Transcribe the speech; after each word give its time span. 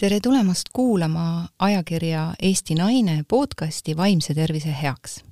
tere 0.00 0.20
tulemast 0.20 0.62
kuulama 0.72 1.48
ajakirja 1.58 2.34
Eesti 2.42 2.74
Naine 2.74 3.24
podcasti 3.28 3.96
Vaimse 3.96 4.34
tervise 4.34 4.76
heaks. 4.82 5.24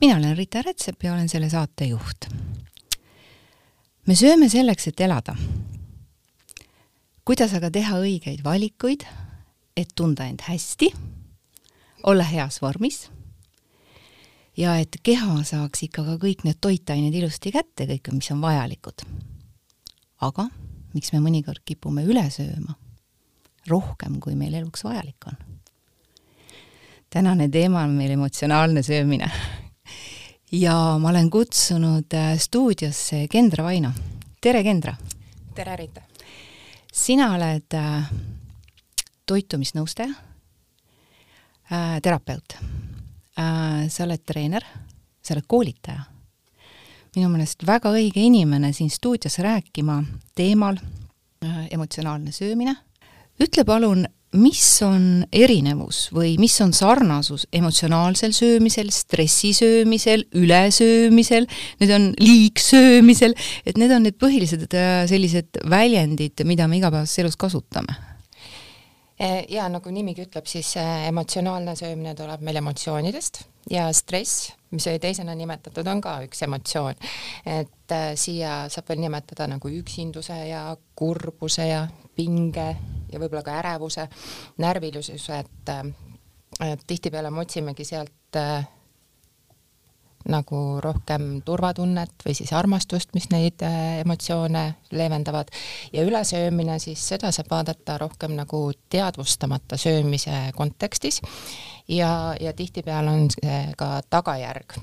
mina 0.00 0.16
olen 0.16 0.36
Rita 0.36 0.62
Rätsep 0.62 1.02
ja 1.02 1.12
olen 1.12 1.28
selle 1.28 1.50
saate 1.50 1.84
juht. 1.84 2.28
me 4.06 4.14
sööme 4.14 4.48
selleks, 4.48 4.86
et 4.86 5.00
elada. 5.00 5.34
kuidas 7.24 7.54
aga 7.54 7.70
teha 7.70 7.98
õigeid 7.98 8.44
valikuid, 8.44 9.02
et 9.76 9.90
tunda 9.96 10.28
end 10.30 10.46
hästi, 10.46 10.92
olla 12.02 12.24
heas 12.24 12.62
vormis 12.62 13.10
ja 14.56 14.76
et 14.76 15.00
keha 15.02 15.42
saaks 15.42 15.82
ikka 15.82 16.04
ka 16.04 16.14
kõik 16.22 16.44
need 16.44 16.60
toitained 16.60 17.14
ilusti 17.14 17.50
kätte, 17.50 17.90
kõik, 17.90 18.12
mis 18.12 18.30
on 18.30 18.46
vajalikud. 18.46 19.02
aga 20.20 20.46
miks 20.94 21.12
me 21.12 21.18
mõnikord 21.18 21.66
kipume 21.66 22.06
üle 22.06 22.30
sööma 22.30 22.78
rohkem, 23.68 24.18
kui 24.20 24.34
meil 24.38 24.54
eluks 24.54 24.84
vajalik 24.84 25.26
on. 25.26 25.36
tänane 27.10 27.48
teema 27.48 27.82
on 27.82 27.90
meil 27.90 28.10
emotsionaalne 28.10 28.82
söömine. 28.82 29.30
ja 30.52 30.98
ma 30.98 31.08
olen 31.08 31.30
kutsunud 31.30 32.14
äh, 32.14 32.38
stuudiosse 32.38 33.26
Kendra 33.28 33.64
Vaino. 33.64 33.92
tere, 34.40 34.62
Kendra! 34.62 34.96
tere, 35.54 35.76
Rita! 35.76 36.02
sina 36.92 37.34
oled 37.34 37.74
äh, 37.74 38.10
toitumisnõustaja 39.26 40.14
äh,, 41.72 42.00
terapeut 42.02 42.58
sa 43.88 44.04
oled 44.04 44.20
treener, 44.28 44.64
sa 45.24 45.32
oled 45.32 45.46
koolitaja. 45.48 46.02
minu 47.16 47.28
meelest 47.32 47.64
väga 47.66 47.88
õige 47.88 48.20
inimene 48.20 48.72
siin 48.72 48.90
stuudios 48.90 49.38
rääkima 49.38 50.02
teemal 50.36 50.76
emotsionaalne 51.70 52.32
söömine 52.32 52.76
ütle 53.42 53.64
palun, 53.68 54.06
mis 54.32 54.64
on 54.86 55.26
erinevus 55.28 56.06
või 56.14 56.36
mis 56.40 56.54
on 56.64 56.72
sarnasus 56.72 57.44
emotsionaalsel 57.52 58.32
söömisel, 58.32 58.88
stressisöömisel, 58.94 60.24
ülesöömisel, 60.40 61.48
need 61.82 61.92
on 61.92 62.08
liigsöömisel, 62.20 63.36
et 63.66 63.80
need 63.80 63.92
on 63.92 64.08
need 64.08 64.16
põhilised 64.22 64.64
äh, 64.72 65.02
sellised 65.10 65.60
väljendid, 65.68 66.46
mida 66.48 66.70
me 66.70 66.80
igapäevases 66.80 67.20
elus 67.24 67.36
kasutame 67.36 67.98
Eh, 69.22 69.44
ja 69.54 69.68
nagu 69.70 69.90
nimigi 69.94 70.24
ütleb, 70.24 70.48
siis 70.50 70.72
eh, 70.80 71.06
emotsionaalne 71.06 71.76
söömine 71.78 72.14
tuleb 72.18 72.40
meil 72.42 72.58
emotsioonidest 72.58 73.42
ja 73.70 73.84
stress, 73.94 74.48
mis 74.74 74.86
oli 74.90 74.98
teisena 74.98 75.36
nimetatud, 75.38 75.86
on 75.86 76.00
ka 76.02 76.16
üks 76.24 76.42
emotsioon. 76.42 76.96
et 77.46 77.94
äh, 77.94 78.08
siia 78.18 78.64
saab 78.72 78.88
veel 78.88 79.02
nimetada 79.04 79.46
nagu 79.46 79.70
üksinduse 79.70 80.38
ja 80.48 80.64
kurbuse 80.98 81.68
ja 81.68 81.84
pinge 82.16 82.68
ja 83.12 83.20
võib-olla 83.20 83.42
ka 83.46 83.56
ärevuse, 83.60 84.06
närvilisuse, 84.62 85.38
et, 85.38 85.72
et 86.60 86.86
tihtipeale 86.86 87.30
me 87.30 87.42
otsimegi 87.44 87.84
sealt 87.84 88.38
äh, 88.40 88.64
nagu 90.28 90.58
rohkem 90.82 91.42
turvatunnet 91.44 92.24
või 92.24 92.34
siis 92.38 92.52
armastust, 92.54 93.10
mis 93.14 93.28
neid 93.32 93.62
äh, 93.66 94.00
emotsioone 94.04 94.64
leevendavad. 94.94 95.50
Ja 95.92 96.04
ülesöömine, 96.06 96.78
siis 96.78 97.02
seda 97.08 97.32
saab 97.34 97.50
vaadata 97.50 97.98
rohkem 98.00 98.36
nagu 98.38 98.64
teadvustamata 98.92 99.76
söömise 99.76 100.48
kontekstis. 100.56 101.20
Ja, 101.88 102.34
ja 102.40 102.52
tihtipeale 102.52 103.10
on 103.10 103.30
see 103.34 103.60
ka 103.76 104.00
tagajärg 104.10 104.78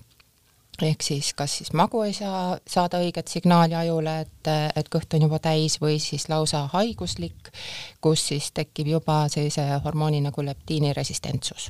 ehk 0.84 1.04
siis 1.04 1.34
kas 1.34 1.58
siis 1.58 1.74
magu 1.74 2.02
ei 2.04 2.14
saa 2.14 2.58
saada 2.68 3.02
õiget 3.04 3.28
signaali 3.28 3.76
ajule, 3.76 4.20
et, 4.26 4.50
et 4.76 4.90
kõht 4.90 5.14
on 5.16 5.28
juba 5.28 5.40
täis 5.44 5.80
või 5.82 6.00
siis 6.04 6.30
lausa 6.30 6.66
haiguslik, 6.74 7.52
kus 8.02 8.28
siis 8.32 8.52
tekib 8.52 8.88
juba 8.96 9.22
sellise 9.30 9.66
hormooni 9.84 10.22
nagu 10.26 10.46
leptiini 10.46 10.94
resistentsus 10.94 11.70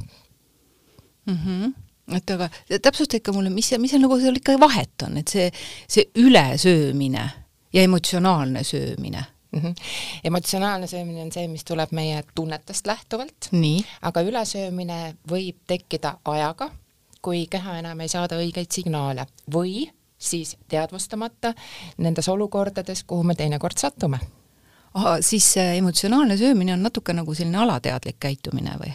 mm. 1.25 1.38
-hmm 1.45 1.78
et 2.17 2.31
aga 2.33 2.50
täpsusta 2.81 3.19
ikka 3.19 3.33
mulle, 3.35 3.51
mis, 3.53 3.69
mis 3.78 3.91
seal 3.94 4.01
nagu 4.01 4.17
seal 4.17 4.38
ikka 4.39 4.56
vahet 4.59 5.03
on, 5.06 5.17
et 5.22 5.28
see, 5.28 5.51
see 5.88 6.07
ülesöömine 6.17 7.25
ja 7.73 7.81
emotsionaalne 7.81 8.63
söömine 8.63 9.25
mm. 9.51 9.59
-hmm. 9.59 9.75
emotsionaalne 10.23 10.88
söömine 10.88 11.22
on 11.22 11.31
see, 11.31 11.47
mis 11.47 11.63
tuleb 11.63 11.91
meie 11.91 12.23
tunnetest 12.35 12.88
lähtuvalt, 12.88 13.50
aga 14.01 14.22
ülesöömine 14.22 15.16
võib 15.29 15.56
tekkida 15.67 16.17
ajaga, 16.25 16.72
kui 17.22 17.46
keha 17.52 17.80
enam 17.80 18.00
ei 18.00 18.12
saada 18.12 18.40
õigeid 18.40 18.72
signaale 18.72 19.28
või 19.53 19.88
siis 20.19 20.57
teadvustamata 20.68 21.53
nendes 21.97 22.28
olukordades, 22.28 23.03
kuhu 23.07 23.24
me 23.24 23.35
teinekord 23.35 23.78
satume 23.80 24.19
Aha, 24.94 25.19
siis 25.22 25.57
emotsionaalne 25.57 26.38
söömine 26.38 26.74
on 26.74 26.84
natuke 26.84 27.13
nagu 27.13 27.34
selline 27.38 27.59
alateadlik 27.62 28.18
käitumine 28.19 28.74
või? 28.80 28.90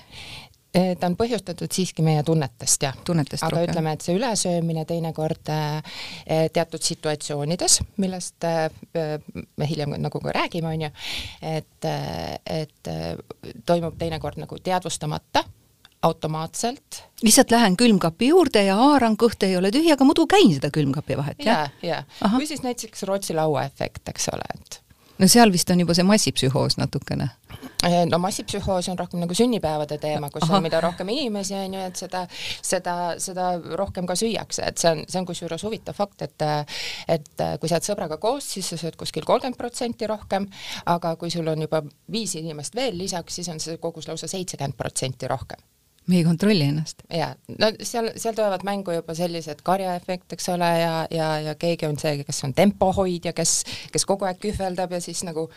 Eh, 0.75 0.97
ta 0.99 1.07
on 1.07 1.15
põhjustatud 1.15 1.71
siiski 1.71 2.03
meie 2.03 2.23
tunnetest, 2.27 2.83
jah. 2.83 2.97
tunnetest 3.07 3.45
aga 3.47 3.61
rohkem. 3.61 3.71
ütleme, 3.71 3.93
et 3.95 4.03
see 4.03 4.17
ülesöömine 4.19 4.83
teinekord 4.91 5.53
äh, 5.55 6.01
teatud 6.53 6.83
situatsioonides, 6.83 7.79
millest 8.03 8.49
me 9.57 9.69
hiljem 9.71 9.95
nagu 10.03 10.21
ka 10.25 10.35
räägime, 10.35 10.73
on 10.75 10.83
ju, 10.89 10.91
et, 11.55 11.89
et 12.51 12.91
toimub 13.67 13.95
teinekord 14.03 14.43
nagu 14.43 14.59
teadvustamata 14.59 15.45
automaatselt. 16.05 17.03
lihtsalt 17.23 17.51
lähen 17.51 17.77
külmkapi 17.81 18.29
juurde 18.29 18.65
ja 18.67 18.77
haaran, 18.77 19.17
kõht 19.21 19.47
ei 19.47 19.57
ole 19.57 19.73
tühi, 19.75 19.93
aga 19.95 20.05
muidu 20.05 20.27
käin 20.31 20.53
seda 20.53 20.71
külmkapi 20.75 21.17
vahet, 21.21 21.45
jah? 21.45 21.71
ja, 21.83 22.03
ja, 22.21 22.31
või 22.37 22.49
siis 22.51 22.65
näiteks 22.67 23.07
Rootsi 23.09 23.37
lauaefekt, 23.37 24.09
eks 24.13 24.29
ole, 24.35 24.49
et 24.59 24.81
no 25.19 25.29
seal 25.31 25.53
vist 25.55 25.71
on 25.71 25.81
juba 25.83 25.95
see 25.97 26.07
massipsühhoos 26.07 26.77
natukene. 26.81 27.29
Eh, 27.87 28.01
no 28.09 28.19
massipsühhoos 28.21 28.89
on 28.93 28.99
rohkem 28.99 29.21
nagu 29.23 29.37
sünnipäevade 29.37 29.99
teema, 30.03 30.31
kus 30.33 30.47
Aha. 30.47 30.59
on, 30.59 30.65
mida 30.65 30.81
rohkem 30.83 31.09
inimesi 31.13 31.55
on 31.57 31.77
ju, 31.77 31.83
et 31.89 32.01
seda, 32.01 32.25
seda, 32.65 32.97
seda 33.23 33.51
rohkem 33.79 34.09
ka 34.11 34.17
süüakse, 34.19 34.67
et 34.71 34.81
see 34.81 34.91
on, 34.91 35.05
see 35.09 35.21
on 35.21 35.29
kusjuures 35.29 35.65
huvitav 35.67 35.97
fakt, 35.97 36.27
et 36.27 36.47
et 37.09 37.45
kui 37.61 37.71
sa 37.71 37.79
oled 37.79 37.87
sõbraga 37.87 38.19
koos, 38.21 38.49
siis 38.57 38.73
sa 38.73 38.81
sööd 38.81 38.99
kuskil 39.01 39.27
kolmkümmend 39.29 39.61
protsenti 39.61 40.09
rohkem, 40.11 40.49
aga 40.91 41.15
kui 41.21 41.33
sul 41.33 41.49
on 41.53 41.65
juba 41.67 41.85
viis 42.13 42.35
inimest 42.41 42.75
veel 42.77 42.99
lisaks, 42.99 43.39
siis 43.39 43.53
on 43.53 43.63
see 43.63 43.79
kogus 43.83 44.09
lausa 44.11 44.31
seitsekümmend 44.31 44.77
protsenti 44.79 45.31
rohkem 45.31 45.63
me 46.07 46.17
ei 46.17 46.25
kontrolli 46.25 46.65
ennast. 46.65 47.03
jaa, 47.11 47.33
no 47.59 47.71
seal, 47.83 48.11
seal 48.17 48.37
tulevad 48.37 48.65
mängu 48.67 48.93
juba 48.97 49.15
sellised 49.17 49.63
karjaefekt, 49.65 50.33
eks 50.37 50.49
ole, 50.53 50.71
ja, 50.81 50.95
ja, 51.11 51.29
ja 51.41 51.55
keegi 51.61 51.89
on 51.89 51.99
see, 52.01 52.25
kes 52.25 52.45
on 52.45 52.55
tempohoidja, 52.55 53.33
kes, 53.37 53.63
kes 53.93 54.07
kogu 54.09 54.29
aeg 54.29 54.41
kühveldab 54.43 54.93
ja 54.93 55.01
siis 55.05 55.25
nagu 55.25 55.49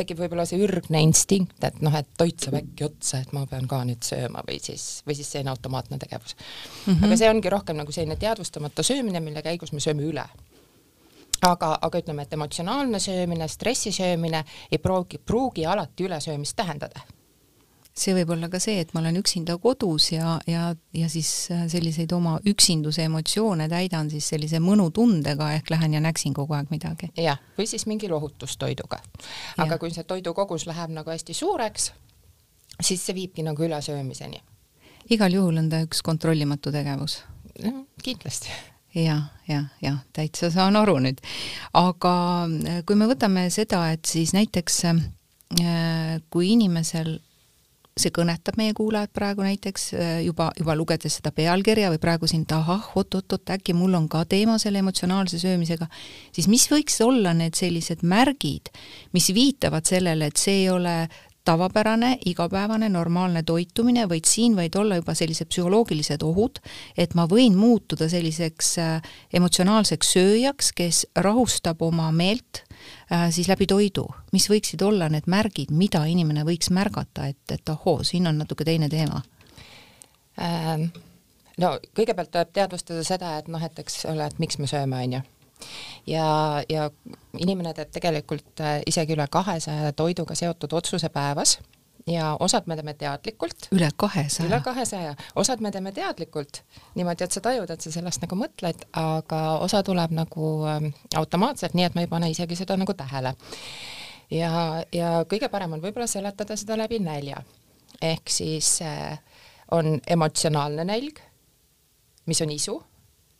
tekib 0.00 0.20
võib-olla 0.22 0.46
see 0.48 0.60
ürgne 0.64 1.02
instinkt, 1.04 1.58
et 1.66 1.80
noh, 1.84 1.94
et 1.98 2.08
toit 2.18 2.38
saab 2.40 2.60
äkki 2.60 2.86
otsa, 2.86 3.20
et 3.20 3.34
ma 3.36 3.44
pean 3.50 3.66
ka 3.70 3.82
nüüd 3.86 4.02
sööma 4.06 4.42
või 4.46 4.60
siis, 4.62 5.02
või 5.06 5.18
siis 5.18 5.30
selline 5.34 5.52
automaatne 5.52 5.98
tegevus 6.00 6.36
mm. 6.36 6.94
-hmm. 6.94 7.04
aga 7.06 7.20
see 7.20 7.30
ongi 7.30 7.52
rohkem 7.52 7.78
nagu 7.78 7.92
selline 7.92 8.16
teadvustamata 8.16 8.86
söömine, 8.86 9.20
mille 9.20 9.42
käigus 9.44 9.74
me 9.76 9.82
sööme 9.82 10.06
üle 10.08 10.24
aga, 11.46 11.78
aga 11.80 12.02
ütleme, 12.02 12.26
et 12.26 12.32
emotsionaalne 12.32 13.00
söömine, 13.00 13.48
stressi 13.48 13.92
söömine 13.92 14.44
ei 14.72 14.78
pruugi, 14.78 15.18
pruugi 15.18 15.66
alati 15.66 16.04
ülesöömist 16.04 16.56
tähendada 16.56 17.00
see 18.00 18.14
võib 18.16 18.32
olla 18.34 18.48
ka 18.52 18.60
see, 18.62 18.80
et 18.82 18.92
ma 18.94 19.02
olen 19.02 19.18
üksinda 19.20 19.56
kodus 19.62 20.10
ja, 20.14 20.36
ja, 20.48 20.70
ja 20.96 21.08
siis 21.12 21.30
äh, 21.52 21.64
selliseid 21.70 22.12
oma 22.16 22.38
üksinduse 22.48 23.04
emotsioone 23.08 23.68
täidan 23.70 24.10
siis 24.12 24.30
sellise 24.32 24.60
mõnutundega, 24.64 25.52
ehk 25.58 25.72
lähen 25.74 25.96
ja 25.96 26.02
näksin 26.04 26.34
kogu 26.36 26.56
aeg 26.56 26.72
midagi. 26.72 27.10
jah, 27.20 27.40
või 27.58 27.68
siis 27.70 27.86
mingi 27.90 28.08
lohutustoiduga. 28.10 29.00
aga 29.56 29.76
ja. 29.76 29.78
kui 29.78 29.92
see 29.94 30.06
toidukogus 30.08 30.66
läheb 30.70 30.94
nagu 30.96 31.12
hästi 31.12 31.36
suureks, 31.36 31.92
siis 32.80 33.04
see 33.04 33.16
viibki 33.16 33.44
nagu 33.46 33.64
ülesöömiseni. 33.64 34.42
igal 35.10 35.32
juhul 35.40 35.62
on 35.62 35.70
ta 35.72 35.84
üks 35.84 36.02
kontrollimatu 36.06 36.72
tegevus. 36.72 37.22
kindlasti 38.02 38.52
jah, 38.94 39.30
jah, 39.48 39.70
jah, 39.82 40.02
täitsa 40.16 40.50
saan 40.50 40.76
aru 40.80 40.98
nüüd. 41.04 41.20
aga 41.76 42.14
äh, 42.46 42.84
kui 42.86 42.96
me 42.96 43.10
võtame 43.10 43.48
seda, 43.52 43.90
et 43.92 44.06
siis 44.08 44.32
näiteks 44.36 44.84
äh, 44.90 46.22
kui 46.30 46.54
inimesel 46.54 47.18
see 48.00 48.14
kõnetab 48.14 48.58
meie 48.60 48.74
kuulajad 48.76 49.12
praegu 49.14 49.44
näiteks 49.46 49.86
äh, 49.94 50.10
juba, 50.26 50.50
juba 50.58 50.76
lugedes 50.78 51.18
seda 51.20 51.32
pealkirja 51.36 51.92
või 51.92 52.02
praegu 52.02 52.28
siin, 52.30 52.44
et 52.48 52.54
ahah, 52.56 52.90
oot-oot-oot, 52.96 53.54
äkki 53.56 53.76
mul 53.76 53.96
on 53.98 54.08
ka 54.10 54.24
teema 54.30 54.58
selle 54.62 54.82
emotsionaalse 54.82 55.40
söömisega, 55.42 55.88
siis 56.32 56.48
mis 56.50 56.66
võiks 56.72 57.00
olla 57.04 57.34
need 57.36 57.58
sellised 57.58 58.04
märgid, 58.06 58.72
mis 59.16 59.30
viitavad 59.36 59.88
sellele, 59.88 60.30
et 60.30 60.40
see 60.40 60.62
ei 60.64 60.70
ole 60.72 60.96
tavapärane, 61.44 62.18
igapäevane, 62.26 62.88
normaalne 62.92 63.42
toitumine, 63.42 64.04
vaid 64.08 64.28
siin 64.28 64.56
võid 64.58 64.76
olla 64.76 65.00
juba 65.00 65.14
sellised 65.16 65.48
psühholoogilised 65.50 66.22
ohud, 66.26 66.60
et 66.98 67.16
ma 67.18 67.26
võin 67.30 67.56
muutuda 67.58 68.10
selliseks 68.12 68.74
äh, 68.82 69.12
emotsionaalseks 69.34 70.14
sööjaks, 70.16 70.72
kes 70.76 71.06
rahustab 71.16 71.82
oma 71.82 72.10
meelt 72.12 72.64
siis 73.30 73.48
läbi 73.48 73.66
toidu, 73.66 74.06
mis 74.32 74.48
võiksid 74.50 74.82
olla 74.86 75.08
need 75.12 75.28
märgid, 75.30 75.70
mida 75.74 76.04
inimene 76.06 76.44
võiks 76.46 76.70
märgata, 76.70 77.26
et, 77.30 77.42
et 77.50 77.72
ohoo, 77.72 78.02
siin 78.06 78.26
on 78.30 78.38
natuke 78.40 78.64
teine 78.64 78.88
teema? 78.88 79.22
Ähm,? 80.40 80.90
no 81.60 81.74
kõigepealt 81.96 82.32
tuleb 82.32 82.54
teadvustada 82.56 83.04
seda, 83.04 83.34
et 83.40 83.50
noh, 83.52 83.62
et 83.64 83.82
eks 83.82 84.04
ole, 84.10 84.26
et 84.26 84.38
miks 84.42 84.58
me 84.58 84.68
sööme, 84.70 85.02
on 85.04 85.18
ju. 85.18 85.22
Ja, 86.08 86.28
ja 86.72 86.86
inimene 87.36 87.74
teeb 87.76 87.90
tegelikult 87.92 88.62
äh, 88.64 88.78
isegi 88.88 89.12
üle 89.12 89.26
kahesaja 89.30 89.92
toiduga 89.92 90.34
seotud 90.38 90.72
otsuse 90.78 91.10
päevas 91.12 91.58
ja 92.06 92.36
osad 92.40 92.66
me 92.66 92.76
teeme 92.76 92.94
teadlikult. 92.94 93.68
üle 93.72 93.88
kahesaja? 93.96 94.48
üle 94.48 94.60
kahesaja, 94.64 95.14
osad 95.36 95.60
me 95.60 95.70
teeme 95.70 95.92
teadlikult 95.92 96.62
niimoodi, 96.94 97.24
et 97.24 97.32
sa 97.32 97.40
tajud, 97.44 97.70
et 97.70 97.80
sa 97.80 97.92
sellest 97.92 98.24
nagu 98.24 98.38
mõtled, 98.40 98.84
aga 98.96 99.40
osa 99.64 99.82
tuleb 99.86 100.14
nagu 100.16 100.50
ähm, 100.68 100.90
automaatselt, 101.16 101.74
nii 101.74 101.88
et 101.88 101.98
me 101.98 102.06
ei 102.06 102.10
pane 102.10 102.30
isegi 102.30 102.58
seda 102.58 102.76
nagu 102.80 102.94
tähele. 102.94 103.34
ja, 104.30 104.52
ja 104.92 105.12
kõige 105.28 105.48
parem 105.52 105.76
on 105.76 105.82
võib-olla 105.82 106.08
seletada 106.10 106.56
seda 106.56 106.78
läbi 106.78 106.98
nälja. 106.98 107.42
ehk 108.02 108.30
siis 108.30 108.80
äh, 108.82 109.18
on 109.70 110.00
emotsionaalne 110.06 110.84
nälg, 110.84 111.20
mis 112.26 112.40
on 112.40 112.50
isu, 112.50 112.82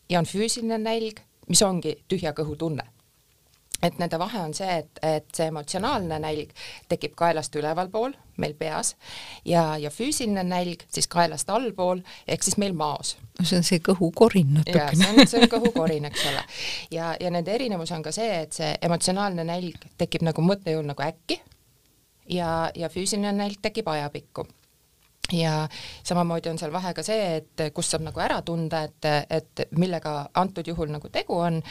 ja 0.09 0.19
on 0.19 0.25
füüsiline 0.25 0.77
nälg, 0.77 1.21
mis 1.49 1.61
ongi 1.61 1.97
tühja 2.07 2.33
kõhu 2.37 2.55
tunne 2.55 2.85
et 3.83 3.97
nende 4.01 4.19
vahe 4.21 4.41
on 4.45 4.53
see, 4.55 4.79
et, 4.81 4.99
et 5.05 5.27
see 5.35 5.47
emotsionaalne 5.51 6.19
nälg 6.21 6.53
tekib 6.91 7.15
kaelast 7.19 7.55
ülevalpool, 7.57 8.13
meil 8.41 8.53
peas, 8.57 8.95
ja, 9.45 9.77
ja 9.81 9.91
füüsiline 9.93 10.43
nälg 10.47 10.85
siis 10.91 11.09
kaelast 11.11 11.49
allpool, 11.53 12.03
ehk 12.27 12.45
siis 12.45 12.57
meil 12.61 12.75
maos. 12.77 13.15
no 13.39 13.45
see 13.45 13.59
on 13.61 13.67
see 13.67 13.81
kõhukorin 13.85 14.53
natukene. 14.59 14.97
see 15.01 15.11
on, 15.13 15.27
see 15.33 15.43
on 15.43 15.53
kõhukorin, 15.55 16.07
eks 16.11 16.25
ole. 16.31 16.45
ja, 16.97 17.13
ja 17.19 17.33
nende 17.33 17.53
erinevus 17.55 17.93
on 17.95 18.05
ka 18.05 18.13
see, 18.15 18.41
et 18.45 18.57
see 18.57 18.73
emotsionaalne 18.81 19.45
nälg 19.47 19.89
tekib 20.01 20.25
nagu 20.27 20.45
mõttejõul 20.45 20.87
nagu 20.93 21.05
äkki 21.05 21.41
ja, 22.29 22.71
ja 22.75 22.89
füüsiline 22.89 23.33
nälg 23.35 23.61
tekib 23.61 23.89
ajapikku 23.91 24.47
ja 25.31 25.67
samamoodi 26.03 26.49
on 26.49 26.59
seal 26.59 26.73
vahe 26.73 26.93
ka 26.93 27.03
see, 27.05 27.37
et 27.39 27.63
kus 27.75 27.91
saab 27.93 28.05
nagu 28.07 28.19
ära 28.19 28.41
tunda, 28.45 28.83
et, 28.87 29.07
et 29.29 29.63
millega 29.77 30.27
antud 30.41 30.67
juhul 30.67 30.91
nagu 30.91 31.09
tegu 31.13 31.37
on, 31.39 31.61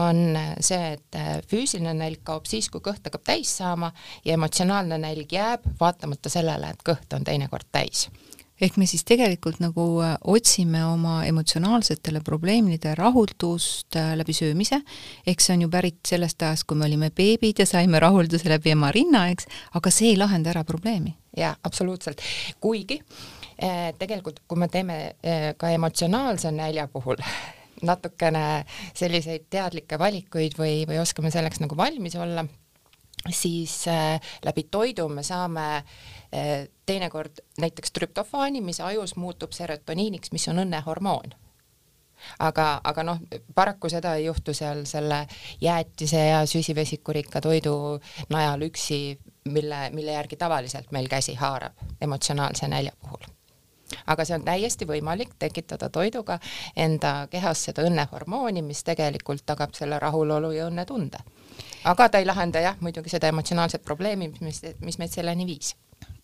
on 0.00 0.22
see, 0.58 0.96
et 0.96 1.20
füüsiline 1.50 1.94
nälg 1.98 2.24
kaob 2.26 2.48
siis, 2.50 2.70
kui 2.72 2.82
kõht 2.84 3.06
hakkab 3.06 3.26
täis 3.26 3.56
saama 3.60 3.92
ja 4.24 4.34
emotsionaalne 4.38 4.98
nälg 4.98 5.32
jääb, 5.32 5.66
vaatamata 5.80 6.32
sellele, 6.32 6.74
et 6.74 6.86
kõht 6.86 7.14
on 7.14 7.26
teinekord 7.26 7.70
täis. 7.72 8.08
Ehk 8.62 8.76
me 8.78 8.86
siis 8.86 9.02
tegelikult 9.02 9.58
nagu 9.58 9.84
äh, 10.04 10.12
otsime 10.30 10.84
oma 10.86 11.24
emotsionaalsetele 11.26 12.20
probleemide 12.22 12.92
rahuldust 12.94 13.98
äh, 13.98 14.12
läbi 14.14 14.36
söömise, 14.36 14.78
ehk 15.26 15.42
see 15.42 15.56
on 15.56 15.64
ju 15.66 15.72
pärit 15.72 15.98
sellest 16.06 16.42
ajast, 16.42 16.68
kui 16.70 16.78
me 16.78 16.86
olime 16.86 17.10
beebid 17.10 17.64
ja 17.64 17.66
saime 17.66 17.98
rahulduse 18.02 18.48
läbi 18.52 18.70
ema 18.76 18.92
rinna, 18.94 19.26
eks, 19.34 19.50
aga 19.74 19.90
see 19.90 20.12
ei 20.12 20.20
lahenda 20.20 20.54
ära 20.54 20.62
probleemi. 20.64 21.16
Jaa, 21.36 21.54
absoluutselt. 21.64 22.22
kuigi 22.60 23.00
eh, 23.58 23.92
tegelikult, 23.98 24.42
kui 24.48 24.58
me 24.58 24.68
teeme 24.68 24.98
eh, 25.22 25.52
ka 25.56 25.70
emotsionaalse 25.74 26.52
nälja 26.54 26.88
puhul 26.92 27.20
natukene 27.88 28.64
selliseid 28.94 29.48
teadlikke 29.50 29.98
valikuid 29.98 30.58
või, 30.58 30.84
või 30.88 31.00
oskame 31.02 31.32
selleks 31.34 31.60
nagu 31.60 31.76
valmis 31.76 32.16
olla, 32.16 32.46
siis 33.30 33.84
äh, 33.88 34.20
läbi 34.44 34.68
toidu 34.70 35.08
me 35.08 35.22
saame 35.22 35.68
teinekord 36.86 37.38
näiteks 37.62 37.92
trüptofaani, 37.94 38.58
mis 38.58 38.80
ajus 38.82 39.12
muutub 39.14 39.52
serotoniiniks, 39.54 40.32
mis 40.34 40.48
on 40.50 40.58
õnnehormoon 40.64 41.36
aga, 42.38 42.66
aga 42.84 43.04
noh, 43.06 43.20
paraku 43.54 43.90
seda 43.92 44.14
ei 44.18 44.26
juhtu 44.26 44.54
seal 44.56 44.84
selle 44.88 45.24
jäätise 45.62 46.26
ja 46.30 46.42
süsivesikurikka 46.48 47.42
toidu 47.44 48.00
najal 48.32 48.66
üksi, 48.68 49.00
mille, 49.48 49.90
mille 49.90 50.12
järgi 50.12 50.36
tavaliselt 50.36 50.92
meil 50.92 51.08
käsi 51.08 51.34
haarab 51.34 51.72
emotsionaalse 52.00 52.68
nälja 52.68 52.92
puhul. 53.00 53.24
aga 54.06 54.24
see 54.24 54.34
on 54.34 54.44
täiesti 54.44 54.86
võimalik 54.88 55.34
tekitada 55.38 55.88
toiduga 55.88 56.38
enda 56.76 57.28
kehas 57.30 57.64
seda 57.64 57.84
õnnehormooni, 57.84 58.62
mis 58.62 58.84
tegelikult 58.84 59.44
tagab 59.46 59.74
selle 59.74 59.98
rahulolu 59.98 60.50
ja 60.50 60.66
õnnetunde 60.70 61.20
aga 61.84 62.08
ta 62.08 62.18
ei 62.18 62.26
lahenda 62.26 62.60
jah, 62.60 62.76
muidugi 62.80 63.12
seda 63.12 63.28
emotsionaalset 63.28 63.84
probleemi, 63.84 64.32
mis, 64.40 64.62
mis 64.80 64.98
meid 64.98 65.12
selleni 65.12 65.46
viis 65.46 65.74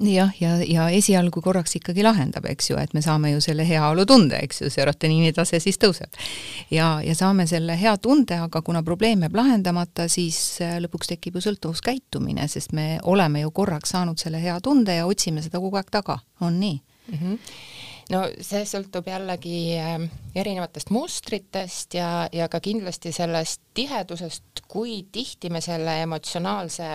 jah, 0.01 0.33
ja, 0.41 0.57
ja, 0.57 0.65
ja 0.67 0.89
esialgu 0.91 1.43
korraks 1.45 1.77
ikkagi 1.77 2.03
lahendab, 2.05 2.47
eks 2.51 2.71
ju, 2.71 2.79
et 2.81 2.95
me 2.97 3.03
saame 3.05 3.33
ju 3.35 3.41
selle 3.45 3.67
heaolutunde, 3.69 4.39
eks 4.47 4.63
ju, 4.63 4.71
serotoniini 4.73 5.33
tase 5.37 5.61
siis 5.61 5.79
tõuseb. 5.81 6.17
ja, 6.71 7.01
ja 7.05 7.15
saame 7.15 7.47
selle 7.47 7.77
hea 7.81 7.97
tunde, 7.99 8.39
aga 8.47 8.63
kuna 8.63 8.83
probleem 8.83 9.27
jääb 9.27 9.37
lahendamata, 9.37 10.09
siis 10.09 10.39
äh, 10.65 10.79
lõpuks 10.81 11.13
tekib 11.13 11.37
ju 11.37 11.45
sõltuvuskäitumine, 11.49 12.49
sest 12.49 12.73
me 12.73 12.99
oleme 13.03 13.45
ju 13.45 13.51
korraks 13.51 13.93
saanud 13.97 14.19
selle 14.19 14.41
hea 14.43 14.61
tunde 14.61 14.97
ja 15.01 15.07
otsime 15.07 15.43
seda 15.45 15.61
kogu 15.61 15.81
aeg 15.81 15.91
taga, 15.91 16.19
on 16.41 16.61
nii 16.61 16.81
mm? 16.81 17.19
-hmm 17.19 17.39
no 18.11 18.25
see 18.43 18.67
sõltub 18.69 19.07
jällegi 19.11 19.57
ähm, 19.79 20.07
erinevatest 20.35 20.91
mustritest 20.95 21.95
ja, 21.95 22.29
ja 22.33 22.49
ka 22.51 22.61
kindlasti 22.65 23.13
sellest 23.15 23.63
tihedusest, 23.75 24.65
kui 24.71 25.03
tihti 25.13 25.51
me 25.51 25.63
selle 25.65 26.01
emotsionaalse 26.05 26.93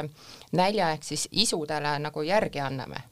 nälja 0.55 0.93
ehk 0.95 1.03
siis 1.03 1.27
isudele 1.31 1.97
nagu 2.03 2.25
järgi 2.25 2.63
anname 2.63 3.03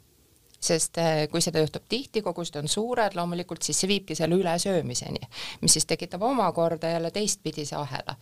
sest 0.64 0.98
äh, 1.02 1.26
kui 1.32 1.42
seda 1.44 1.60
juhtub 1.64 1.84
tihti, 1.90 2.22
kogused 2.24 2.56
on 2.60 2.70
suured, 2.72 3.18
loomulikult 3.18 3.66
siis 3.66 3.82
see 3.84 3.90
viibki 3.92 4.16
selle 4.16 4.38
ülesöömiseni, 4.40 5.20
mis 5.62 5.76
siis 5.78 5.88
tekitab 5.90 6.24
omakorda 6.24 6.94
jälle 6.94 7.12
teistpidise 7.12 7.76
ahela. 7.76 8.16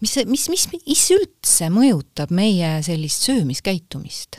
mis, 0.00 0.16
mis, 0.26 0.48
mis, 0.52 0.68
mis 0.86 1.04
üldse 1.16 1.70
mõjutab 1.74 2.30
meie 2.34 2.76
sellist 2.86 3.26
söömiskäitumist? 3.26 4.38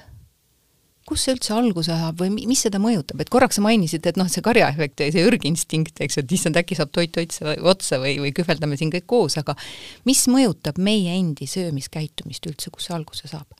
Kust 1.07 1.27
see 1.27 1.33
üldse 1.35 1.55
alguse 1.55 1.95
saab 1.97 2.21
või 2.21 2.45
mis 2.47 2.61
seda 2.65 2.79
mõjutab, 2.81 3.19
et 3.23 3.31
korraks 3.33 3.59
sa 3.59 3.63
mainisid, 3.65 4.05
et 4.07 4.19
noh, 4.19 4.29
see 4.31 4.43
karjaefekt 4.45 5.03
ja 5.03 5.09
see 5.13 5.25
ürginstinkt, 5.27 5.99
eks 6.03 6.17
ju, 6.17 6.23
et 6.23 6.35
issand, 6.37 6.59
äkki 6.59 6.77
saab 6.79 6.93
toit 6.95 7.17
otsa, 7.19 7.55
otsa 7.59 7.99
või, 8.03 8.15
või 8.23 8.31
kühveldame 8.35 8.79
siin 8.79 8.93
kõik 8.93 9.07
koos, 9.09 9.37
aga 9.41 9.57
mis 10.07 10.23
mõjutab 10.31 10.79
meie 10.79 11.17
endi 11.17 11.49
söömiskäitumist 11.49 12.47
üldse, 12.49 12.71
kust 12.73 12.89
see 12.89 12.97
alguse 12.97 13.29
saab? 13.31 13.51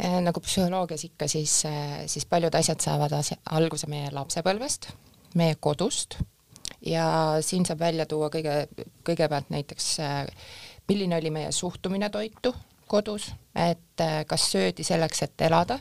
Eh, 0.00 0.16
nagu 0.24 0.40
psühholoogias 0.40 1.04
ikka, 1.10 1.28
siis, 1.28 1.58
eh, 1.68 2.06
siis 2.08 2.24
paljud 2.24 2.54
asjad 2.56 2.80
saavad 2.80 3.12
alguse 3.52 3.88
meie 3.90 4.08
lapsepõlvest, 4.14 4.92
meie 5.36 5.58
kodust. 5.60 6.16
Ja 6.80 7.36
siin 7.44 7.66
saab 7.68 7.82
välja 7.82 8.06
tuua 8.08 8.30
kõige, 8.32 8.54
kõigepealt 9.04 9.50
näiteks 9.52 9.88
eh, 10.00 10.30
milline 10.88 11.18
oli 11.18 11.30
meie 11.34 11.52
suhtumine 11.52 12.08
toitu 12.10 12.54
kodus, 12.90 13.30
et 13.54 14.02
äh, 14.02 14.24
kas 14.26 14.48
söödi 14.52 14.84
selleks, 14.86 15.22
et 15.26 15.46
elada 15.46 15.78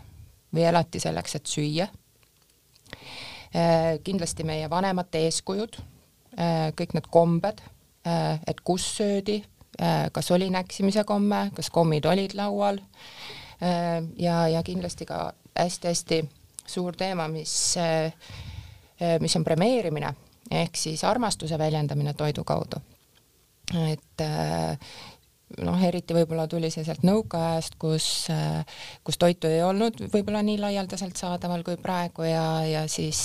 või 0.53 0.65
elati 0.69 1.01
selleks, 1.01 1.35
et 1.39 1.49
süüa. 1.49 1.87
Äh, 3.49 3.97
kindlasti 4.05 4.45
meie 4.45 4.69
vanemate 4.69 5.23
eeskujud, 5.27 5.79
äh, 6.37 6.69
kõik 6.77 6.95
need 6.97 7.09
kombed, 7.11 7.61
et 8.47 8.61
kus 8.65 8.85
söödi, 8.95 9.35
kas 10.15 10.29
oli 10.31 10.47
näksimise 10.49 11.03
komme, 11.05 11.49
kas 11.53 11.67
kommid 11.69 12.05
olid 12.07 12.31
laual 12.33 12.79
ja, 13.59 14.37
ja 14.47 14.61
kindlasti 14.65 15.05
ka 15.05 15.33
hästi-hästi 15.59 16.21
suur 16.65 16.95
teema, 16.97 17.27
mis, 17.29 17.53
mis 19.19 19.35
on 19.35 19.45
premeerimine 19.45 20.13
ehk 20.61 20.79
siis 20.79 21.03
armastuse 21.05 21.59
väljendamine 21.59 22.15
toidu 22.17 22.47
kaudu. 22.47 22.79
et 23.91 24.25
noh, 25.57 25.79
eriti 25.83 26.13
võib-olla 26.13 26.45
tuli 26.49 26.69
see 26.73 26.83
sealt 26.85 27.01
nõukaajast, 27.07 27.75
kus, 27.81 28.05
kus 29.05 29.17
toitu 29.21 29.49
ei 29.49 29.63
olnud 29.65 29.97
võib-olla 30.13 30.41
nii 30.45 30.59
laialdaselt 30.61 31.17
saadaval 31.17 31.63
kui 31.65 31.77
praegu 31.81 32.27
ja, 32.27 32.43
ja 32.67 32.83
siis, 32.91 33.21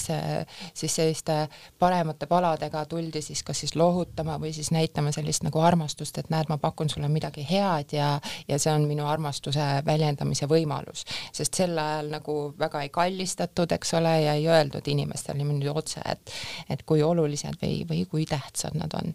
siis 0.75 0.97
selliste 0.97 1.37
paremate 1.79 2.29
paladega 2.31 2.85
tuldi 2.89 3.23
siis 3.25 3.45
kas 3.45 3.61
siis 3.65 3.77
lohutama 3.77 4.39
või 4.41 4.55
siis 4.57 4.73
näitama 4.75 5.13
sellist 5.13 5.45
nagu 5.45 5.61
armastust, 5.61 6.19
et 6.19 6.33
näed, 6.33 6.49
ma 6.49 6.59
pakun 6.63 6.91
sulle 6.93 7.11
midagi 7.13 7.45
head 7.49 7.93
ja, 7.97 8.15
ja 8.49 8.59
see 8.59 8.73
on 8.73 8.89
minu 8.89 9.07
armastuse 9.11 9.85
väljendamise 9.87 10.49
võimalus. 10.51 11.05
sest 11.33 11.61
sel 11.61 11.79
ajal 11.79 12.11
nagu 12.17 12.39
väga 12.59 12.87
ei 12.87 12.93
kallistatud, 12.95 13.73
eks 13.77 13.95
ole, 14.01 14.17
ja 14.25 14.35
ei 14.39 14.49
öeldud 14.49 14.89
inimestele 14.89 15.43
niimoodi 15.43 15.69
otse, 15.69 16.01
et, 16.09 16.33
et 16.71 16.83
kui 16.89 17.03
olulised 17.03 17.61
või, 17.61 17.83
või 17.89 18.05
kui 18.09 18.27
tähtsad 18.29 18.77
nad 18.81 18.97
on. 18.97 19.15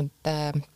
et 0.00 0.71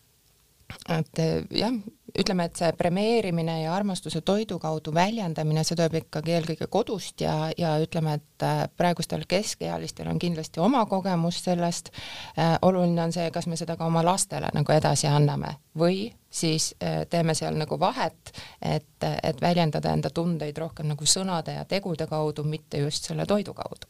et 0.88 1.18
eh, 1.18 1.44
jah, 1.50 1.75
ütleme, 2.16 2.46
et 2.49 2.58
see 2.58 2.70
premeerimine 2.78 3.58
ja 3.62 3.75
armastuse 3.76 4.20
toidu 4.26 4.58
kaudu 4.58 4.94
väljendamine, 4.94 5.64
see 5.64 5.76
tuleb 5.76 5.99
ikkagi 6.00 6.35
eelkõige 6.37 6.68
kodust 6.73 7.20
ja, 7.23 7.50
ja 7.58 7.75
ütleme, 7.82 8.16
et 8.18 8.46
eh, 8.46 8.62
praegustel 8.76 9.26
keskealistel 9.28 10.11
on 10.11 10.20
kindlasti 10.23 10.62
oma 10.62 10.85
kogemus 10.90 11.42
sellest 11.44 11.92
äh,, 11.92 12.56
oluline 12.62 13.04
on 13.06 13.14
see, 13.14 13.28
kas 13.35 13.46
me 13.46 13.58
seda 13.58 13.76
ka 13.76 13.87
oma 13.87 14.04
lastele 14.06 14.50
nagu 14.54 14.75
edasi 14.75 15.11
anname 15.11 15.56
või 15.78 16.08
siis 16.37 16.75
teeme 17.08 17.32
seal 17.37 17.54
nagu 17.56 17.78
vahet, 17.80 18.32
et, 18.61 19.04
et 19.23 19.38
väljendada 19.40 19.92
enda 19.96 20.11
tundeid 20.12 20.58
rohkem 20.58 20.88
nagu 20.90 21.08
sõnade 21.08 21.54
ja 21.56 21.64
tegude 21.64 22.04
kaudu, 22.11 22.44
mitte 22.44 22.80
just 22.82 23.08
selle 23.08 23.25
toidu 23.26 23.54
kaudu. 23.56 23.88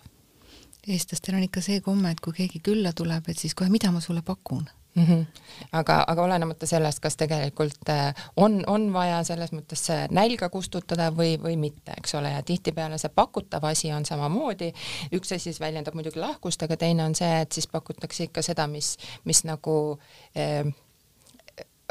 eestlastel 0.87 1.35
on 1.35 1.47
ikka 1.49 1.63
see 1.63 1.81
komme, 1.83 2.11
et 2.11 2.23
kui 2.23 2.37
keegi 2.37 2.63
külla 2.63 2.93
tuleb, 2.95 3.27
et 3.29 3.39
siis 3.39 3.55
kohe, 3.55 3.71
mida 3.71 3.91
ma 3.91 4.01
sulle 4.05 4.23
pakun 4.23 4.69
mm. 4.97 5.05
-hmm. 5.05 5.27
aga, 5.73 6.05
aga 6.07 6.23
olenemata 6.23 6.67
sellest, 6.67 7.01
kas 7.01 7.17
tegelikult 7.17 7.89
äh, 7.89 8.15
on, 8.37 8.63
on 8.67 8.93
vaja 8.93 9.23
selles 9.25 9.53
mõttes 9.53 9.87
see 9.91 10.07
nälga 10.11 10.49
kustutada 10.49 11.11
või, 11.11 11.37
või 11.43 11.57
mitte, 11.57 11.95
eks 11.99 12.15
ole, 12.15 12.31
ja 12.31 12.43
tihtipeale 12.43 12.99
see 12.99 13.13
pakutav 13.15 13.65
asi 13.65 13.93
on 13.93 14.05
samamoodi, 14.05 14.73
üks 15.13 15.33
asi 15.33 15.51
siis 15.51 15.61
väljendab 15.61 15.95
muidugi 15.95 16.21
lahkust, 16.21 16.63
aga 16.63 16.77
teine 16.77 17.05
on 17.05 17.15
see, 17.15 17.41
et 17.41 17.53
siis 17.53 17.67
pakutakse 17.67 18.25
ikka 18.25 18.43
seda, 18.43 18.67
mis, 18.67 18.97
mis 19.25 19.45
nagu 19.45 19.99
eh, 20.35 20.67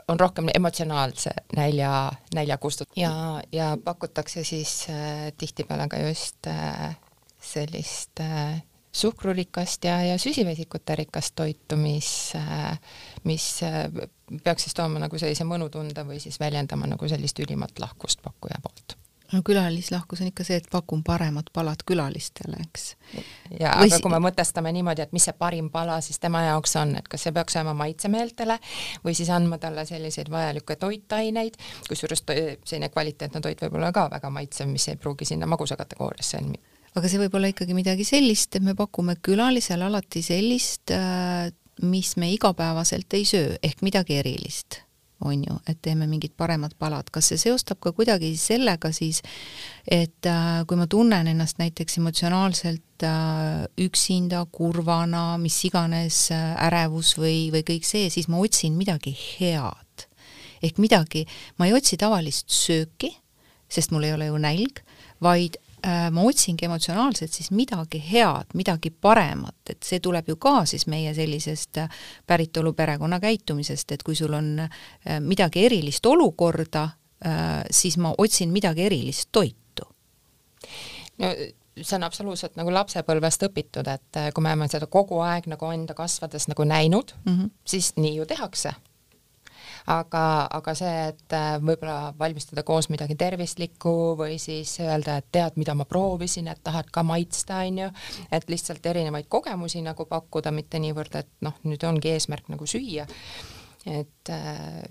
on 0.08 0.20
rohkem 0.20 0.50
emotsionaalse 0.54 1.32
nälja, 1.56 2.12
nälja 2.34 2.58
kustut- 2.58 2.92
ja, 2.96 3.42
ja 3.52 3.78
pakutakse 3.84 4.44
siis 4.44 4.88
äh, 4.90 5.34
tihtipeale 5.38 5.88
ka 5.88 5.98
just 5.98 6.48
äh, 6.48 6.98
sellist 7.42 8.20
äh, 8.20 8.62
suhkrurikast 8.96 9.88
ja, 9.88 10.00
ja 10.04 10.20
süsivesikute 10.22 10.96
rikast 10.96 11.36
toitu, 11.36 11.80
mis 11.80 12.10
äh,, 12.40 12.80
mis 13.24 13.48
äh, 13.64 13.88
peaks 14.44 14.68
siis 14.68 14.78
tooma 14.78 15.02
nagu 15.04 15.20
sellise 15.20 15.48
mõnutunde 15.48 16.08
või 16.08 16.22
siis 16.24 16.40
väljendama 16.40 16.88
nagu 16.90 17.10
sellist 17.12 17.40
ülimat 17.44 17.80
lahkust 17.84 18.24
pakkuja 18.24 18.62
poolt 18.64 18.96
no 19.34 19.42
külalislahkus 19.46 20.22
on 20.22 20.30
ikka 20.30 20.46
see, 20.46 20.60
et 20.62 20.68
pakun 20.72 21.02
paremat 21.04 21.50
palat 21.54 21.82
külalistele, 21.88 22.60
eks. 22.62 22.86
ja 23.60 23.74
Või 23.80 23.90
aga 23.90 24.00
kui 24.04 24.14
me 24.14 24.20
mõtestame 24.28 24.72
niimoodi, 24.76 25.06
et 25.06 25.16
mis 25.16 25.26
see 25.28 25.36
parim 25.38 25.70
pala 25.74 25.98
siis 26.06 26.22
tema 26.22 26.44
jaoks 26.46 26.76
on, 26.82 26.96
et 27.00 27.10
kas 27.12 27.26
see 27.26 27.34
peaks 27.36 27.58
olema 27.58 27.74
maitsemeeltele 27.82 28.60
või 29.06 29.18
siis 29.18 29.32
andma 29.34 29.60
talle 29.62 29.86
selliseid 29.90 30.30
vajalikke 30.32 30.78
toitaineid, 30.82 31.58
kusjuures 31.90 32.24
selline 32.26 32.92
kvaliteetne 32.94 33.42
toit 33.42 33.66
võib 33.66 33.80
olla 33.82 33.92
ka 33.96 34.08
väga 34.14 34.32
maitsev, 34.34 34.70
mis 34.72 34.88
ei 34.94 35.02
pruugi 35.02 35.28
sinna 35.34 35.50
magusa 35.50 35.78
kategooriasse 35.80 36.44
aga 36.96 37.12
see 37.12 37.20
võib 37.20 37.36
olla 37.38 37.52
ikkagi 37.52 37.76
midagi 37.76 38.08
sellist, 38.08 38.56
et 38.56 38.64
me 38.64 38.76
pakume 38.78 39.18
külalisele 39.24 39.88
alati 39.88 40.24
sellist, 40.26 40.94
äh, 40.96 41.52
mis 41.84 42.16
me 42.22 42.32
igapäevaselt 42.32 43.14
ei 43.18 43.28
söö, 43.28 43.56
ehk 43.64 43.84
midagi 43.86 44.22
erilist 44.22 44.82
on 45.26 45.46
ju, 45.48 45.54
et 45.72 45.80
teeme 45.82 46.06
mingid 46.12 46.34
paremad 46.38 46.74
palad, 46.78 47.08
kas 47.14 47.30
see 47.32 47.40
seostab 47.40 47.80
ka 47.82 47.94
kuidagi 47.96 48.34
sellega 48.38 48.92
siis, 48.94 49.22
et 49.88 50.28
äh, 50.28 50.62
kui 50.68 50.78
ma 50.80 50.90
tunnen 50.92 51.30
ennast 51.32 51.60
näiteks 51.62 51.98
emotsionaalselt 52.02 53.06
äh, 53.08 53.64
üksinda, 53.82 54.44
kurvana, 54.52 55.40
mis 55.42 55.58
iganes 55.68 56.28
ärevus 56.36 57.16
või, 57.20 57.48
või 57.56 57.64
kõik 57.68 57.88
see, 57.88 58.12
siis 58.14 58.28
ma 58.32 58.44
otsin 58.44 58.76
midagi 58.80 59.16
head. 59.16 60.08
ehk 60.66 60.80
midagi, 60.84 61.26
ma 61.60 61.68
ei 61.68 61.76
otsi 61.78 61.98
tavalist 62.00 62.52
sööki, 62.52 63.12
sest 63.72 63.92
mul 63.96 64.08
ei 64.08 64.16
ole 64.16 64.30
ju 64.30 64.40
nälg, 64.42 64.84
vaid 65.24 65.58
ma 66.12 66.22
otsingi 66.26 66.66
emotsionaalselt 66.66 67.34
siis 67.34 67.52
midagi 67.52 68.00
head, 68.12 68.56
midagi 68.58 68.90
paremat, 68.90 69.58
et 69.70 69.84
see 69.86 70.00
tuleb 70.02 70.30
ju 70.32 70.38
ka 70.42 70.64
siis 70.66 70.88
meie 70.92 71.14
sellisest 71.14 71.78
äh, 71.78 72.00
päritolu 72.28 72.74
perekonna 72.74 73.20
käitumisest, 73.22 73.92
et 73.92 74.04
kui 74.04 74.16
sul 74.16 74.34
on 74.34 74.64
äh, 74.66 75.20
midagi 75.20 75.66
erilist 75.66 76.06
olukorda, 76.06 76.90
siis 77.72 77.96
ma 77.98 78.12
otsin 78.18 78.52
midagi 78.54 78.84
erilist 78.86 79.30
toitu. 79.32 79.86
no 81.18 81.30
see 81.82 81.96
on 81.96 82.04
absoluutselt 82.04 82.58
nagu 82.60 82.74
lapsepõlvest 82.74 83.48
õpitud, 83.48 83.88
et 83.88 84.20
kui 84.36 84.44
me 84.44 84.52
oleme 84.52 84.68
seda 84.70 84.86
kogu 84.92 85.22
aeg 85.24 85.48
nagu 85.50 85.72
enda 85.72 85.96
kasvades 85.98 86.48
nagu 86.52 86.64
näinud 86.64 87.16
mm, 87.24 87.32
-hmm. 87.32 87.50
siis 87.66 87.94
nii 87.96 88.16
ju 88.16 88.26
tehakse 88.26 88.74
aga, 89.92 90.24
aga 90.58 90.74
see, 90.78 90.94
et 91.12 91.36
äh, 91.38 91.56
võib-olla 91.62 92.14
valmistada 92.20 92.64
koos 92.68 92.90
midagi 92.90 93.18
tervislikku 93.20 94.16
või 94.20 94.38
siis 94.42 94.78
öelda, 94.84 95.20
et 95.22 95.28
tead, 95.36 95.60
mida 95.62 95.76
ma 95.78 95.88
proovisin, 95.90 96.50
et 96.52 96.62
tahad 96.66 96.90
ka 96.94 97.04
maitsta, 97.06 97.62
on 97.68 97.84
ju, 97.84 97.90
et 98.34 98.48
lihtsalt 98.50 98.86
erinevaid 98.86 99.30
kogemusi 99.30 99.84
nagu 99.86 100.08
pakkuda, 100.10 100.54
mitte 100.56 100.82
niivõrd, 100.82 101.20
et 101.22 101.30
noh, 101.46 101.58
nüüd 101.70 101.86
ongi 101.86 102.16
eesmärk 102.16 102.50
nagu 102.54 102.68
süüa. 102.70 103.06
et 103.86 104.34
äh, 104.34 104.82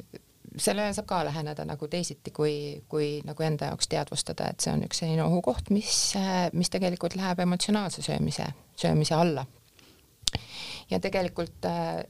sellele 0.57 0.93
saab 0.95 1.07
ka 1.11 1.25
läheneda 1.27 1.65
nagu 1.67 1.89
teisiti, 1.91 2.31
kui, 2.31 2.85
kui 2.89 3.19
nagu 3.27 3.43
enda 3.43 3.73
jaoks 3.73 3.91
teadvustada, 3.91 4.53
et 4.53 4.63
see 4.63 4.71
on 4.71 4.85
üks 4.87 5.03
selline 5.03 5.25
ohukoht, 5.27 5.71
mis, 5.75 6.15
äh, 6.21 6.47
mis 6.53 6.71
tegelikult 6.71 7.19
läheb 7.19 7.43
emotsionaalse 7.43 8.03
söömise, 8.07 8.53
söömise 8.79 9.19
alla 9.19 9.47
ja 10.91 11.01
tegelikult 11.01 11.67
äh, 11.67 12.05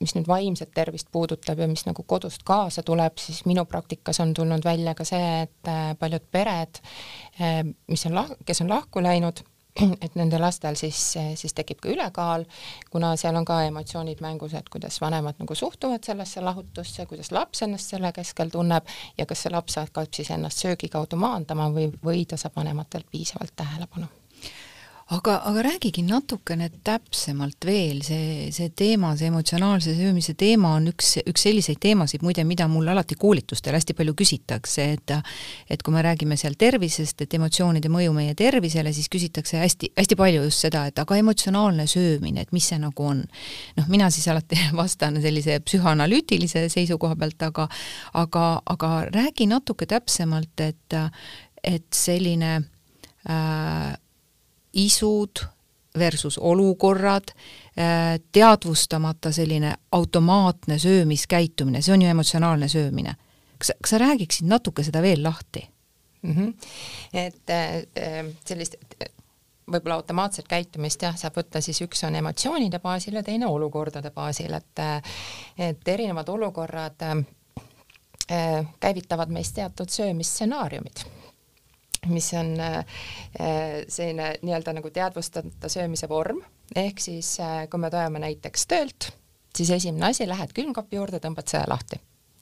mis 0.00 0.14
nüüd 0.16 0.28
vaimset 0.28 0.72
tervist 0.74 1.10
puudutab 1.12 1.60
ja 1.60 1.68
mis 1.68 1.84
nagu 1.86 2.04
kodust 2.08 2.44
kaasa 2.48 2.82
tuleb, 2.86 3.18
siis 3.20 3.44
minu 3.48 3.64
praktikas 3.68 4.20
on 4.24 4.34
tulnud 4.34 4.64
välja 4.64 4.94
ka 4.96 5.04
see, 5.08 5.30
et 5.44 5.70
äh, 5.70 5.92
paljud 6.00 6.26
pered, 6.32 6.82
äh, 7.40 7.62
mis 7.88 8.06
on 8.08 8.16
lah-, 8.16 8.36
kes 8.46 8.64
on 8.64 8.72
lahku 8.72 9.02
läinud, 9.04 9.42
et 10.04 10.16
nende 10.18 10.38
lastel 10.40 10.76
siis, 10.78 10.98
siis 11.38 11.54
tekib 11.56 11.80
ka 11.82 11.90
ülekaal, 11.92 12.46
kuna 12.90 13.12
seal 13.20 13.36
on 13.38 13.46
ka 13.48 13.60
emotsioonid 13.68 14.22
mängus, 14.24 14.54
et 14.58 14.68
kuidas 14.72 15.00
vanemad 15.02 15.38
nagu 15.40 15.54
suhtuvad 15.54 16.06
sellesse 16.06 16.42
lahutusse, 16.44 17.06
kuidas 17.10 17.32
laps 17.34 17.64
ennast 17.66 17.94
selle 17.94 18.12
keskel 18.16 18.52
tunneb 18.52 18.88
ja 19.18 19.28
kas 19.28 19.44
see 19.44 19.54
laps 19.54 19.78
hakkab 19.80 20.10
siis 20.16 20.32
ennast 20.34 20.64
söögi 20.64 20.90
kaudu 20.92 21.20
maandama 21.20 21.70
või, 21.74 21.90
või 22.04 22.24
ta 22.26 22.40
saab 22.40 22.58
vanematelt 22.60 23.06
piisavalt 23.12 23.54
tähelepanu 23.56 24.10
aga, 25.10 25.34
aga 25.48 25.62
räägigi 25.66 26.02
natukene 26.06 26.68
täpsemalt 26.86 27.64
veel, 27.66 27.98
see, 28.06 28.50
see 28.54 28.70
teema, 28.78 29.10
see 29.18 29.26
emotsionaalse 29.30 29.94
söömise 29.96 30.36
teema 30.38 30.74
on 30.78 30.86
üks, 30.92 31.16
üks 31.26 31.46
selliseid 31.46 31.80
teemasid 31.82 32.22
muide, 32.22 32.44
mida 32.46 32.68
mul 32.70 32.86
alati 32.92 33.16
koolitustel 33.18 33.74
hästi 33.74 33.96
palju 33.98 34.14
küsitakse, 34.20 34.86
et 34.94 35.14
et 35.70 35.82
kui 35.82 35.94
me 35.94 36.02
räägime 36.06 36.36
seal 36.38 36.54
tervisest, 36.58 37.24
et 37.24 37.34
emotsioonide 37.34 37.90
mõju 37.90 38.12
meie 38.14 38.36
tervisele, 38.38 38.92
siis 38.94 39.10
küsitakse 39.10 39.58
hästi, 39.58 39.90
hästi 39.98 40.18
palju 40.18 40.44
just 40.46 40.66
seda, 40.66 40.84
et 40.90 40.98
aga 41.02 41.18
emotsionaalne 41.18 41.88
söömine, 41.90 42.44
et 42.46 42.52
mis 42.54 42.68
see 42.70 42.78
nagu 42.78 43.06
on. 43.10 43.24
noh, 43.76 43.88
mina 43.90 44.10
siis 44.14 44.28
alati 44.30 44.58
vastan 44.82 45.18
sellise 45.22 45.58
psühhoanalüütilise 45.64 46.68
seisukoha 46.70 47.18
pealt, 47.18 47.42
aga 47.50 47.66
aga, 48.14 48.44
aga 48.66 48.92
räägi 49.10 49.50
natuke 49.50 49.90
täpsemalt, 49.90 50.54
et 50.60 51.00
et 51.64 51.86
selline 51.92 52.54
äh, 53.28 53.98
isud 54.72 55.44
versus 55.98 56.38
olukorrad, 56.38 57.24
äh, 57.78 58.20
teadvustamata 58.32 59.32
selline 59.32 59.74
automaatne 59.92 60.78
söömiskäitumine, 60.78 61.82
see 61.82 61.94
on 61.94 62.02
ju 62.02 62.08
emotsionaalne 62.08 62.68
söömine. 62.68 63.14
kas, 63.58 63.72
kas 63.82 63.90
sa 63.90 63.98
räägiksid 63.98 64.46
natuke 64.48 64.82
seda 64.82 65.02
veel 65.02 65.22
lahti 65.22 65.68
mm? 66.22 66.34
-hmm. 66.34 66.54
et 67.12 67.50
äh, 67.50 68.26
sellist 68.44 68.76
võib-olla 69.70 69.94
automaatset 69.94 70.48
käitumist 70.48 71.02
jah, 71.02 71.16
saab 71.16 71.36
võtta 71.36 71.60
siis 71.60 71.80
üks 71.82 72.04
on 72.06 72.14
emotsioonide 72.14 72.78
baasil 72.78 73.14
ja 73.14 73.22
teine 73.22 73.46
olukordade 73.46 74.10
baasil, 74.10 74.54
et 74.54 74.78
et 75.58 75.88
erinevad 75.88 76.28
olukorrad 76.28 77.02
äh, 77.02 78.66
käivitavad 78.80 79.28
meis 79.28 79.52
teatud 79.52 79.88
söömisstsenaariumid 79.88 81.19
mis 82.08 82.32
on 82.34 82.54
äh, 82.60 82.84
selline 83.88 84.32
nii-öelda 84.42 84.74
nagu 84.76 84.90
teadvustamata 84.94 85.68
söömise 85.68 86.08
vorm, 86.08 86.40
ehk 86.76 87.02
siis 87.02 87.34
äh, 87.40 87.64
kui 87.70 87.80
me 87.80 87.90
tuleme 87.92 88.22
näiteks 88.22 88.66
töölt, 88.70 89.10
siis 89.56 89.70
esimene 89.76 90.10
asi, 90.10 90.28
lähed 90.28 90.54
külmkapi 90.56 90.96
juurde, 90.96 91.20
tõmbad 91.22 91.50
selle 91.50 91.68
lahti. 91.68 92.00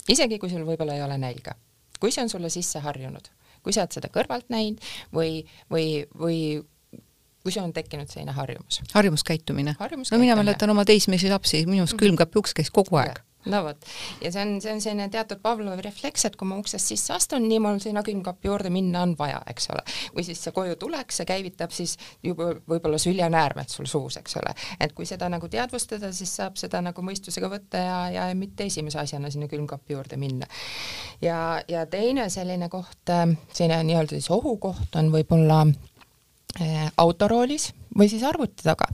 isegi 0.09 0.39
kui 0.39 0.51
sul 0.51 0.67
võib-olla 0.67 0.95
ei 0.95 1.03
ole 1.03 1.19
nälga. 1.19 1.57
kui 2.01 2.13
see 2.15 2.23
on 2.23 2.31
sulle 2.31 2.51
sisse 2.51 2.79
harjunud, 2.79 3.31
kui 3.63 3.73
sa 3.73 3.83
oled 3.83 3.99
seda 3.99 4.11
kõrvalt 4.15 4.51
näinud 4.55 4.83
või, 5.15 5.43
või, 5.71 6.07
või 6.15 6.41
kui 7.43 7.53
sul 7.53 7.65
on 7.65 7.73
tekkinud 7.73 8.11
selline 8.11 8.33
harjumus. 8.33 8.83
harjumuskäitumine. 8.93 9.77
no 10.13 10.19
mina 10.19 10.37
mäletan 10.37 10.71
oma 10.71 10.85
teismelisi 10.85 11.31
lapsi, 11.31 11.67
minu 11.67 11.83
arust 11.83 11.99
külmkapi 11.99 12.39
uks 12.39 12.55
käis 12.55 12.71
kogu 12.71 13.01
aeg 13.01 13.19
no 13.47 13.61
vot, 13.65 13.87
ja 14.23 14.31
see 14.33 14.43
on, 14.43 14.57
see 14.63 14.73
on 14.73 14.81
selline 14.83 15.07
teatud 15.13 15.41
Pavlovi 15.43 15.83
refleks, 15.85 16.25
et 16.27 16.37
kui 16.39 16.49
ma 16.51 16.59
uksest 16.59 16.91
sisse 16.91 17.15
astun, 17.15 17.47
nii 17.49 17.61
mul 17.63 17.79
sinna 17.83 18.03
külmkapi 18.07 18.51
juurde 18.51 18.73
minna 18.75 19.05
on 19.07 19.15
vaja, 19.19 19.39
eks 19.51 19.71
ole. 19.73 19.85
või 20.17 20.27
siis 20.27 20.43
see 20.43 20.55
koju 20.57 20.77
tulek, 20.81 21.15
see 21.15 21.29
käivitab 21.29 21.75
siis 21.75 21.97
juba 22.25 22.51
võib-olla 22.69 22.99
süljenäärmed 23.03 23.71
sul 23.73 23.87
suus, 23.91 24.19
eks 24.21 24.39
ole. 24.43 24.55
et 24.81 24.95
kui 24.97 25.07
seda 25.09 25.31
nagu 25.33 25.49
teadvustada, 25.49 26.13
siis 26.13 26.35
saab 26.41 26.59
seda 26.61 26.83
nagu 26.85 27.05
mõistusega 27.05 27.51
võtta 27.53 27.83
ja, 27.85 27.99
ja 28.15 28.29
mitte 28.39 28.67
esimese 28.67 29.01
asjana 29.05 29.31
sinna 29.31 29.49
külmkapi 29.51 29.97
juurde 29.97 30.19
minna. 30.21 30.49
ja, 31.23 31.63
ja 31.69 31.87
teine 31.87 32.29
selline 32.35 32.69
koht, 32.73 33.15
selline 33.53 33.83
nii-öelda 33.87 34.19
siis 34.19 34.31
ohukoht 34.35 34.99
on 34.99 35.13
võib-olla 35.15 35.63
äh, 35.67 36.89
autoroolis 36.97 37.71
või 37.97 38.11
siis 38.11 38.27
arvuti 38.27 38.67
taga 38.67 38.91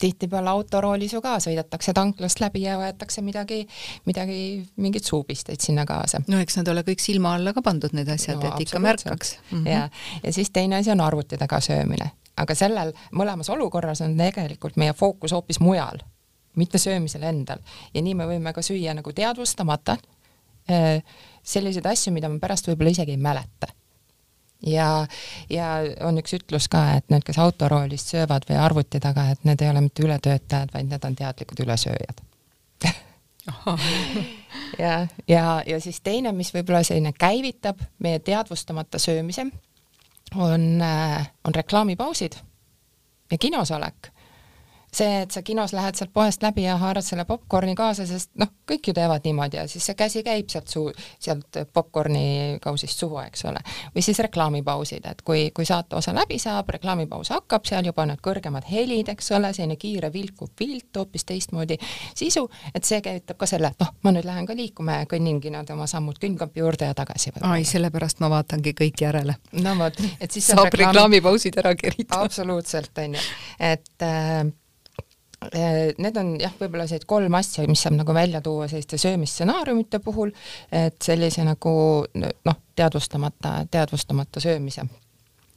tihtipeale 0.00 0.50
autoroolis 0.50 1.14
ju 1.14 1.20
ka 1.24 1.36
sõidetakse 1.42 1.94
tanklast 1.96 2.40
läbi 2.42 2.64
ja 2.64 2.76
võetakse 2.80 3.22
midagi, 3.24 3.62
midagi, 4.08 4.38
mingeid 4.82 5.06
suupisteid 5.08 5.62
sinna 5.62 5.86
kaasa. 5.88 6.20
no 6.28 6.40
eks 6.42 6.58
nad 6.60 6.68
ole 6.72 6.84
kõik 6.86 7.02
silma 7.02 7.34
alla 7.36 7.54
ka 7.56 7.62
pandud, 7.64 7.94
need 7.96 8.10
asjad 8.12 8.40
no,, 8.40 8.50
et 8.52 8.66
ikka 8.66 8.82
märkaks 8.82 9.36
mm. 9.38 9.58
-hmm. 9.58 9.70
ja, 9.70 9.88
ja 10.22 10.32
siis 10.32 10.50
teine 10.50 10.80
asi 10.80 10.92
on 10.92 11.00
arvuti 11.00 11.38
taga 11.38 11.60
söömine, 11.60 12.10
aga 12.36 12.54
sellel 12.54 12.92
mõlemas 13.12 13.50
olukorras 13.52 14.00
on 14.04 14.16
tegelikult 14.16 14.76
meie 14.76 14.92
fookus 14.92 15.32
hoopis 15.32 15.60
mujal, 15.60 16.02
mitte 16.56 16.78
söömisel 16.78 17.22
endal 17.22 17.64
ja 17.94 18.02
nii 18.02 18.14
me 18.14 18.28
võime 18.28 18.52
ka 18.52 18.62
süüa 18.62 18.94
nagu 18.94 19.12
teadvustamata 19.12 19.96
äh, 20.70 21.02
selliseid 21.42 21.86
asju, 21.86 22.12
mida 22.12 22.28
me 22.28 22.38
pärast 22.38 22.68
võib-olla 22.68 22.90
isegi 22.90 23.16
ei 23.16 23.22
mäleta 23.22 23.75
ja, 24.66 25.06
ja 25.50 25.68
on 26.06 26.18
üks 26.20 26.36
ütlus 26.38 26.68
ka, 26.72 26.82
et 26.98 27.08
need, 27.12 27.24
kes 27.26 27.38
autoroolis 27.42 28.08
söövad 28.10 28.46
või 28.48 28.58
arvuti 28.60 29.00
taga, 29.02 29.28
et 29.32 29.44
need 29.48 29.62
ei 29.62 29.70
ole 29.70 29.84
mitte 29.86 30.04
ületöötajad, 30.06 30.72
vaid 30.74 30.90
need 30.90 31.04
on 31.04 31.16
teadlikud 31.18 31.64
ülesööjad. 31.66 32.24
Ja, 34.78 35.06
ja, 35.28 35.62
ja 35.66 35.76
siis 35.80 36.00
teine, 36.02 36.32
mis 36.34 36.48
võib-olla 36.50 36.80
selline 36.84 37.12
käivitab 37.14 37.78
meie 38.02 38.18
teadvustamata 38.18 38.98
söömise, 38.98 39.44
on, 40.34 40.64
äh, 40.82 41.28
on 41.46 41.54
reklaamipausid 41.54 42.34
ja 43.30 43.38
kinos 43.38 43.70
olek 43.70 44.10
see, 44.96 45.22
et 45.22 45.34
sa 45.34 45.42
kinos 45.46 45.72
lähed 45.76 45.98
sealt 45.98 46.12
poest 46.14 46.42
läbi 46.42 46.64
ja 46.64 46.76
haarad 46.80 47.04
selle 47.04 47.24
popkorni 47.28 47.74
kaasa, 47.78 48.06
sest 48.08 48.32
noh, 48.40 48.50
kõik 48.68 48.90
ju 48.90 48.94
teevad 48.96 49.26
niimoodi 49.26 49.58
ja 49.60 49.66
siis 49.70 49.84
see 49.86 49.96
käsi 49.98 50.22
käib 50.26 50.48
sealt 50.52 50.72
suu, 50.72 50.90
sealt 51.22 51.58
popkorni 51.72 52.58
kausist 52.62 52.98
suhu, 53.02 53.18
eks 53.24 53.44
ole. 53.50 53.60
või 53.94 54.04
siis 54.04 54.20
reklaamipausid, 54.26 55.06
et 55.10 55.22
kui, 55.26 55.50
kui 55.54 55.68
saate 55.68 55.98
osa 55.98 56.14
läbi 56.16 56.38
saab, 56.42 56.70
reklaamipaus 56.76 57.32
hakkab, 57.34 57.66
seal 57.68 57.90
juba 57.90 58.06
need 58.08 58.22
kõrgemad 58.24 58.68
helid, 58.70 59.10
eks 59.12 59.30
ole, 59.36 59.52
selline 59.56 59.76
kiire 59.80 60.12
vilkuv 60.12 60.52
pilt, 60.56 60.90
hoopis 60.96 61.26
teistmoodi 61.28 61.78
sisu, 62.14 62.46
et 62.74 62.84
see 62.88 63.02
käivitab 63.04 63.40
ka 63.40 63.50
selle, 63.50 63.72
noh, 63.80 63.92
ma 64.02 64.14
nüüd 64.16 64.26
lähen 64.28 64.48
ka 64.48 64.56
liikuma 64.56 65.00
ja 65.02 65.10
kõnningi 65.10 65.52
nad 65.52 65.70
oma 65.74 65.88
sammud 65.90 66.18
külmkapi 66.22 66.62
juurde 66.64 66.90
ja 66.90 66.96
tagasi. 66.96 67.34
ai, 67.42 67.64
sellepärast 67.68 68.22
ma 68.24 68.30
vaatangi 68.32 68.72
kõik 68.76 69.04
järele. 69.06 69.36
no 69.60 69.76
vot, 69.78 70.00
et 70.20 70.30
siis 70.30 70.46
saab 70.52 70.70
reklaami... 70.70 70.86
reklaamipausid 70.86 71.60
ära 71.62 71.74
kerida. 71.76 72.22
absoluutselt, 72.22 72.92
on 73.04 73.18
ju, 73.18 73.26
et 73.60 74.06
Äh, 74.06 74.52
need 75.54 76.20
on 76.20 76.34
jah, 76.40 76.52
võib-olla 76.60 76.86
sellised 76.86 77.08
kolm 77.08 77.34
asja, 77.38 77.64
mis 77.70 77.82
saab 77.86 77.98
nagu 78.00 78.14
välja 78.16 78.42
tuua 78.44 78.68
selliste 78.70 78.98
söömisstsenaariumite 79.00 80.00
puhul, 80.04 80.32
et 80.72 81.00
sellise 81.02 81.44
nagu 81.46 81.72
noh, 82.14 82.62
teadvustamata, 82.76 83.58
teadvustamata 83.70 84.42
söömise. 84.42 84.86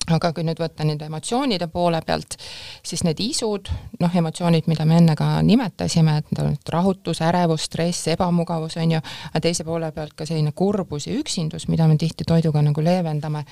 Aga 0.09 0.31
kui 0.33 0.41
nüüd 0.41 0.57
võtta 0.57 0.85
nende 0.87 1.05
emotsioonide 1.05 1.67
poole 1.69 1.99
pealt, 2.01 2.33
siis 2.81 3.03
need 3.05 3.19
isud, 3.21 3.69
noh, 4.01 4.15
emotsioonid, 4.21 4.65
mida 4.71 4.85
me 4.89 4.97
enne 4.97 5.13
ka 5.17 5.27
nimetasime, 5.45 6.15
et 6.17 6.31
need 6.31 6.41
on 6.41 6.55
rahutus, 6.73 7.21
ärevus, 7.21 7.67
stress, 7.69 8.07
ebamugavus, 8.15 8.79
on 8.81 8.95
ju, 8.95 9.03
aga 9.29 9.43
teise 9.43 9.67
poole 9.67 9.91
pealt 9.93 10.15
ka 10.17 10.25
selline 10.25 10.55
kurbus 10.57 11.05
ja 11.11 11.13
üksindus, 11.19 11.67
mida 11.69 11.85
me 11.87 11.99
tihti 12.01 12.25
toiduga 12.25 12.63
nagu 12.65 12.81
leevendame, 12.81 13.43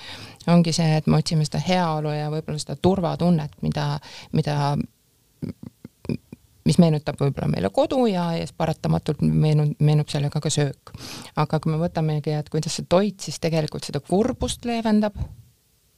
ongi 0.49 0.73
see, 0.73 0.97
et 0.97 1.05
me 1.05 1.19
otsime 1.19 1.45
seda 1.45 1.61
heaolu 1.61 2.15
ja 2.15 2.31
võib-olla 2.33 2.63
seda 2.63 2.79
turvatunnet, 2.81 3.59
mida, 3.61 3.91
mida 4.33 4.57
mis 6.67 6.79
meenutab 6.81 7.19
võib-olla 7.21 7.49
meile 7.51 7.71
kodu 7.73 8.03
ja, 8.11 8.29
ja 8.37 8.45
paratamatult 8.57 9.23
meenub, 9.23 9.73
meenub 9.79 10.11
sellega 10.11 10.41
ka 10.43 10.51
söök. 10.53 10.93
aga 11.35 11.59
kui 11.63 11.73
me 11.73 11.81
võtamegi, 11.81 12.35
et 12.37 12.49
kuidas 12.53 12.77
see 12.79 12.87
toit 12.89 13.19
siis 13.23 13.39
tegelikult 13.43 13.87
seda 13.87 14.01
kurbust 14.03 14.65
leevendab, 14.67 15.17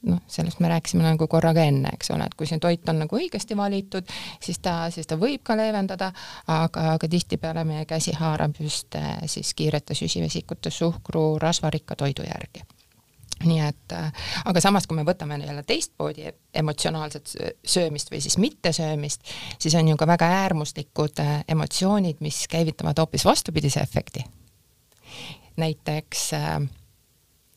noh, 0.06 0.20
sellest 0.30 0.60
me 0.60 0.70
rääkisime 0.72 1.04
nagu 1.04 1.28
korraga 1.28 1.64
enne, 1.68 1.92
eks 1.94 2.10
ole, 2.14 2.26
et 2.26 2.36
kui 2.38 2.48
see 2.48 2.60
toit 2.62 2.88
on 2.88 3.02
nagu 3.04 3.18
õigesti 3.18 3.56
valitud, 3.56 4.16
siis 4.42 4.60
ta, 4.64 4.82
siis 4.94 5.08
ta 5.10 5.18
võib 5.20 5.44
ka 5.46 5.56
leevendada, 5.58 6.12
aga, 6.46 6.94
aga 6.96 7.10
tihtipeale 7.10 7.64
meie 7.68 7.86
käsi 7.88 8.16
haarab 8.16 8.56
just 8.60 8.96
eh, 8.98 9.16
siis 9.30 9.54
kiirete 9.54 9.96
süsivesikute, 9.98 10.72
suhkru, 10.74 11.34
rasvarikka 11.42 11.98
toidu 12.00 12.26
järgi 12.28 12.64
nii 13.44 13.60
et 13.64 13.94
äh, 13.96 14.10
aga 14.44 14.60
samas, 14.62 14.86
kui 14.88 14.98
me 14.98 15.04
võtame 15.08 15.38
jälle 15.40 15.62
teistmoodi 15.66 16.28
emotsionaalset 16.60 17.32
söömist 17.64 18.10
või 18.12 18.20
siis 18.24 18.36
mittesöömist, 18.40 19.24
siis 19.58 19.74
on 19.78 19.88
ju 19.88 19.96
ka 20.00 20.08
väga 20.10 20.28
äärmuslikud 20.42 21.22
äh, 21.22 21.40
emotsioonid, 21.48 22.20
mis 22.20 22.42
käivitavad 22.50 22.98
hoopis 23.00 23.24
vastupidise 23.24 23.80
efekti. 23.80 24.24
näiteks 25.56 26.32
äh, 26.34 26.60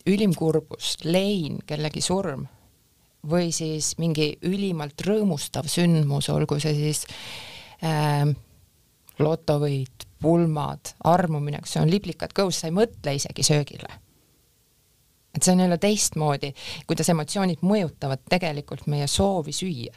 ülim 0.07 0.33
kurbus, 0.35 0.97
lein, 1.03 1.59
kellegi 1.65 2.01
surm 2.01 2.47
või 3.27 3.51
siis 3.55 3.93
mingi 3.97 4.33
ülimalt 4.43 5.01
rõõmustav 5.07 5.67
sündmus, 5.71 6.29
olgu 6.29 6.59
see 6.59 6.73
siis 6.75 7.05
äh, 7.83 8.27
lotovõit, 9.19 10.07
pulmad, 10.23 10.95
armumine, 11.03 11.59
kas 11.59 11.75
see 11.75 11.83
on 11.83 11.91
liblikad 11.91 12.31
kõhus, 12.35 12.61
sa 12.61 12.71
ei 12.71 12.75
mõtle 12.75 13.15
isegi 13.19 13.43
söögile 13.43 14.02
et 15.33 15.43
see 15.43 15.53
on 15.55 15.63
jälle 15.63 15.77
teistmoodi, 15.81 16.53
kuidas 16.87 17.09
emotsioonid 17.13 17.63
mõjutavad 17.65 18.23
tegelikult 18.29 18.87
meie 18.91 19.07
soovi 19.09 19.55
süüa. 19.55 19.95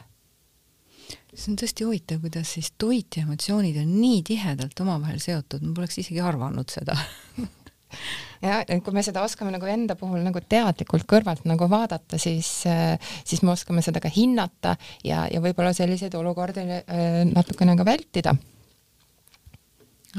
see 1.37 1.51
on 1.53 1.59
tõesti 1.61 1.85
huvitav, 1.85 2.21
kuidas 2.23 2.55
siis 2.57 2.71
toit 2.77 3.17
ja 3.17 3.23
emotsioonid 3.27 3.77
on 3.83 3.93
nii 4.01 4.23
tihedalt 4.25 4.79
omavahel 4.81 5.19
seotud, 5.21 5.61
ma 5.61 5.75
poleks 5.77 6.01
isegi 6.03 6.21
arvanud 6.23 6.69
seda. 6.73 6.97
Ja 8.43 8.59
kui 8.83 8.93
me 8.93 8.99
seda 9.01 9.21
oskame 9.23 9.49
nagu 9.49 9.65
enda 9.71 9.95
puhul 9.97 10.19
nagu 10.21 10.41
teadlikult 10.43 11.05
kõrvalt 11.09 11.45
nagu 11.47 11.69
vaadata, 11.71 12.19
siis, 12.19 12.49
siis 13.25 13.41
me 13.41 13.53
oskame 13.53 13.81
seda 13.81 14.01
ka 14.03 14.11
hinnata 14.11 14.75
ja, 15.07 15.23
ja 15.31 15.39
võib-olla 15.41 15.71
selliseid 15.73 16.13
olukordi 16.19 16.65
äh, 16.67 17.23
natukene 17.31 17.77
ka 17.79 17.87
vältida 17.87 18.35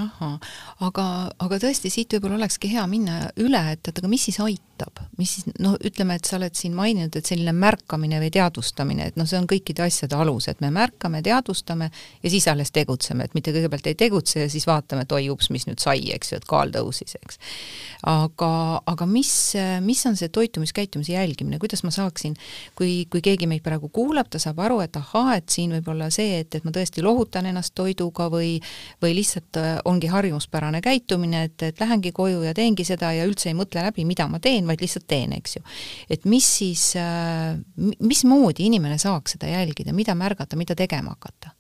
ahhaa, 0.03 0.39
aga, 0.87 1.05
aga 1.45 1.59
tõesti, 1.63 1.91
siit 1.93 2.15
võib-olla 2.15 2.39
olekski 2.41 2.71
hea 2.73 2.85
minna 2.91 3.19
üle, 3.41 3.61
et, 3.75 3.91
et 3.91 4.01
aga 4.01 4.11
mis 4.11 4.25
siis 4.29 4.39
aitab, 4.43 5.03
mis 5.19 5.37
siis, 5.37 5.49
noh, 5.63 5.77
ütleme, 5.85 6.19
et 6.19 6.29
sa 6.29 6.37
oled 6.39 6.55
siin 6.59 6.75
maininud, 6.77 7.17
et 7.19 7.29
selline 7.29 7.55
märkamine 7.57 8.21
või 8.23 8.31
teadvustamine, 8.35 9.09
et 9.11 9.19
noh, 9.19 9.29
see 9.29 9.41
on 9.41 9.49
kõikide 9.51 9.85
asjade 9.87 10.17
alus, 10.19 10.49
et 10.51 10.63
me 10.65 10.71
märkame, 10.75 11.23
teadvustame 11.27 11.91
ja 11.91 12.33
siis 12.33 12.47
alles 12.51 12.73
tegutseme, 12.75 13.27
et 13.27 13.37
mitte 13.39 13.55
kõigepealt 13.55 13.91
ei 13.91 13.99
tegutse 13.99 14.45
ja 14.45 14.51
siis 14.53 14.69
vaatame, 14.69 15.07
et 15.07 15.17
oi 15.19 15.29
ups, 15.33 15.51
mis 15.55 15.67
nüüd 15.69 15.83
sai, 15.83 16.05
eks 16.15 16.33
ju, 16.33 16.41
et 16.41 16.49
kaal 16.49 16.73
tõusis, 16.75 17.17
eks. 17.19 17.41
aga, 18.09 18.53
aga 18.95 19.09
mis, 19.11 19.33
mis 19.85 20.05
on 20.09 20.19
see 20.19 20.31
toitumiskäitumise 20.35 21.17
jälgimine, 21.17 21.61
kuidas 21.63 21.85
ma 21.87 21.93
saaksin, 21.95 22.37
kui, 22.79 23.07
kui 23.11 23.25
keegi 23.25 23.51
meid 23.51 23.65
praegu 23.67 23.91
kuulab, 23.93 24.31
ta 24.31 24.41
saab 24.43 24.61
aru, 24.67 24.81
et 24.85 24.97
ahaa, 24.99 25.39
et 25.41 25.49
siin 25.53 25.75
võib 25.79 25.93
olla 25.95 26.11
see, 26.15 26.41
et, 26.43 26.55
et 26.55 26.67
ma 26.67 26.73
tõesti 26.75 27.05
lohutan 27.05 27.49
ennast 27.51 27.75
toiduga 27.79 28.29
või, 28.33 28.57
või 29.03 29.15
lihtsalt 29.19 29.59
ongi 29.89 30.11
harjumuspärane 30.13 30.81
käitumine, 30.85 31.45
et, 31.49 31.63
et 31.63 31.81
lähengi 31.81 32.13
koju 32.13 32.43
ja 32.45 32.55
teengi 32.57 32.85
seda 32.87 33.13
ja 33.17 33.27
üldse 33.29 33.51
ei 33.51 33.57
mõtle 33.59 33.85
läbi, 33.87 34.05
mida 34.09 34.29
ma 34.31 34.41
teen, 34.43 34.67
vaid 34.69 34.83
lihtsalt 34.85 35.07
teen, 35.09 35.33
eks 35.39 35.57
ju. 35.59 35.63
et 36.11 36.27
mis 36.29 36.49
siis, 36.61 36.91
äh, 37.01 37.57
mismoodi 38.01 38.69
inimene 38.69 38.99
saaks 38.99 39.37
seda 39.37 39.51
jälgida, 39.53 39.95
mida 39.97 40.15
märgata, 40.19 40.59
mida 40.61 40.77
tegema 40.79 41.17
hakata? 41.17 41.55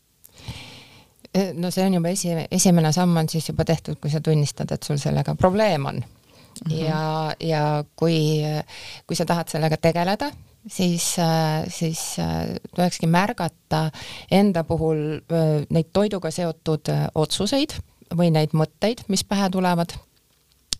E, 1.28 1.52
no 1.54 1.70
see 1.74 1.84
on 1.86 1.98
juba 1.98 2.12
esi, 2.12 2.34
esimene 2.50 2.92
samm 2.92 3.16
on 3.20 3.28
siis 3.28 3.48
juba 3.50 3.66
tehtud, 3.68 4.00
kui 4.00 4.12
sa 4.12 4.20
tunnistad, 4.24 4.70
et 4.72 4.82
sul 4.82 5.00
sellega 5.00 5.34
probleem 5.38 5.86
on 5.86 6.04
Mm 6.58 6.72
-hmm. 6.72 6.84
ja, 6.84 7.34
ja 7.40 7.84
kui, 7.96 8.42
kui 9.06 9.16
sa 9.16 9.24
tahad 9.24 9.48
sellega 9.48 9.76
tegeleda, 9.76 10.30
siis, 10.66 11.16
siis 11.68 12.16
tulekski 12.74 13.06
märgata 13.06 13.90
enda 14.30 14.64
puhul 14.64 15.20
neid 15.70 15.86
toiduga 15.92 16.30
seotud 16.30 16.90
otsuseid 17.14 17.78
või 18.16 18.30
neid 18.34 18.54
mõtteid, 18.56 19.04
mis 19.08 19.24
pähe 19.24 19.50
tulevad 19.50 19.94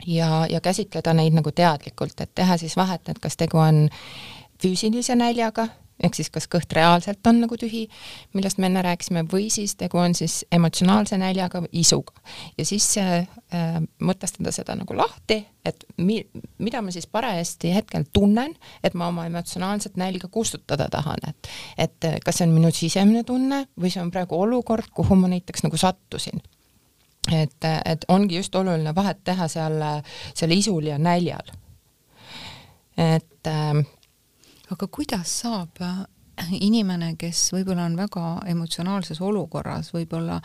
ja, 0.06 0.46
ja 0.50 0.60
käsitleda 0.60 1.14
neid 1.14 1.36
nagu 1.36 1.52
teadlikult, 1.52 2.20
et 2.20 2.34
teha 2.34 2.56
siis 2.60 2.76
vahet, 2.76 3.08
et 3.08 3.18
kas 3.18 3.36
tegu 3.36 3.60
on 3.60 3.86
füüsilise 4.62 5.14
näljaga, 5.18 5.68
ehk 6.02 6.14
siis 6.14 6.30
kas 6.30 6.46
kõht 6.50 6.72
reaalselt 6.76 7.26
on 7.26 7.40
nagu 7.42 7.56
tühi, 7.58 7.84
millest 8.36 8.60
me 8.62 8.68
enne 8.70 8.82
rääkisime, 8.86 9.24
või 9.32 9.48
siis 9.50 9.74
tegu 9.78 9.98
on 9.98 10.14
siis 10.14 10.40
emotsionaalse 10.54 11.18
näljaga 11.18 11.62
või 11.64 11.82
isuga. 11.82 12.14
ja 12.58 12.66
siis 12.66 12.86
äh, 12.98 13.26
mõtestada 13.98 14.52
seda 14.54 14.76
nagu 14.78 14.96
lahti, 14.96 15.40
et 15.64 15.84
mi-, 15.96 16.26
mida 16.58 16.82
ma 16.82 16.94
siis 16.94 17.06
parajasti 17.06 17.74
hetkel 17.74 18.06
tunnen, 18.12 18.54
et 18.82 18.94
ma 18.94 19.08
oma 19.08 19.26
emotsionaalset 19.26 19.96
nälga 19.96 20.28
kustutada 20.28 20.88
tahan, 20.90 21.18
et 21.28 21.50
et 21.78 22.10
kas 22.24 22.38
see 22.38 22.46
on 22.46 22.54
minu 22.54 22.70
sisemine 22.74 23.24
tunne 23.24 23.64
või 23.80 23.90
see 23.90 24.02
on 24.02 24.14
praegu 24.14 24.38
olukord, 24.38 24.90
kuhu 24.94 25.18
ma 25.18 25.30
näiteks 25.30 25.66
nagu 25.66 25.76
sattusin 25.76 26.42
et, 27.32 27.64
et 27.84 28.04
ongi 28.08 28.36
just 28.36 28.54
oluline 28.54 28.94
vahet 28.94 29.20
teha 29.24 29.48
seal, 29.48 29.80
seal 30.34 30.54
isul 30.56 30.86
ja 30.86 30.98
näljal. 30.98 31.52
et 32.98 33.46
äh, 33.46 33.82
aga 34.70 34.86
kuidas 34.86 35.40
saab 35.40 35.82
äh, 35.82 36.04
inimene, 36.60 37.14
kes 37.18 37.48
võib-olla 37.54 37.86
on 37.88 37.96
väga 37.98 38.38
emotsionaalses 38.50 39.20
olukorras, 39.20 39.92
võib-olla 39.94 40.40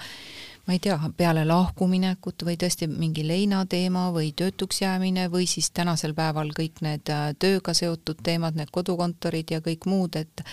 ma 0.68 0.76
ei 0.76 0.80
tea, 0.80 0.98
peale 1.18 1.44
lahkuminekut 1.46 2.46
või 2.48 2.56
tõesti 2.60 2.88
mingi 2.88 3.26
leinateema 3.28 4.10
või 4.16 4.32
töötuks 4.38 4.82
jäämine 4.82 5.28
või 5.32 5.48
siis 5.50 5.72
tänasel 5.76 6.14
päeval 6.16 6.54
kõik 6.56 6.84
need 6.86 7.10
äh, 7.12 7.32
tööga 7.40 7.76
seotud 7.78 8.22
teemad, 8.24 8.60
need 8.60 8.72
kodukontorid 8.72 9.56
ja 9.56 9.64
kõik 9.66 9.90
muud, 9.90 10.20
et 10.20 10.46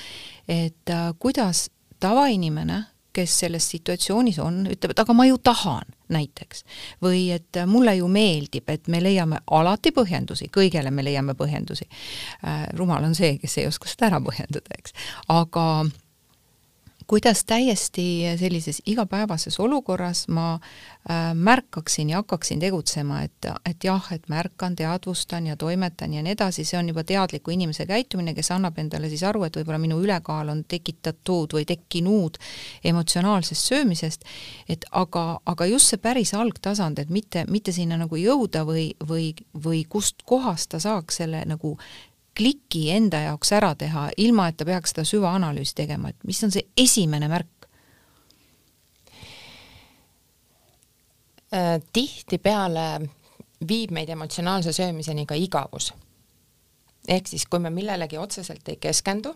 et 0.49 0.95
äh, 0.95 1.12
kuidas 1.19 1.69
tavainimene 2.01 2.85
kes 3.12 3.38
selles 3.43 3.66
situatsioonis 3.71 4.38
on, 4.43 4.64
ütleb, 4.71 4.95
et 4.95 5.03
aga 5.03 5.14
ma 5.16 5.27
ju 5.27 5.38
tahan 5.43 5.88
näiteks. 6.11 6.64
või 7.03 7.31
et 7.35 7.61
mulle 7.66 7.94
ju 7.96 8.09
meeldib, 8.09 8.68
et 8.68 8.88
me 8.88 9.03
leiame 9.03 9.40
alati 9.51 9.92
põhjendusi, 9.96 10.51
kõigele 10.53 10.90
me 10.90 11.05
leiame 11.05 11.35
põhjendusi 11.38 11.88
äh,. 11.88 12.68
rumal 12.77 13.05
on 13.05 13.14
see, 13.14 13.38
kes 13.38 13.59
ei 13.59 13.66
oska 13.66 13.88
seda 13.88 14.11
ära 14.11 14.20
põhjendada, 14.25 14.79
eks. 14.79 14.94
aga 15.29 15.66
kuidas 17.11 17.44
täiesti 17.44 18.23
sellises 18.38 18.83
igapäevases 18.87 19.61
olukorras 19.61 20.29
ma 20.29 20.55
äh, 20.55 21.35
märkaksin 21.35 22.11
ja 22.11 22.16
hakkaksin 22.16 22.61
tegutsema, 22.61 23.23
et, 23.23 23.46
et 23.70 23.85
jah, 23.85 24.12
et 24.12 24.29
märkan, 24.29 24.77
teadvustan 24.77 25.46
ja 25.46 25.57
toimetan 25.57 26.14
ja 26.14 26.23
nii 26.23 26.37
edasi, 26.37 26.64
see 26.64 26.79
on 26.79 26.92
juba 26.92 27.03
teadliku 27.05 27.51
inimese 27.51 27.87
käitumine, 27.87 28.35
kes 28.35 28.53
annab 28.55 28.79
endale 28.79 29.11
siis 29.11 29.25
aru, 29.27 29.42
et 29.42 29.59
võib-olla 29.59 29.81
minu 29.83 29.99
ülekaal 30.05 30.53
on 30.55 30.62
tekitatud 30.70 31.57
või 31.59 31.66
tekkinud 31.66 32.38
emotsionaalsest 32.92 33.73
söömisest, 33.73 34.29
et 34.70 34.87
aga, 35.03 35.25
aga 35.51 35.66
just 35.66 35.90
see 35.90 35.99
päris 35.99 36.31
algtasand, 36.38 37.03
et 37.03 37.11
mitte, 37.11 37.42
mitte 37.51 37.75
sinna 37.75 37.99
nagu 37.99 38.23
jõuda 38.23 38.62
või, 38.68 38.92
või, 39.09 39.33
või 39.64 39.83
kust 39.88 40.23
kohast 40.31 40.70
ta 40.77 40.79
saaks 40.79 41.25
selle 41.25 41.42
nagu 41.51 41.75
kliki 42.37 42.90
enda 42.95 43.21
jaoks 43.27 43.53
ära 43.53 43.75
teha, 43.75 44.09
ilma 44.16 44.49
et 44.49 44.57
ta 44.57 44.66
peaks 44.69 44.95
seda 44.95 45.05
süvaanalüüsi 45.09 45.75
tegema, 45.83 46.11
et 46.12 46.29
mis 46.29 46.43
on 46.45 46.53
see 46.55 46.66
esimene 46.79 47.29
märk? 47.31 47.66
Äh, 51.51 51.81
tihtipeale 51.93 53.01
viib 53.69 53.90
meid 53.90 54.09
emotsionaalse 54.09 54.73
söömiseni 54.73 55.27
ka 55.27 55.35
igavus. 55.35 55.93
ehk 57.09 57.27
siis, 57.27 57.47
kui 57.47 57.59
me 57.59 57.71
millelegi 57.71 58.19
otseselt 58.19 58.69
ei 58.69 58.77
keskendu, 58.77 59.35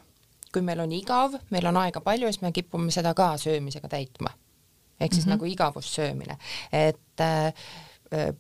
kui 0.53 0.63
meil 0.63 0.81
on 0.81 0.93
igav, 0.93 1.35
meil 1.51 1.67
on 1.67 1.77
aega 1.77 2.01
palju, 2.01 2.29
siis 2.31 2.43
me 2.43 2.53
kipume 2.53 2.91
seda 2.95 3.15
ka 3.15 3.37
söömisega 3.39 3.89
täitma. 3.89 4.31
ehk 5.01 5.13
siis 5.13 5.27
mm 5.27 5.29
-hmm. 5.29 5.35
nagu 5.35 5.45
igavussöömine, 5.45 6.39
et 6.73 7.21
äh, 7.21 7.47
äh 8.13 8.35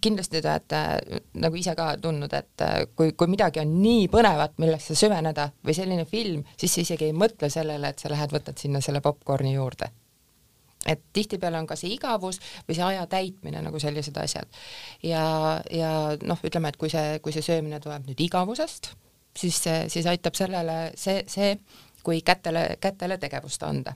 kindlasti 0.00 0.40
te 0.42 0.50
olete 0.50 0.78
äh, 0.78 1.24
nagu 1.42 1.58
ise 1.58 1.74
ka 1.78 1.88
tundnud, 2.02 2.32
et 2.36 2.64
äh, 2.64 2.76
kui, 2.96 3.12
kui 3.18 3.30
midagi 3.30 3.62
on 3.62 3.74
nii 3.80 4.06
põnevat, 4.12 4.56
millesse 4.62 4.96
süveneda 4.98 5.48
või 5.64 5.76
selline 5.76 6.06
film, 6.08 6.44
siis 6.60 6.76
sa 6.76 6.84
isegi 6.84 7.08
ei 7.08 7.16
mõtle 7.16 7.50
sellele, 7.52 7.90
et 7.90 8.02
sa 8.02 8.12
lähed, 8.12 8.34
võtad 8.34 8.60
sinna 8.60 8.82
selle 8.84 9.02
popkorni 9.04 9.54
juurde. 9.54 9.90
et 10.86 11.00
tihtipeale 11.16 11.56
on 11.56 11.66
ka 11.66 11.76
see 11.80 11.94
igavus 11.94 12.40
või 12.68 12.74
see 12.76 12.84
aja 12.84 13.06
täitmine 13.08 13.62
nagu 13.64 13.78
sellised 13.80 14.16
asjad. 14.20 14.48
ja, 15.02 15.62
ja 15.70 15.90
noh, 16.22 16.38
ütleme, 16.44 16.68
et 16.68 16.76
kui 16.76 16.90
see, 16.92 17.18
kui 17.24 17.32
see 17.32 17.42
söömine 17.42 17.80
tuleb 17.80 18.06
nüüd 18.06 18.20
igavusest, 18.20 18.92
siis, 19.36 19.62
siis 19.88 20.06
aitab 20.06 20.36
sellele 20.36 20.92
see, 20.94 21.24
see, 21.26 21.56
kui 22.04 22.20
kätele, 22.20 22.76
kätele 22.80 23.18
tegevust 23.18 23.62
anda 23.62 23.94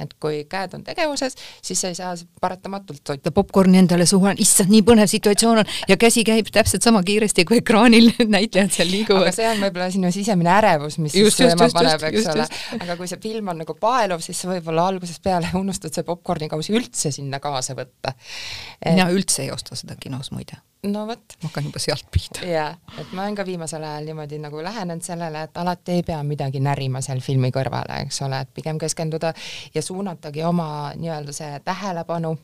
et 0.00 0.14
kui 0.20 0.40
käed 0.50 0.74
on 0.74 0.82
tegevuses, 0.86 1.36
siis 1.62 1.80
sa 1.80 1.90
ei 1.90 1.98
saa 1.98 2.14
paratamatult 2.40 3.02
toita. 3.04 3.32
popkorni 3.34 3.78
endale 3.78 4.06
suhu, 4.06 4.32
issand, 4.42 4.72
nii 4.72 4.82
põnev 4.86 5.10
situatsioon 5.10 5.62
on 5.62 5.72
ja 5.88 5.96
käsi 6.00 6.24
käib 6.26 6.50
täpselt 6.54 6.82
sama 6.86 7.02
kiiresti, 7.06 7.44
kui 7.48 7.60
ekraanil 7.62 8.10
näitlejad 8.36 8.74
seal 8.74 8.90
liiguvad. 8.90 9.28
aga 9.28 9.36
see 9.36 9.48
on 9.52 9.62
võib-olla 9.62 9.88
sinu 9.94 10.12
sisemine 10.14 10.52
ärevus, 10.56 10.98
mis 11.02 11.14
just, 11.18 11.38
siis 11.38 11.54
sööma 11.54 11.70
paneb, 11.74 12.06
eks 12.10 12.30
ole. 12.34 12.48
aga 12.80 12.98
kui 13.00 13.10
see 13.10 13.22
film 13.22 13.54
on 13.54 13.62
nagu 13.62 13.78
paeluv, 13.80 14.22
siis 14.24 14.42
sa 14.42 14.50
võib-olla 14.50 14.88
algusest 14.92 15.22
peale 15.24 15.54
unustad 15.58 15.94
see 15.94 16.06
popkornikausi 16.06 16.74
üldse 16.74 17.14
sinna 17.14 17.42
kaasa 17.42 17.78
võtta 17.78 18.14
et.... 18.14 18.92
mina 18.92 19.10
üldse 19.14 19.46
ei 19.46 19.52
osta 19.54 19.78
seda 19.78 19.98
kinos 20.00 20.32
muide 20.34 20.58
no 20.84 21.06
vot. 21.08 21.36
ma 21.42 21.48
hakkan 21.48 21.68
juba 21.68 21.82
sealt 21.82 22.06
pihta. 22.12 22.44
jaa, 22.46 22.70
et 23.00 23.12
ma 23.12 23.24
olen 23.24 23.36
ka 23.38 23.46
viimasel 23.46 23.84
ajal 23.84 24.08
niimoodi 24.08 24.38
nagu 24.42 24.62
lähenenud 24.62 25.04
sellele, 25.04 25.44
et 25.48 25.60
alati 25.60 25.98
ei 25.98 26.02
pea 26.06 26.22
midagi 26.26 26.60
närima 26.64 27.02
seal 27.04 27.22
filmi 27.24 27.50
kõrvale, 27.54 28.02
eks 28.06 28.22
ole, 28.26 28.40
et 28.44 28.50
pigem 28.54 28.80
keskenduda 28.80 29.32
ja 29.74 29.82
suunatagi 29.82 30.44
oma 30.44 30.66
nii-öelda 30.98 31.36
see 31.36 31.60
tähelepanu 31.64 32.34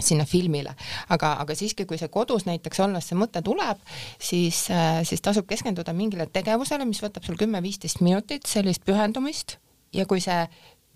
sinna 0.00 0.24
filmile, 0.24 0.72
aga, 1.12 1.34
aga 1.42 1.54
siiski, 1.56 1.84
kui 1.88 1.98
see 2.00 2.08
kodus 2.12 2.46
näiteks 2.48 2.80
olles 2.80 3.08
see 3.08 3.18
mõte 3.18 3.42
tuleb, 3.44 3.80
siis, 4.18 4.64
siis 5.08 5.24
tasub 5.24 5.46
keskenduda 5.48 5.92
mingile 5.96 6.26
tegevusele, 6.32 6.86
mis 6.88 7.02
võtab 7.04 7.26
sul 7.28 7.36
kümme-viisteist 7.40 8.00
minutit 8.04 8.48
sellist 8.48 8.86
pühendumist 8.88 9.58
ja 9.92 10.06
kui 10.08 10.22
see 10.24 10.40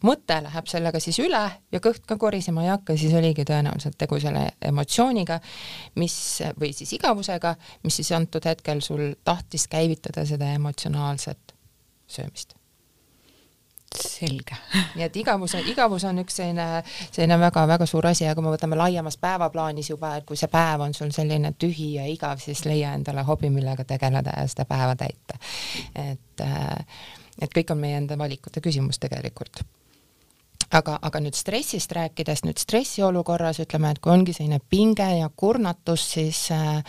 mõte 0.05 0.37
läheb 0.45 0.69
sellega 0.69 1.01
siis 1.01 1.19
üle 1.23 1.43
ja 1.73 1.81
kõht 1.83 2.05
ka 2.09 2.19
korisema 2.21 2.65
ei 2.65 2.73
hakka, 2.73 2.97
siis 3.01 3.15
oligi 3.17 3.47
tõenäoliselt 3.49 3.97
tegu 3.99 4.19
selle 4.21 4.49
emotsiooniga, 4.69 5.39
mis, 6.01 6.19
või 6.61 6.73
siis 6.77 6.93
igavusega, 6.99 7.55
mis 7.85 7.97
siis 8.01 8.13
antud 8.17 8.45
hetkel 8.45 8.83
sul 8.85 9.15
tahtis 9.25 9.67
käivitada 9.73 10.27
seda 10.29 10.53
emotsionaalset 10.59 11.57
söömist. 12.07 12.55
selge. 13.97 14.57
nii 14.95 15.05
et 15.07 15.15
igavus 15.17 15.55
on, 15.57 15.69
igavus 15.71 16.05
on 16.05 16.19
üks 16.21 16.35
selline, 16.37 16.83
selline 17.15 17.39
väga-väga 17.41 17.87
suur 17.89 18.07
asi 18.11 18.27
ja 18.27 18.35
kui 18.37 18.45
me 18.45 18.53
võtame 18.53 18.77
laiemas 18.77 19.17
päevaplaanis 19.17 19.89
juba, 19.91 20.17
et 20.19 20.27
kui 20.29 20.37
see 20.37 20.51
päev 20.53 20.85
on 20.85 20.93
sul 20.95 21.15
selline 21.17 21.55
tühi 21.57 21.95
ja 21.95 22.05
igav, 22.11 22.43
siis 22.43 22.67
leia 22.69 22.93
endale 22.99 23.25
hobi, 23.25 23.49
millega 23.51 23.87
tegeleda 23.89 24.37
ja 24.37 24.45
seda 24.53 24.69
päeva 24.69 24.99
täita. 25.01 25.41
et, 25.95 26.45
et 27.41 27.57
kõik 27.57 27.73
on 27.73 27.81
meie 27.81 27.97
enda 28.03 28.19
valikute 28.21 28.61
küsimus 28.61 29.01
tegelikult 29.01 29.65
aga, 30.71 30.99
aga 31.03 31.21
nüüd 31.23 31.37
stressist 31.39 31.93
rääkides, 31.93 32.45
nüüd 32.47 32.59
stressiolukorras 32.59 33.61
ütleme, 33.63 33.91
et 33.95 34.03
kui 34.03 34.13
ongi 34.13 34.35
selline 34.37 34.61
pinge 34.71 35.09
ja 35.19 35.31
kurnatus, 35.37 36.11
siis 36.17 36.47
äh, 36.55 36.83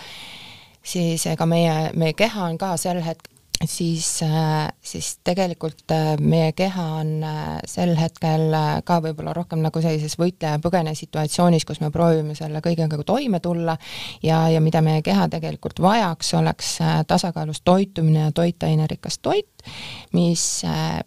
siis 0.87 1.25
ega 1.27 1.45
meie, 1.49 1.75
meie 1.95 2.15
keha 2.17 2.47
on 2.47 2.57
ka 2.61 2.75
sel 2.81 3.01
hetkel 3.05 3.36
siis, 3.65 4.21
äh, 4.23 4.67
siis 4.81 5.19
tegelikult 5.23 5.91
äh, 5.91 6.15
meie 6.19 6.51
keha 6.51 6.85
on 6.99 7.23
äh, 7.23 7.59
sel 7.65 7.95
hetkel 7.97 8.53
ka 8.85 8.99
võib-olla 9.03 9.33
rohkem 9.35 9.61
nagu 9.63 9.81
sellises 9.81 10.17
võitleja-põgene 10.19 10.93
situatsioonis, 10.97 11.65
kus 11.65 11.81
me 11.81 11.91
proovime 11.93 12.35
selle 12.37 12.61
kõigega 12.63 12.99
toime 13.07 13.39
tulla 13.43 13.77
ja, 14.23 14.45
ja 14.51 14.61
mida 14.61 14.81
meie 14.85 15.01
keha 15.05 15.27
tegelikult 15.31 15.81
vajaks, 15.83 16.33
oleks 16.37 16.73
tasakaalus 17.07 17.61
toitumine 17.65 18.27
ja 18.27 18.35
toitainerikas 18.35 19.19
toit, 19.21 19.65
mis, 20.13 20.43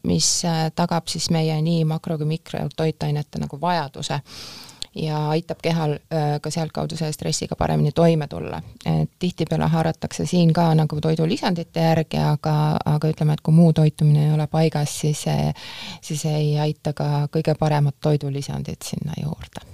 mis 0.07 0.31
tagab 0.75 1.09
siis 1.11 1.31
meie 1.31 1.61
nii 1.63 1.85
makro- 1.89 2.19
kui 2.21 2.29
mikrotoitainete 2.35 3.43
nagu 3.43 3.61
vajaduse 3.61 4.21
ja 4.95 5.29
aitab 5.31 5.61
kehal 5.63 5.97
ka 6.43 6.51
sealtkaudu 6.51 6.97
selle 6.99 7.13
stressiga 7.13 7.57
paremini 7.57 7.93
toime 7.95 8.27
tulla. 8.29 8.63
et 8.87 9.11
tihtipeale 9.19 9.69
haaratakse 9.71 10.27
siin 10.27 10.53
ka 10.53 10.75
nagu 10.75 11.01
toidulisandite 11.01 11.81
järgi, 11.81 12.19
aga, 12.19 12.55
aga 12.85 13.11
ütleme, 13.13 13.39
et 13.39 13.41
kui 13.41 13.55
muu 13.55 13.73
toitumine 13.73 14.27
ei 14.27 14.33
ole 14.35 14.47
paigas, 14.47 15.01
siis, 15.01 15.25
siis 16.03 16.25
ei 16.25 16.59
aita 16.59 16.93
ka 16.93 17.29
kõige 17.33 17.55
paremad 17.59 18.01
toidulisandid 18.01 18.83
sinna 18.85 19.15
juurde 19.23 19.71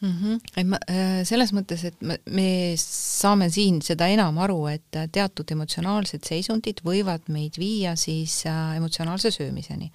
mm. 0.00 0.12
-hmm. 0.22 0.40
et 0.56 0.66
ma 0.66 0.78
selles 1.24 1.52
mõttes, 1.52 1.84
et 1.84 2.02
me, 2.02 2.18
me 2.30 2.48
saame 2.80 3.50
siin 3.50 3.82
seda 3.82 4.08
enam 4.12 4.38
aru, 4.38 4.66
et 4.72 5.00
teatud 5.12 5.50
emotsionaalsed 5.56 6.26
seisundid 6.26 6.82
võivad 6.84 7.28
meid 7.28 7.58
viia 7.58 7.96
siis 7.96 8.42
emotsionaalse 8.76 9.30
söömiseni 9.30 9.92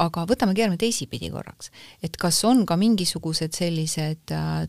aga 0.00 0.24
võtame, 0.28 0.54
keerame 0.56 0.78
teisipidi 0.80 1.30
korraks, 1.32 1.72
et 2.02 2.16
kas 2.20 2.38
on 2.48 2.64
ka 2.68 2.76
mingisugused 2.80 3.52
sellised 3.56 4.32
äh, 4.32 4.64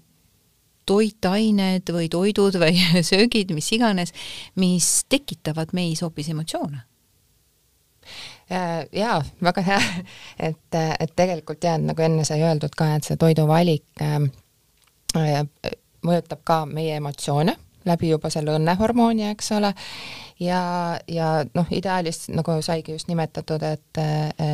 toitained 0.86 1.92
või 1.96 2.10
toidud 2.12 2.58
või 2.60 2.80
söögid, 3.12 3.54
mis 3.56 3.72
iganes, 3.76 4.14
mis 4.60 4.90
tekitavad 5.10 5.74
meis 5.74 6.04
hoopis 6.04 6.32
emotsioone? 6.34 6.84
Äh, 8.52 8.84
jaa, 8.92 9.22
väga 9.44 9.64
hea, 9.64 9.82
et, 10.50 10.76
et 10.76 11.16
tegelikult 11.16 11.64
jah, 11.64 11.80
nagu 11.80 12.04
enne 12.04 12.28
sai 12.28 12.44
öeldud 12.44 12.76
ka, 12.76 12.94
et 12.98 13.08
see 13.08 13.20
toiduvalik 13.20 14.04
äh, 14.04 14.20
mõjutab 16.04 16.44
ka 16.44 16.64
meie 16.68 16.98
emotsioone 17.00 17.56
läbi 17.88 18.10
juba 18.14 18.30
selle 18.32 18.56
õnnehormooni, 18.58 19.26
eks 19.34 19.52
ole, 19.58 19.74
ja, 20.44 20.64
ja 21.08 21.46
noh, 21.54 21.70
ideaalis 21.72 22.28
nagu 22.34 22.58
saigi 22.62 22.92
just 22.92 23.08
nimetatud, 23.08 23.64
et, 23.64 24.02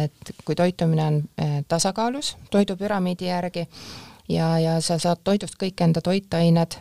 et 0.05 0.33
kui 0.45 0.55
toitumine 0.55 1.05
on 1.05 1.17
eh, 1.37 1.57
tasakaalus 1.67 2.35
toidupüramiidi 2.51 3.25
järgi 3.25 3.65
ja, 4.29 4.59
ja 4.59 4.77
sa 4.81 4.99
saad 4.99 5.23
toidust 5.23 5.57
kõik 5.61 5.81
enda 5.83 6.01
toitained, 6.05 6.79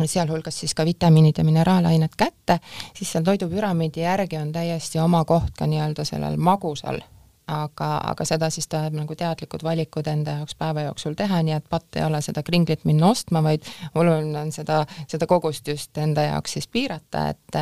sealhulgas 0.00 0.60
siis 0.62 0.74
ka 0.74 0.84
vitamiinid 0.84 1.38
ja 1.38 1.44
mineraalained 1.44 2.16
kätte, 2.16 2.58
siis 2.96 3.12
seal 3.12 3.24
toidupüramiidi 3.24 4.04
järgi 4.04 4.38
on 4.40 4.52
täiesti 4.52 4.98
oma 4.98 5.24
koht 5.24 5.56
ka 5.58 5.68
nii-öelda 5.70 6.04
sellel 6.08 6.36
magusal 6.36 7.02
aga, 7.50 7.90
aga 8.12 8.26
seda 8.28 8.50
siis 8.52 8.68
tuleb 8.70 8.96
nagu 8.98 9.16
teadlikud 9.18 9.64
valikud 9.66 10.06
enda 10.10 10.38
jaoks 10.40 10.56
päeva 10.58 10.86
jooksul 10.88 11.16
teha, 11.18 11.42
nii 11.46 11.56
et 11.58 11.68
patt 11.70 11.98
ei 11.98 12.04
ole 12.06 12.22
seda 12.24 12.42
kringlit 12.46 12.84
minna 12.88 13.10
ostma, 13.10 13.42
vaid 13.44 13.66
oluline 13.94 14.38
on 14.40 14.52
seda, 14.54 14.82
seda 15.10 15.28
kogust 15.30 15.68
just 15.68 15.98
enda 15.98 16.26
jaoks 16.30 16.58
siis 16.58 16.68
piirata, 16.68 17.28
et 17.30 17.58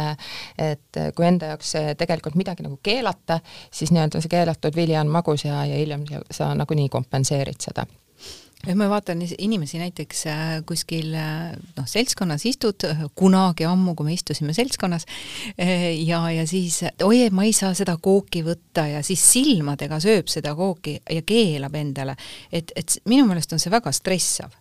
et 0.59 1.01
kui 1.17 1.27
enda 1.27 1.53
jaoks 1.55 1.73
tegelikult 1.99 2.37
midagi 2.39 2.67
nagu 2.67 2.79
keelata, 2.83 3.41
siis 3.71 3.93
nii-öelda 3.95 4.23
see 4.23 4.33
keelatud 4.33 4.77
vili 4.77 4.97
on 4.99 5.11
magus 5.13 5.45
ja, 5.45 5.65
ja 5.69 5.81
hiljem 5.81 6.05
sa 6.31 6.53
nagunii 6.59 6.89
kompenseerid 6.93 7.61
seda 7.65 7.87
ja 8.67 8.75
ma 8.77 8.89
vaatan 8.91 9.23
inimesi 9.39 9.79
näiteks 9.79 10.27
äh, 10.27 10.45
kuskil 10.67 11.13
äh, 11.15 11.53
noh, 11.77 11.87
seltskonnas 11.87 12.47
istud, 12.49 12.87
kunagi 13.19 13.69
ammu, 13.69 13.95
kui 13.95 14.09
me 14.09 14.17
istusime 14.17 14.55
seltskonnas 14.57 15.07
äh, 15.61 15.93
ja, 16.03 16.23
ja 16.35 16.47
siis 16.47 16.83
oi, 17.05 17.23
et 17.29 17.37
ma 17.37 17.47
ei 17.47 17.55
saa 17.57 17.75
seda 17.79 17.97
kooki 18.03 18.43
võtta 18.47 18.89
ja 18.91 19.03
siis 19.07 19.23
silmadega 19.33 20.01
sööb 20.03 20.31
seda 20.33 20.57
kooki 20.59 20.99
ja 20.99 21.23
keelab 21.27 21.77
endale. 21.79 22.17
et, 22.53 22.73
et 22.77 22.99
minu 23.07 23.29
meelest 23.29 23.53
on 23.55 23.63
see 23.63 23.73
väga 23.73 23.95
stressav 23.95 24.57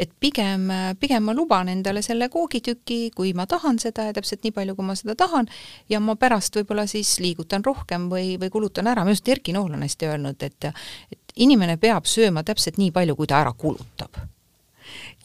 et 0.00 0.12
pigem, 0.20 0.70
pigem 1.00 1.26
ma 1.28 1.34
luban 1.36 1.68
endale 1.68 2.00
selle 2.04 2.30
koogitüki, 2.32 3.10
kui 3.16 3.34
ma 3.36 3.44
tahan 3.50 3.78
seda 3.82 4.06
ja 4.08 4.14
täpselt 4.16 4.46
nii 4.46 4.54
palju, 4.56 4.74
kui 4.78 4.86
ma 4.88 4.96
seda 4.96 5.16
tahan, 5.18 5.48
ja 5.92 6.00
ma 6.00 6.16
pärast 6.20 6.56
võib-olla 6.56 6.86
siis 6.90 7.18
liigutan 7.20 7.64
rohkem 7.66 8.08
või, 8.12 8.34
või 8.40 8.52
kulutan 8.52 8.88
ära, 8.88 9.04
minu 9.04 9.12
arust 9.12 9.28
Erki 9.28 9.52
Nool 9.56 9.76
on 9.76 9.84
hästi 9.84 10.08
öelnud, 10.08 10.46
et 10.46 10.70
et 10.70 11.19
inimene 11.36 11.76
peab 11.76 12.06
sööma 12.06 12.42
täpselt 12.42 12.78
nii 12.78 12.90
palju, 12.90 13.16
kui 13.16 13.26
ta 13.26 13.40
ära 13.40 13.52
kulutab 13.52 14.16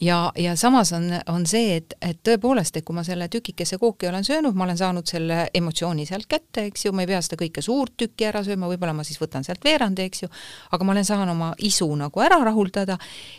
ja, 0.00 0.32
ja 0.36 0.56
samas 0.56 0.92
on, 0.92 1.04
on 1.26 1.46
see, 1.46 1.76
et, 1.76 1.94
et 2.04 2.18
tõepoolest, 2.24 2.76
et 2.76 2.84
kui 2.84 2.96
ma 2.96 3.04
selle 3.06 3.28
tükikese 3.32 3.78
kooki 3.80 4.08
olen 4.08 4.24
söönud, 4.24 4.56
ma 4.56 4.66
olen 4.66 4.78
saanud 4.78 5.08
selle 5.08 5.46
emotsiooni 5.54 6.06
sealt 6.06 6.28
kätte, 6.28 6.66
eks 6.68 6.86
ju, 6.86 6.92
ma 6.92 7.04
ei 7.04 7.10
pea 7.10 7.20
seda 7.24 7.38
kõike 7.40 7.64
suurt 7.64 7.96
tükki 7.96 8.28
ära 8.28 8.42
sööma, 8.44 8.68
võib-olla 8.70 8.92
ma 8.96 9.04
siis 9.06 9.20
võtan 9.20 9.46
sealt 9.46 9.64
veerandi, 9.64 10.06
eks 10.06 10.24
ju, 10.26 10.30
aga 10.76 10.84
ma 10.84 10.92
olen 10.92 11.08
saanud 11.08 11.32
oma 11.32 11.50
isu 11.64 11.88
nagu 11.96 12.24
ära 12.24 12.38
rahuldada 12.44 12.98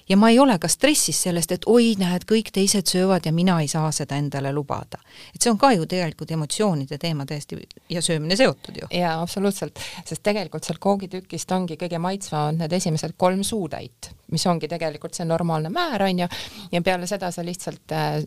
ja 0.09 0.17
ma 0.17 0.31
ei 0.33 0.39
ole 0.41 0.57
ka 0.61 0.69
stressis 0.71 1.21
sellest, 1.27 1.53
et 1.53 1.69
oi, 1.69 1.93
näed, 1.99 2.25
kõik 2.29 2.51
teised 2.55 2.89
söövad 2.89 3.29
ja 3.29 3.33
mina 3.35 3.59
ei 3.61 3.69
saa 3.71 3.91
seda 3.95 4.17
endale 4.17 4.53
lubada. 4.53 4.99
et 5.35 5.41
see 5.41 5.51
on 5.51 5.57
ka 5.61 5.71
ju 5.75 5.85
tegelikult 5.85 6.31
emotsioonide 6.31 6.97
teema 6.97 7.25
täiesti 7.25 7.61
ja 7.89 8.01
söömine 8.01 8.35
seotud 8.35 8.81
ju. 8.81 8.87
jaa, 8.91 9.21
absoluutselt, 9.21 9.79
sest 10.05 10.23
tegelikult 10.23 10.63
sealt 10.63 10.79
koogitükist 10.79 11.51
ongi 11.51 11.77
kõige 11.77 11.99
maitsvamad 12.01 12.57
need 12.57 12.73
esimesed 12.73 13.13
kolm 13.17 13.43
suutäit 13.43 14.17
mis 14.31 14.45
ongi 14.47 14.67
tegelikult 14.67 15.17
see 15.17 15.25
normaalne 15.25 15.69
määr, 15.73 16.03
on 16.03 16.25
ju, 16.25 16.27
ja 16.71 16.81
peale 16.81 17.07
seda 17.07 17.31
sa 17.31 17.45
lihtsalt 17.45 17.95
äh, 17.95 18.21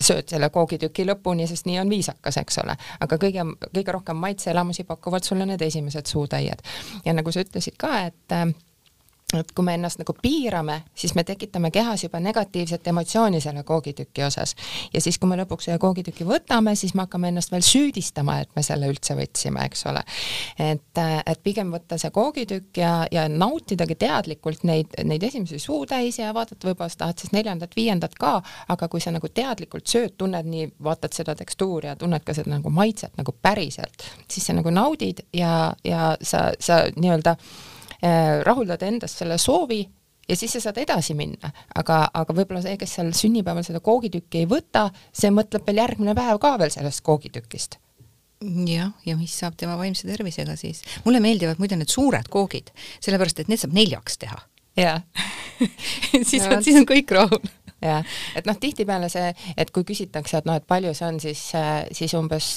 sööd 0.00 0.28
selle 0.30 0.50
koogitüki 0.50 1.06
lõpuni, 1.06 1.46
sest 1.48 1.68
nii 1.68 1.78
on 1.82 1.90
viisakas, 1.90 2.38
eks 2.42 2.58
ole. 2.64 2.76
aga 3.00 3.18
kõige, 3.20 3.46
kõige 3.70 3.94
rohkem 3.94 4.18
maitseelamusi 4.22 4.84
pakuvad 4.88 5.26
sulle 5.26 5.46
need 5.46 5.62
esimesed 5.62 6.10
suutäied. 6.10 6.62
ja 7.04 7.14
nagu 7.14 7.32
sa 7.32 7.44
ütlesid 7.44 7.78
ka, 7.78 7.92
et 8.10 8.36
äh, 8.36 8.48
et 9.40 9.52
kui 9.54 9.64
me 9.66 9.74
ennast 9.78 10.00
nagu 10.00 10.14
piirame, 10.22 10.80
siis 10.94 11.14
me 11.14 11.24
tekitame 11.24 11.70
kehas 11.74 12.04
juba 12.04 12.20
negatiivset 12.20 12.86
emotsiooni 12.92 13.40
selle 13.40 13.62
koogitüki 13.66 14.24
osas. 14.24 14.54
ja 14.94 15.00
siis, 15.00 15.18
kui 15.18 15.28
me 15.28 15.38
lõpuks 15.40 15.68
selle 15.68 15.78
koogitüki 15.82 16.26
võtame, 16.28 16.74
siis 16.76 16.94
me 16.94 17.04
hakkame 17.04 17.30
ennast 17.32 17.52
veel 17.52 17.64
süüdistama, 17.66 18.40
et 18.44 18.50
me 18.56 18.62
selle 18.62 18.88
üldse 18.90 19.16
võtsime, 19.18 19.64
eks 19.68 19.86
ole. 19.90 20.04
et, 20.58 21.02
et 21.26 21.42
pigem 21.42 21.72
võtta 21.74 21.98
see 22.00 22.10
koogitükk 22.14 22.80
ja, 22.80 22.92
ja 23.12 23.26
nautidagi 23.28 23.96
teadlikult 24.00 24.64
neid, 24.68 24.94
neid 25.04 25.22
esimesi 25.22 25.58
suutäisi 25.58 26.22
ja 26.22 26.34
vaadata, 26.34 26.68
võib-olla 26.68 26.92
sa 26.92 27.04
tahad 27.04 27.20
siis 27.22 27.34
neljandat-viiendat 27.36 28.16
ka, 28.20 28.36
aga 28.68 28.88
kui 28.88 29.02
sa 29.02 29.12
nagu 29.14 29.28
teadlikult 29.28 29.88
sööd, 29.90 30.16
tunned 30.18 30.48
nii, 30.48 30.70
vaatad 30.84 31.16
seda 31.16 31.36
tekstuuri 31.38 31.90
ja 31.90 31.96
tunned 31.98 32.24
ka 32.24 32.36
seda 32.36 32.52
nagu 32.56 32.72
maitset 32.74 33.16
nagu 33.20 33.34
päriselt, 33.42 34.08
siis 34.30 34.46
sa 34.46 34.56
nagu 34.56 34.70
naudid 34.74 35.24
ja, 35.34 35.72
ja 35.84 36.14
sa, 36.22 36.50
sa 36.60 36.84
nii-öelda 36.96 37.36
rahuldad 38.44 38.82
endast 38.84 39.20
selle 39.22 39.38
soovi 39.40 39.80
ja 40.28 40.36
siis 40.36 40.52
sa 40.56 40.62
saad 40.66 40.80
edasi 40.82 41.14
minna, 41.16 41.50
aga, 41.76 42.04
aga 42.14 42.36
võib-olla 42.36 42.62
see, 42.64 42.76
kes 42.80 42.96
seal 42.98 43.12
sünnipäeval 43.16 43.64
seda 43.66 43.80
koogitükki 43.84 44.42
ei 44.42 44.50
võta, 44.50 44.88
see 45.12 45.32
mõtleb 45.34 45.66
veel 45.68 45.82
järgmine 45.82 46.14
päev 46.16 46.40
ka 46.42 46.54
veel 46.60 46.72
sellest 46.74 47.04
koogitükist. 47.06 47.78
Jah, 48.68 48.90
ja 49.06 49.16
mis 49.16 49.32
saab 49.40 49.54
tema 49.56 49.76
vaimse 49.80 50.08
tervisega 50.08 50.56
siis? 50.60 50.82
mulle 51.04 51.20
meeldivad 51.24 51.60
muide 51.62 51.78
need 51.80 51.92
suured 51.92 52.28
koogid, 52.32 52.72
sellepärast 53.04 53.40
et 53.40 53.48
need 53.52 53.62
saab 53.62 53.76
neljaks 53.76 54.18
teha. 54.20 54.40
jah 54.76 55.00
siis 56.30 56.42
on, 56.50 56.60
siis 56.66 56.76
on 56.80 56.88
kõik 56.88 57.12
rahul 57.14 57.40
jah, 57.84 58.16
et 58.36 58.46
noh, 58.48 58.56
tihtipeale 58.60 59.08
see, 59.12 59.32
et 59.56 59.70
kui 59.74 59.86
küsitakse, 59.86 60.40
et 60.40 60.48
noh, 60.48 60.58
et 60.58 60.66
palju 60.66 60.94
see 60.96 61.08
on, 61.08 61.20
siis, 61.22 61.42
siis 61.92 62.14
umbes 62.18 62.50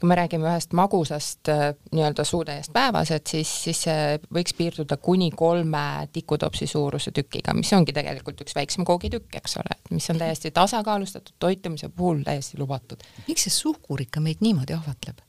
kui 0.00 0.08
me 0.08 0.16
räägime 0.18 0.48
ühest 0.48 0.74
magusast 0.76 1.50
nii-öelda 1.92 2.24
suutäiest 2.24 2.72
päevas, 2.72 3.12
et 3.16 3.26
siis, 3.30 3.50
siis 3.64 3.82
see 3.86 4.18
võiks 4.32 4.56
piirduda 4.58 4.96
kuni 5.02 5.30
kolme 5.36 6.08
tikutopsi 6.12 6.68
suuruse 6.70 7.12
tükiga, 7.16 7.54
mis 7.56 7.72
ongi 7.76 7.94
tegelikult 7.96 8.44
üks 8.44 8.56
väiksem 8.56 8.86
koogitükk, 8.88 9.40
eks 9.40 9.58
ole, 9.62 9.78
mis 9.90 10.08
on 10.12 10.20
täiesti 10.20 10.52
tasakaalustatud 10.56 11.36
toitumise 11.38 11.88
puhul 11.88 12.24
täiesti 12.26 12.58
lubatud. 12.60 13.04
miks 13.28 13.48
see 13.48 13.58
suhkur 13.60 14.06
ikka 14.06 14.22
meid 14.24 14.44
niimoodi 14.44 14.76
ahvatleb? 14.76 15.20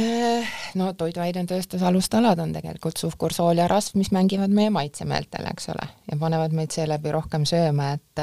Äh, 0.00 0.48
no 0.78 0.92
toiduainetööstuse 0.96 1.84
alustalad 1.84 2.38
on 2.40 2.54
tegelikult 2.54 3.00
suhkur, 3.00 3.34
sool 3.36 3.58
ja 3.60 3.66
rasv, 3.68 3.98
mis 4.00 4.08
mängivad 4.14 4.52
meie 4.54 4.70
maitsemeeltel, 4.72 5.44
eks 5.50 5.68
ole, 5.74 5.88
ja 6.08 6.16
panevad 6.20 6.54
meid 6.56 6.72
seeläbi 6.72 7.12
rohkem 7.12 7.44
sööma, 7.48 7.90
et 7.98 8.22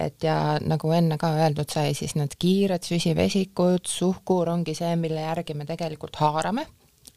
et 0.00 0.24
ja 0.24 0.56
nagu 0.64 0.90
enne 0.94 1.18
ka 1.20 1.32
öeldud 1.44 1.70
sai, 1.70 1.92
siis 1.98 2.16
need 2.18 2.34
kiired 2.42 2.82
süsivesikud, 2.86 3.86
suhkur 3.86 4.50
ongi 4.50 4.74
see, 4.78 4.94
mille 4.98 5.22
järgi 5.22 5.54
me 5.58 5.66
tegelikult 5.68 6.18
haarame. 6.22 6.66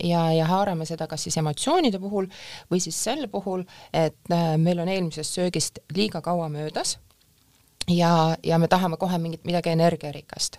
Ja, 0.03 0.27
ja 0.35 0.45
haarame 0.49 0.85
seda 0.85 1.07
kas 1.07 1.23
siis 1.23 1.37
emotsioonide 1.39 2.01
puhul 2.03 2.27
või 2.71 2.81
siis 2.83 2.97
sel 3.07 3.29
puhul, 3.31 3.63
et 3.93 4.33
äh, 4.33 4.53
meil 4.61 4.83
on 4.83 4.91
eelmisest 4.91 5.39
söögist 5.39 5.79
liiga 5.95 6.21
kaua 6.21 6.49
möödas 6.51 6.97
ja, 7.89 8.37
ja 8.43 8.59
me 8.59 8.67
tahame 8.67 8.97
kohe 8.97 9.17
mingit 9.17 9.43
midagi 9.45 9.69
energiarikast. 9.69 10.57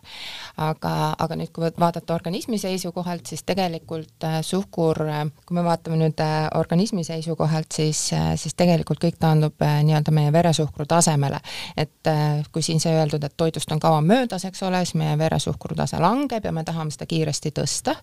aga, 0.56 1.14
aga 1.18 1.36
nüüd, 1.36 1.50
kui 1.52 1.68
vaadata 1.78 2.14
organismi 2.14 2.58
seisukohalt, 2.58 3.26
siis 3.26 3.42
tegelikult 3.46 4.24
äh, 4.24 4.38
suhkur, 4.42 5.02
äh, 5.08 5.24
kui 5.46 5.56
me 5.58 5.64
vaatame 5.64 5.98
nüüd 6.00 6.22
äh, 6.22 6.46
organismi 6.54 7.04
seisukohalt, 7.04 7.72
siis, 7.74 8.00
siis 8.36 8.54
tegelikult 8.56 9.02
kõik 9.02 9.18
taandub 9.20 9.60
nii-öelda 9.60 10.14
meie 10.14 10.32
veresuhkru 10.32 10.86
tasemele. 10.88 11.40
et 11.76 12.08
kui 12.52 12.62
siin 12.62 12.80
sai 12.80 12.94
öeldud, 12.96 13.24
et 13.24 13.34
toidust 13.36 13.72
on 13.72 13.80
kaua 13.80 14.00
möödas, 14.00 14.44
eks 14.44 14.62
ole, 14.62 14.84
siis 14.84 14.94
meie 14.94 15.18
veresuhkru 15.18 15.74
tase 15.76 15.98
langeb 16.00 16.44
ja 16.44 16.52
me 16.52 16.64
tahame 16.64 16.90
seda 16.90 17.06
kiiresti 17.06 17.52
tõsta. 17.58 17.96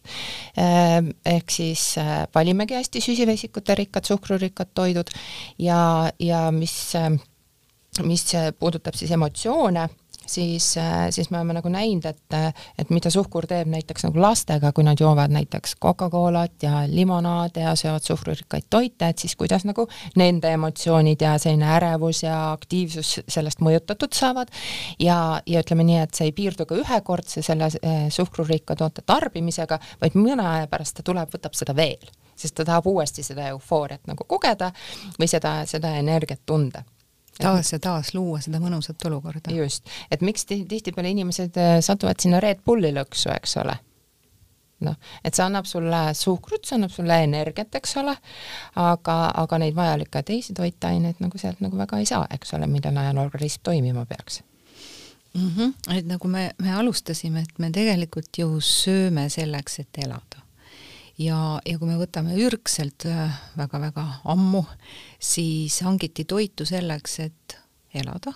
ehk 1.26 1.52
siis 1.52 1.96
valimegi 2.36 2.76
hästi 2.76 3.02
süsivesikute 3.02 3.76
rikkad, 3.76 4.06
suhkrurikkad 4.06 4.74
toidud 4.74 5.10
ja, 5.58 6.12
ja 6.20 6.52
mis 6.52 6.94
mis 8.02 8.26
puudutab 8.60 8.96
siis 8.98 9.12
emotsioone, 9.12 9.88
siis, 10.26 10.76
siis 11.10 11.30
me 11.30 11.38
oleme 11.38 11.54
nagu 11.54 11.70
näinud, 11.70 12.06
et, 12.06 12.36
et 12.80 12.90
mida 12.94 13.10
suhkur 13.14 13.48
teeb 13.48 13.68
näiteks 13.72 14.06
nagu 14.08 14.22
lastega, 14.22 14.72
kui 14.72 14.86
nad 14.86 15.00
joovad 15.00 15.34
näiteks 15.34 15.76
Coca-Colat 15.84 16.64
ja 16.64 16.84
limonaade 16.88 17.66
ja 17.66 17.76
söövad 17.76 18.06
suhkrurikkaid 18.06 18.70
toite, 18.70 19.10
et 19.10 19.20
siis 19.20 19.36
kuidas 19.36 19.66
nagu 19.68 19.88
nende 20.20 20.54
emotsioonid 20.56 21.22
ja 21.22 21.36
selline 21.42 21.70
ärevus 21.76 22.24
ja 22.24 22.40
aktiivsus 22.52 23.20
sellest 23.28 23.62
mõjutatud 23.64 24.14
saavad. 24.16 24.52
ja, 25.00 25.42
ja 25.46 25.64
ütleme 25.64 25.84
nii, 25.84 26.00
et 26.04 26.14
see 26.14 26.30
ei 26.30 26.36
piirdu 26.36 26.66
ka 26.66 26.78
ühekordse 26.80 27.44
selle 27.46 27.70
suhkrurikka 28.10 28.76
toote 28.76 29.02
tarbimisega, 29.06 29.80
vaid 30.02 30.18
mõne 30.20 30.48
aja 30.48 30.68
pärast 30.68 30.98
ta 30.98 31.04
tuleb, 31.04 31.30
võtab 31.34 31.56
seda 31.58 31.76
veel, 31.76 32.12
sest 32.36 32.56
ta 32.56 32.66
tahab 32.66 32.88
uuesti 32.88 33.24
seda 33.24 33.48
eufooriat 33.54 34.08
nagu 34.08 34.26
kogeda 34.28 34.72
või 35.20 35.30
seda, 35.30 35.62
seda 35.70 35.98
energiat 36.00 36.46
tunda 36.46 36.84
taas 37.40 37.74
ja 37.74 37.80
taas 37.80 38.14
luua 38.14 38.42
seda 38.42 38.60
mõnusat 38.64 39.08
olukorda. 39.08 39.54
just, 39.56 39.90
et 40.12 40.22
miks 40.22 40.46
tihtipeale 40.46 41.10
inimesed 41.14 41.58
äh, 41.58 41.80
satuvad 41.82 42.22
sinna 42.22 42.40
Red 42.44 42.64
Bulli 42.66 42.94
lõksu, 42.94 43.32
eks 43.34 43.58
ole. 43.64 43.76
noh, 44.84 44.96
et 45.24 45.32
see 45.32 45.46
annab 45.46 45.68
sulle 45.70 46.00
suhkrut, 46.18 46.66
see 46.68 46.76
annab 46.76 46.92
sulle 46.92 47.22
energiat, 47.24 47.76
eks 47.80 47.98
ole, 48.02 48.16
aga, 48.76 49.18
aga 49.44 49.60
neid 49.64 49.78
vajalikke 49.78 50.24
teisi 50.28 50.54
toitaineid 50.58 51.22
nagu 51.24 51.40
sealt 51.40 51.62
nagu 51.64 51.80
väga 51.80 52.02
ei 52.04 52.10
saa, 52.10 52.26
eks 52.36 52.54
ole, 52.58 52.68
millel 52.68 52.98
ajal 53.00 53.22
organism 53.24 53.64
toimima 53.64 54.06
peaks 54.06 54.42
mm. 55.34 55.50
-hmm. 55.50 55.98
et 55.98 56.06
nagu 56.06 56.28
me, 56.28 56.52
me 56.62 56.74
alustasime, 56.74 57.40
et 57.40 57.60
me 57.60 57.72
tegelikult 57.72 58.38
ju 58.38 58.60
sööme 58.62 59.30
selleks, 59.30 59.80
et 59.80 60.04
elada 60.06 60.43
ja, 61.18 61.62
ja 61.66 61.80
kui 61.80 61.88
me 61.88 61.98
võtame 62.00 62.38
ürgselt 62.42 63.06
väga-väga 63.58 64.04
äh, 64.04 64.22
ammu, 64.34 64.64
siis 65.20 65.82
hangiti 65.86 66.26
toitu 66.26 66.66
selleks, 66.66 67.20
et 67.20 67.58
elada. 67.94 68.34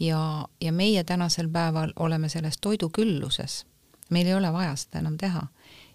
ja, 0.00 0.46
ja 0.60 0.72
meie 0.72 1.04
tänasel 1.04 1.48
päeval 1.48 1.92
oleme 1.96 2.28
selles 2.28 2.58
toidukülluses. 2.60 3.66
meil 4.10 4.26
ei 4.26 4.34
ole 4.34 4.52
vaja 4.52 4.76
seda 4.76 4.98
enam 4.98 5.16
teha. 5.18 5.46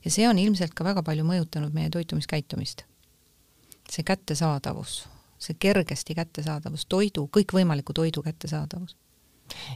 ja 0.06 0.12
see 0.12 0.28
on 0.30 0.39
ilmselt 0.39 0.74
ka 0.74 0.84
väga 0.84 1.04
palju 1.04 1.24
mõjutanud 1.24 1.74
meie 1.74 1.89
toitumiskäitumist. 1.89 2.84
see 3.89 4.04
kättesaadavus, 4.04 5.08
see 5.39 5.56
kergesti 5.60 6.15
kättesaadavus, 6.15 6.86
toidu, 6.86 7.30
kõikvõimaliku 7.38 7.93
toidu 7.93 8.21
kättesaadavus 8.21 8.95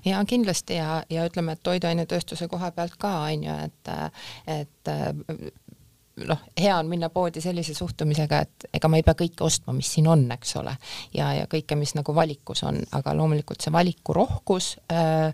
ja 0.05 0.25
kindlasti 0.25 0.73
ja, 0.73 1.03
ja 1.09 1.25
ütleme, 1.29 1.51
et 1.51 1.63
toiduainetööstuse 1.63 2.47
koha 2.47 2.71
pealt 2.71 2.95
ka 2.97 3.11
on 3.19 3.43
ju, 3.43 3.53
et, 3.53 3.91
et 4.47 4.89
noh, 6.27 6.41
hea 6.59 6.73
on 6.77 6.89
minna 6.89 7.09
poodi 7.13 7.41
sellise 7.43 7.73
suhtumisega, 7.77 8.39
et 8.45 8.65
ega 8.79 8.89
ma 8.91 8.99
ei 8.99 9.05
pea 9.05 9.15
kõike 9.21 9.45
ostma, 9.45 9.73
mis 9.75 9.91
siin 9.93 10.09
on, 10.11 10.25
eks 10.35 10.55
ole, 10.59 10.73
ja, 11.15 11.31
ja 11.37 11.45
kõike, 11.51 11.77
mis 11.79 11.93
nagu 11.97 12.15
valikus 12.15 12.63
on, 12.67 12.81
aga 12.97 13.13
loomulikult 13.17 13.61
see 13.63 13.73
valikurohkus 13.75 14.71
äh, 14.93 15.29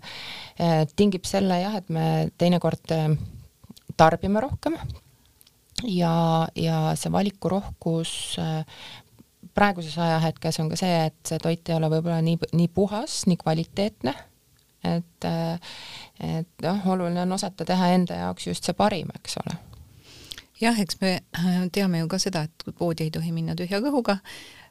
äh, 0.60 0.84
tingib 0.96 1.26
selle 1.28 1.60
jah, 1.62 1.80
et 1.80 1.90
me 1.92 2.06
teinekord 2.38 2.94
äh, 2.96 3.10
tarbime 3.96 4.44
rohkem. 4.44 4.78
Ja, 5.84 6.46
ja 6.56 6.94
see 6.96 7.12
valikurohkus 7.12 8.12
äh, 8.40 8.62
praeguses 9.56 9.98
ajahetkes 10.00 10.60
on 10.62 10.70
ka 10.72 10.78
see, 10.80 10.96
et 11.10 11.18
see 11.28 11.40
toit 11.42 11.68
ei 11.68 11.76
ole 11.76 11.90
võib-olla 11.92 12.22
nii, 12.24 12.38
nii 12.56 12.72
puhas, 12.72 13.22
nii 13.28 13.38
kvaliteetne, 13.40 14.14
et 14.88 15.28
äh, 15.28 15.76
et 16.16 16.64
noh, 16.64 16.84
oluline 16.94 17.26
on 17.26 17.36
osata 17.36 17.66
teha 17.68 17.92
enda 17.92 18.16
jaoks 18.22 18.46
just 18.48 18.64
see 18.64 18.76
parim, 18.76 19.10
eks 19.18 19.36
ole 19.42 19.58
jah, 20.60 20.78
eks 20.80 21.00
me 21.00 21.16
äh, 21.16 21.64
teame 21.72 22.00
ju 22.02 22.08
ka 22.10 22.20
seda, 22.20 22.46
et 22.46 22.76
poodi 22.78 23.06
ei 23.06 23.12
tohi 23.14 23.32
minna 23.34 23.56
tühja 23.58 23.80
kõhuga, 23.84 24.18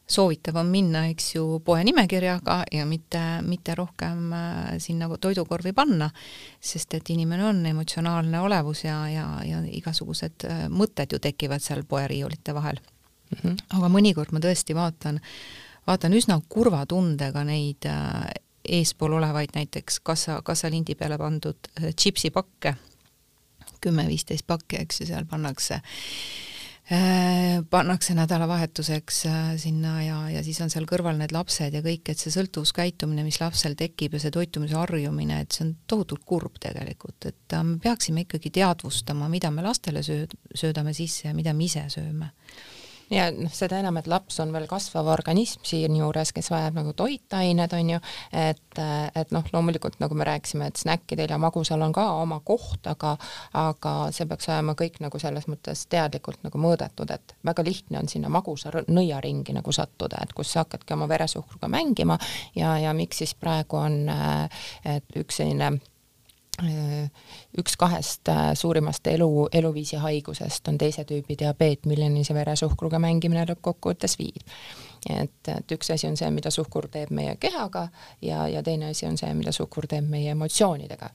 soovitav 0.10 0.60
on 0.62 0.70
minna, 0.70 1.06
eks 1.10 1.32
ju, 1.36 1.44
poe 1.66 1.82
nimekirjaga 1.86 2.60
ja 2.74 2.86
mitte, 2.90 3.22
mitte 3.46 3.76
rohkem 3.78 4.34
äh, 4.38 4.72
sinna 4.82 5.10
toidukorvi 5.22 5.74
panna, 5.78 6.10
sest 6.62 6.94
et 6.98 7.10
inimene 7.14 7.48
on 7.50 7.64
emotsionaalne 7.74 8.42
olevus 8.46 8.86
ja, 8.86 9.00
ja, 9.10 9.28
ja 9.46 9.62
igasugused 9.66 10.48
äh, 10.50 10.66
mõtted 10.70 11.16
ju 11.16 11.22
tekivad 11.22 11.64
seal 11.66 11.86
poeriiulite 11.90 12.54
vahel 12.54 12.82
mm. 12.82 13.38
-hmm. 13.42 13.62
aga 13.78 13.92
mõnikord 13.92 14.34
ma 14.34 14.42
tõesti 14.44 14.78
vaatan, 14.78 15.22
vaatan 15.88 16.18
üsna 16.18 16.40
kurva 16.50 16.86
tundega 16.86 17.44
neid 17.44 17.90
eespool 18.66 19.14
olevaid 19.14 19.54
näiteks 19.54 20.00
kassa, 20.00 20.42
kassalindi 20.42 20.96
peale 20.96 21.18
pandud 21.18 21.70
tšipsipakke 21.96 22.76
kümme-viisteist 23.84 24.48
pakki, 24.48 24.82
eks 24.84 25.02
ju, 25.02 25.08
seal 25.10 25.26
pannakse 25.30 25.80
äh, 25.80 27.64
pannakse 27.70 28.16
nädalavahetuseks 28.18 29.26
äh, 29.26 29.42
sinna 29.62 29.96
ja, 30.04 30.20
ja 30.30 30.44
siis 30.46 30.62
on 30.62 30.72
seal 30.74 30.88
kõrval 30.90 31.18
need 31.20 31.34
lapsed 31.36 31.74
ja 31.74 31.82
kõik, 31.86 32.12
et 32.12 32.22
see 32.22 32.34
sõltuvuskäitumine, 32.36 33.26
mis 33.26 33.42
lapsel 33.42 33.78
tekib 33.80 34.16
ja 34.16 34.24
see 34.24 34.34
toitumise 34.36 34.78
harjumine, 34.78 35.42
et 35.42 35.56
see 35.56 35.66
on 35.68 35.76
tohutult 35.88 36.26
kurb 36.26 36.62
tegelikult, 36.62 37.32
et 37.32 37.58
äh, 37.58 37.66
me 37.66 37.80
peaksime 37.84 38.28
ikkagi 38.28 38.54
teadvustama, 38.60 39.30
mida 39.32 39.52
me 39.52 39.66
lastele 39.66 40.06
sööd, 40.06 40.38
söödame 40.54 40.94
sisse 40.94 41.30
ja 41.30 41.36
mida 41.38 41.54
me 41.54 41.70
ise 41.70 41.88
sööme 41.90 42.34
ja 43.12 43.28
noh, 43.34 43.52
seda 43.54 43.80
enam, 43.82 43.98
et 44.00 44.10
laps 44.10 44.40
on 44.44 44.52
veel 44.56 44.68
kasvav 44.70 45.10
organism 45.14 45.64
siinjuures, 45.68 46.32
kes 46.36 46.50
vajab 46.54 46.80
nagu 46.80 46.94
toitained, 46.98 47.76
on 47.78 47.94
ju, 47.96 48.02
et, 48.32 48.82
et 49.16 49.34
noh, 49.36 49.46
loomulikult 49.54 50.00
nagu 50.04 50.18
me 50.18 50.28
rääkisime, 50.28 50.70
et 50.72 50.82
snäkkidel 50.82 51.34
ja 51.36 51.40
magusal 51.42 51.82
on 51.86 51.94
ka 51.96 52.08
oma 52.22 52.42
koht, 52.46 52.86
aga 52.90 53.16
aga 53.56 53.96
see 54.16 54.28
peaks 54.30 54.50
olema 54.50 54.76
kõik 54.78 55.00
nagu 55.04 55.20
selles 55.22 55.48
mõttes 55.52 55.86
teadlikult 55.92 56.44
nagu 56.46 56.62
mõõdetud, 56.62 57.12
et 57.14 57.36
väga 57.46 57.66
lihtne 57.66 58.02
on 58.02 58.12
sinna 58.12 58.32
magusa 58.34 58.74
nõiaringi 58.88 59.56
nagu 59.56 59.76
sattuda, 59.76 60.22
et 60.24 60.34
kus 60.36 60.54
sa 60.54 60.66
hakkadki 60.66 60.96
oma 60.96 61.10
veresuhkruga 61.10 61.70
mängima. 61.72 62.18
Ja, 62.56 62.76
ja 62.82 62.94
miks 62.98 63.22
siis 63.22 63.36
praegu 63.38 63.80
on, 63.80 64.06
et 64.86 65.20
üks 65.20 65.42
selline 65.42 65.76
Äh, 65.76 65.95
üks 67.60 67.76
kahest 67.80 68.30
äh, 68.32 68.54
suurimast 68.56 69.08
elu, 69.08 69.48
eluviisi 69.54 70.00
haigusest 70.00 70.68
on 70.72 70.78
teise 70.78 71.04
tüübi 71.08 71.38
diabeet, 71.40 71.86
milleni 71.86 72.24
see 72.24 72.36
veresuhkruga 72.38 73.00
mängimine 73.04 73.44
lõppkokkuvõttes 73.50 74.18
viib. 74.20 74.40
et, 75.10 75.52
et 75.52 75.76
üks 75.76 75.92
asi 75.94 76.08
on 76.08 76.18
see, 76.18 76.30
mida 76.32 76.52
suhkur 76.52 76.88
teeb 76.92 77.12
meie 77.12 77.36
kehaga 77.36 77.88
ja, 78.22 78.48
ja 78.48 78.64
teine 78.64 78.94
asi 78.94 79.06
on 79.06 79.18
see, 79.18 79.34
mida 79.34 79.52
suhkur 79.52 79.88
teeb 79.88 80.08
meie 80.10 80.32
emotsioonidega. 80.32 81.10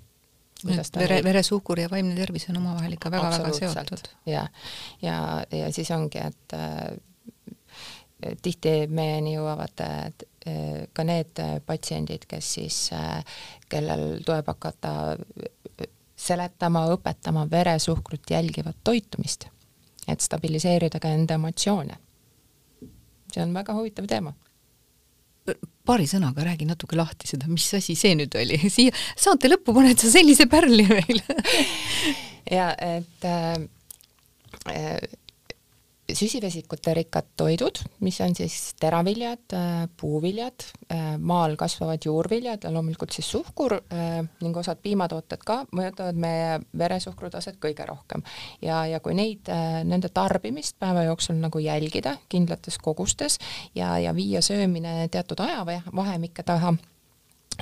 vere, 0.98 1.22
veresuhkur 1.24 1.80
ja 1.80 1.90
vaimne 1.90 2.14
tervis 2.14 2.48
on 2.50 2.60
omavahel 2.60 2.98
ikka 2.98 3.10
väga-väga 3.10 3.52
seotud. 3.56 4.10
ja, 4.26 4.46
ja, 5.02 5.44
ja 5.50 5.72
siis 5.72 5.90
ongi, 5.90 6.18
et 6.18 6.54
äh, 6.58 6.90
tihti 8.42 8.74
meieni 8.88 9.34
jõuavad 9.36 9.82
äh, 9.84 10.10
ka 10.92 11.04
need 11.04 11.40
patsiendid, 11.66 12.26
kes 12.28 12.52
siis, 12.58 12.78
äh, 12.96 13.24
kellel 13.68 14.20
tuleb 14.26 14.48
hakata 14.52 14.92
seletama, 16.20 16.84
õpetama 16.94 17.46
veresuhkrut 17.50 18.30
jälgivat 18.30 18.76
toitumist, 18.84 19.46
et 20.08 20.20
stabiliseerida 20.20 21.00
ka 21.00 21.12
enda 21.16 21.38
emotsioone. 21.40 21.96
see 23.30 23.42
on 23.42 23.52
väga 23.54 23.74
huvitav 23.76 24.08
teema. 24.10 24.32
Paari 25.86 26.06
sõnaga 26.10 26.42
räägi 26.44 26.66
natuke 26.66 26.96
lahti 26.98 27.28
seda, 27.30 27.46
mis 27.48 27.68
asi 27.74 27.94
see 27.98 28.16
nüüd 28.18 28.34
oli, 28.38 28.58
siia 28.74 28.94
saate 29.16 29.48
lõppu 29.48 29.74
paned 29.74 29.98
sa 30.02 30.10
sellise 30.10 30.48
pärli 30.50 30.88
meile. 30.88 31.24
Ja 32.50 32.72
et 32.82 33.24
äh, 33.24 34.98
süsivesikute 36.14 36.94
rikkad 36.94 37.30
toidud, 37.36 37.78
mis 38.04 38.20
on 38.20 38.34
siis 38.36 38.74
teraviljad, 38.80 39.42
äh, 39.54 39.88
puuviljad, 40.00 40.64
äh, 40.92 41.14
maal 41.18 41.56
kasvavad 41.56 42.04
juurviljad 42.04 42.64
ja 42.64 42.72
loomulikult 42.72 43.12
siis 43.12 43.30
suhkur 43.30 43.76
äh, 43.78 44.20
ning 44.40 44.56
osad 44.56 44.80
piimatooted 44.82 45.44
ka 45.46 45.60
mõjutavad 45.76 46.18
meie 46.20 46.58
veresuhkrutaset 46.78 47.60
kõige 47.62 47.86
rohkem. 47.86 48.22
ja, 48.62 48.84
ja 48.86 49.00
kui 49.00 49.14
neid, 49.14 49.48
nende 49.84 50.08
tarbimist 50.08 50.76
päeva 50.78 51.04
jooksul 51.04 51.38
nagu 51.40 51.58
jälgida 51.58 52.16
kindlates 52.28 52.78
kogustes 52.78 53.38
ja, 53.74 53.98
ja 53.98 54.14
viia 54.14 54.42
söömine 54.42 55.08
teatud 55.08 55.40
ajavahemike 55.40 56.42
taha, 56.42 56.74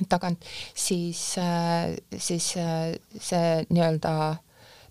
tagant, 0.09 0.45
siis, 0.75 1.35
siis 2.17 2.53
see 3.19 3.67
nii-öelda 3.71 4.13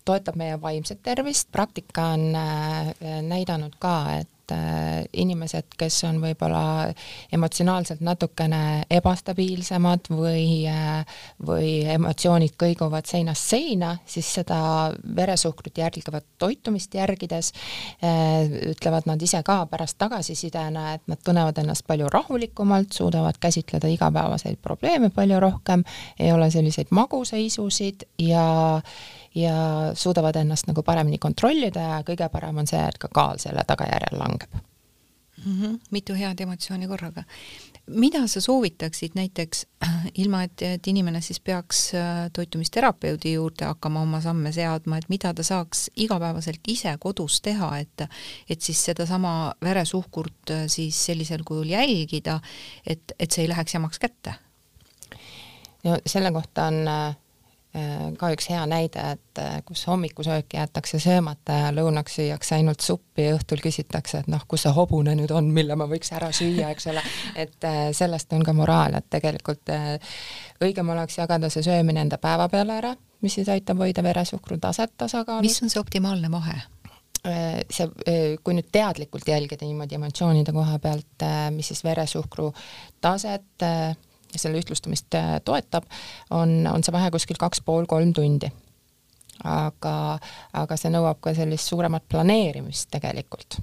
toetab 0.08 0.40
meie 0.40 0.56
vaimset 0.60 1.02
tervist, 1.04 1.52
praktika 1.52 2.12
on 2.16 2.34
äh, 2.36 2.90
näidanud 3.26 3.74
ka, 3.80 3.94
et 4.22 4.52
äh, 4.54 5.04
inimesed, 5.20 5.74
kes 5.78 5.98
on 6.08 6.20
võib-olla 6.22 6.88
emotsionaalselt 7.34 8.00
natukene 8.04 8.86
ebastabiilsemad 8.98 10.08
või, 10.12 10.64
äh, 10.70 11.20
või 11.44 11.72
emotsioonid 11.98 12.56
kõiguvad 12.60 13.10
seinast 13.10 13.52
seina, 13.52 13.94
siis 14.08 14.30
seda 14.40 14.60
veresuhkrut 15.16 15.78
jälgivat 15.78 16.26
toitumist 16.38 16.94
järgides 16.94 17.52
ütlevad 18.70 19.06
nad 19.08 19.22
ise 19.22 19.40
ka 19.44 19.60
pärast 19.70 19.98
tagasisidena, 20.00 20.94
et 20.96 21.04
nad 21.10 21.20
tunnevad 21.24 21.58
ennast 21.60 21.86
palju 21.88 22.08
rahulikumalt, 22.12 22.92
suudavad 22.96 23.36
käsitleda 23.40 23.90
igapäevaseid 23.92 24.60
probleeme 24.62 25.10
palju 25.14 25.40
rohkem, 25.42 25.84
ei 26.18 26.32
ole 26.32 26.50
selliseid 26.54 26.92
maguseisusid 26.94 28.06
ja 28.22 28.46
ja 29.38 29.92
suudavad 29.94 30.36
ennast 30.36 30.66
nagu 30.70 30.82
paremini 30.82 31.18
kontrollida 31.22 31.84
ja 31.92 32.00
kõige 32.06 32.28
parem 32.32 32.58
on 32.58 32.66
see, 32.66 32.80
et 32.80 32.98
ka 32.98 33.10
kaal 33.14 33.38
selle 33.42 33.64
tagajärjel 33.66 34.18
langeb 34.18 34.58
mm. 35.44 35.62
-hmm. 35.62 35.78
mitu 35.90 36.14
head 36.14 36.40
emotsiooni 36.40 36.88
korraga. 36.88 37.22
mida 37.86 38.26
sa 38.26 38.40
soovitaksid 38.40 39.10
näiteks, 39.14 39.66
ilma 40.22 40.42
et, 40.42 40.62
et 40.62 40.86
inimene 40.86 41.20
siis 41.20 41.40
peaks 41.40 41.94
äh, 41.94 42.30
toitumisterapeudi 42.32 43.32
juurde 43.32 43.64
hakkama 43.64 44.00
oma 44.00 44.20
samme 44.20 44.52
seadma, 44.52 44.98
et 44.98 45.08
mida 45.08 45.34
ta 45.34 45.42
saaks 45.42 45.90
igapäevaselt 45.96 46.60
ise 46.68 46.96
kodus 47.00 47.40
teha, 47.40 47.78
et 47.78 48.02
et 48.50 48.60
siis 48.60 48.84
sedasama 48.84 49.54
veresuhkurt 49.62 50.50
äh, 50.50 50.66
siis 50.66 51.06
sellisel 51.06 51.44
kujul 51.44 51.70
jälgida, 51.70 52.40
et, 52.86 53.12
et 53.18 53.30
see 53.30 53.42
ei 53.42 53.48
läheks 53.48 53.74
jamaks 53.74 53.98
kätte? 53.98 54.34
no 55.84 55.96
selle 56.06 56.32
kohta 56.32 56.64
on 56.64 56.88
äh 56.88 57.16
Äh, 57.16 57.27
ka 58.18 58.30
üks 58.32 58.48
hea 58.48 58.62
näide, 58.68 59.02
et 59.14 59.40
äh, 59.42 59.58
kus 59.66 59.84
hommikusöök 59.86 60.54
jäetakse 60.54 60.98
söömata 61.02 61.52
ja 61.52 61.72
lõunaks 61.74 62.16
süüakse 62.18 62.56
ainult 62.56 62.80
suppi 62.80 63.26
ja 63.26 63.34
õhtul 63.36 63.60
küsitakse, 63.62 64.22
et 64.22 64.30
noh, 64.32 64.44
kus 64.48 64.64
see 64.64 64.72
hobune 64.74 65.14
nüüd 65.18 65.32
on, 65.36 65.50
mille 65.54 65.76
ma 65.76 65.88
võiks 65.90 66.10
ära 66.16 66.30
süüa, 66.34 66.70
eks 66.72 66.88
ole, 66.92 67.02
et 67.36 67.68
äh, 67.68 67.82
sellest 67.96 68.32
on 68.32 68.46
ka 68.46 68.56
moraal, 68.56 68.96
et 68.98 69.10
tegelikult 69.12 69.68
õigem 70.64 70.94
oleks 70.94 71.20
jagada 71.20 71.52
see 71.52 71.66
söömine 71.66 72.06
enda 72.06 72.18
päeva 72.22 72.48
peale 72.48 72.78
ära, 72.80 72.94
mis 73.22 73.36
siis 73.36 73.52
aitab 73.52 73.84
hoida 73.84 74.02
veresuhkru 74.02 74.58
taset 74.62 74.96
tasakaalus. 74.96 75.44
mis 75.44 75.62
on 75.62 75.72
see 75.72 75.84
optimaalne 75.84 76.32
vahe? 76.32 76.60
see, 77.68 77.84
kui 78.46 78.54
nüüd 78.54 78.68
teadlikult 78.72 79.26
jälgida 79.28 79.66
niimoodi 79.66 79.96
emotsioonide 79.98 80.52
koha 80.54 80.78
pealt, 80.80 81.24
mis 81.52 81.68
siis 81.68 81.82
veresuhkru 81.84 82.52
taset 83.04 83.66
selle 84.36 84.60
ühtlustamist 84.60 85.14
äh, 85.18 85.38
toetab, 85.44 85.88
on, 86.30 86.60
on 86.70 86.84
see 86.84 86.94
vahe 86.94 87.10
kuskil 87.14 87.40
kaks 87.40 87.62
pool, 87.64 87.86
kolm 87.90 88.12
tundi. 88.16 88.50
aga, 89.44 90.18
aga 90.58 90.76
see 90.76 90.90
nõuab 90.90 91.20
ka 91.22 91.34
sellist 91.34 91.70
suuremat 91.70 92.08
planeerimist 92.10 92.88
tegelikult 92.90 93.60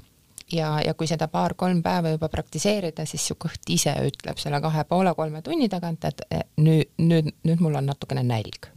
ja, 0.51 0.69
ja 0.86 0.93
kui 0.93 1.08
seda 1.10 1.28
paar-kolm 1.32 1.82
päeva 1.84 2.13
juba 2.13 2.30
praktiseerida, 2.32 3.06
siis 3.10 3.25
su 3.28 3.38
kõht 3.39 3.67
ise 3.73 3.93
ütleb 4.08 4.39
selle 4.41 4.62
kahe 4.63 4.86
poole, 4.88 5.13
kolme 5.17 5.41
tunni 5.45 5.69
tagant, 5.71 6.06
et 6.08 6.23
nüüd, 6.62 6.91
nüüd, 7.01 7.32
nüüd 7.43 7.63
mul 7.63 7.75
on 7.80 7.91
natukene 7.91 8.23
nälg. 8.23 8.71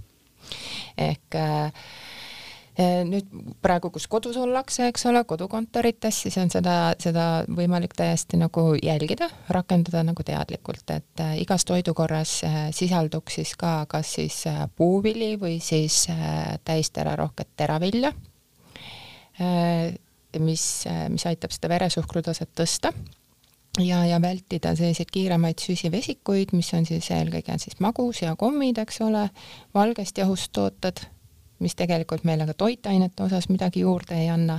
ehk 0.99 1.35
äh, 1.37 1.73
nüüd 2.79 3.27
praegu, 3.63 3.91
kus 3.91 4.07
kodus 4.11 4.37
ollakse, 4.39 4.87
eks 4.93 5.07
ole, 5.11 5.25
kodukontorites, 5.27 6.21
siis 6.25 6.37
on 6.39 6.51
seda, 6.53 6.77
seda 7.03 7.25
võimalik 7.51 7.97
täiesti 7.99 8.39
nagu 8.39 8.71
jälgida, 8.79 9.27
rakendada 9.51 10.05
nagu 10.07 10.23
teadlikult, 10.23 10.85
et 10.95 11.25
äh, 11.25 11.35
igas 11.43 11.67
toidukorras 11.67 12.37
äh, 12.47 12.59
sisalduks 12.75 13.41
siis 13.41 13.57
ka 13.59 13.83
kas 13.91 14.15
siis 14.21 14.45
puuvili 14.79 15.35
või 15.41 15.59
siis 15.65 16.05
täisterarohket 16.65 17.51
teravilja, 17.59 18.13
mis, 20.39 20.65
mis 21.11 21.27
aitab 21.31 21.55
seda 21.55 21.71
veresuhkrutaset 21.71 22.51
tõsta 22.59 22.93
ja, 23.83 24.05
ja 24.07 24.19
vältida 24.23 24.75
selliseid 24.77 25.11
kiiremaid 25.13 25.63
süsivesikuid, 25.63 26.55
mis 26.57 26.73
on 26.75 26.87
siis 26.89 27.11
eelkõige 27.15 27.59
siis 27.63 27.79
magus 27.83 28.23
ja 28.23 28.35
kommid, 28.39 28.79
eks 28.83 29.01
ole, 29.07 29.29
valgest 29.75 30.19
jahust 30.19 30.53
tooted 30.53 31.07
mis 31.61 31.77
tegelikult 31.79 32.25
meile 32.29 32.47
ka 32.49 32.55
toitainete 32.55 33.23
osas 33.23 33.49
midagi 33.49 33.85
juurde 33.85 34.19
ei 34.19 34.29
anna, 34.33 34.59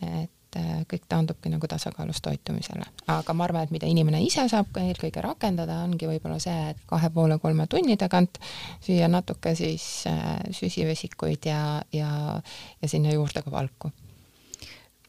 et 0.00 0.58
äh, 0.58 0.82
kõik 0.90 1.06
taandubki 1.08 1.52
nagu 1.52 1.68
tasakaalus 1.68 2.22
toitumisele. 2.24 2.86
aga 3.06 3.34
ma 3.34 3.44
arvan, 3.44 3.68
et 3.68 3.74
mida 3.74 3.86
inimene 3.90 4.22
ise 4.24 4.46
saab 4.48 4.72
ka 4.72 4.82
eelkõige 4.84 5.22
rakendada, 5.24 5.82
ongi 5.84 6.08
võib-olla 6.08 6.40
see, 6.42 6.70
et 6.74 6.84
kahe 6.90 7.10
poole 7.14 7.38
kolme 7.38 7.66
tunni 7.66 7.96
tagant 8.00 8.40
süüa 8.86 9.08
natuke 9.08 9.54
siis 9.54 10.06
äh, 10.10 10.38
süsivesikuid 10.50 11.50
ja, 11.50 11.82
ja, 11.92 12.12
ja 12.82 12.88
sinna 12.88 13.12
juurde 13.14 13.42
ka 13.42 13.50
valku. 13.50 13.92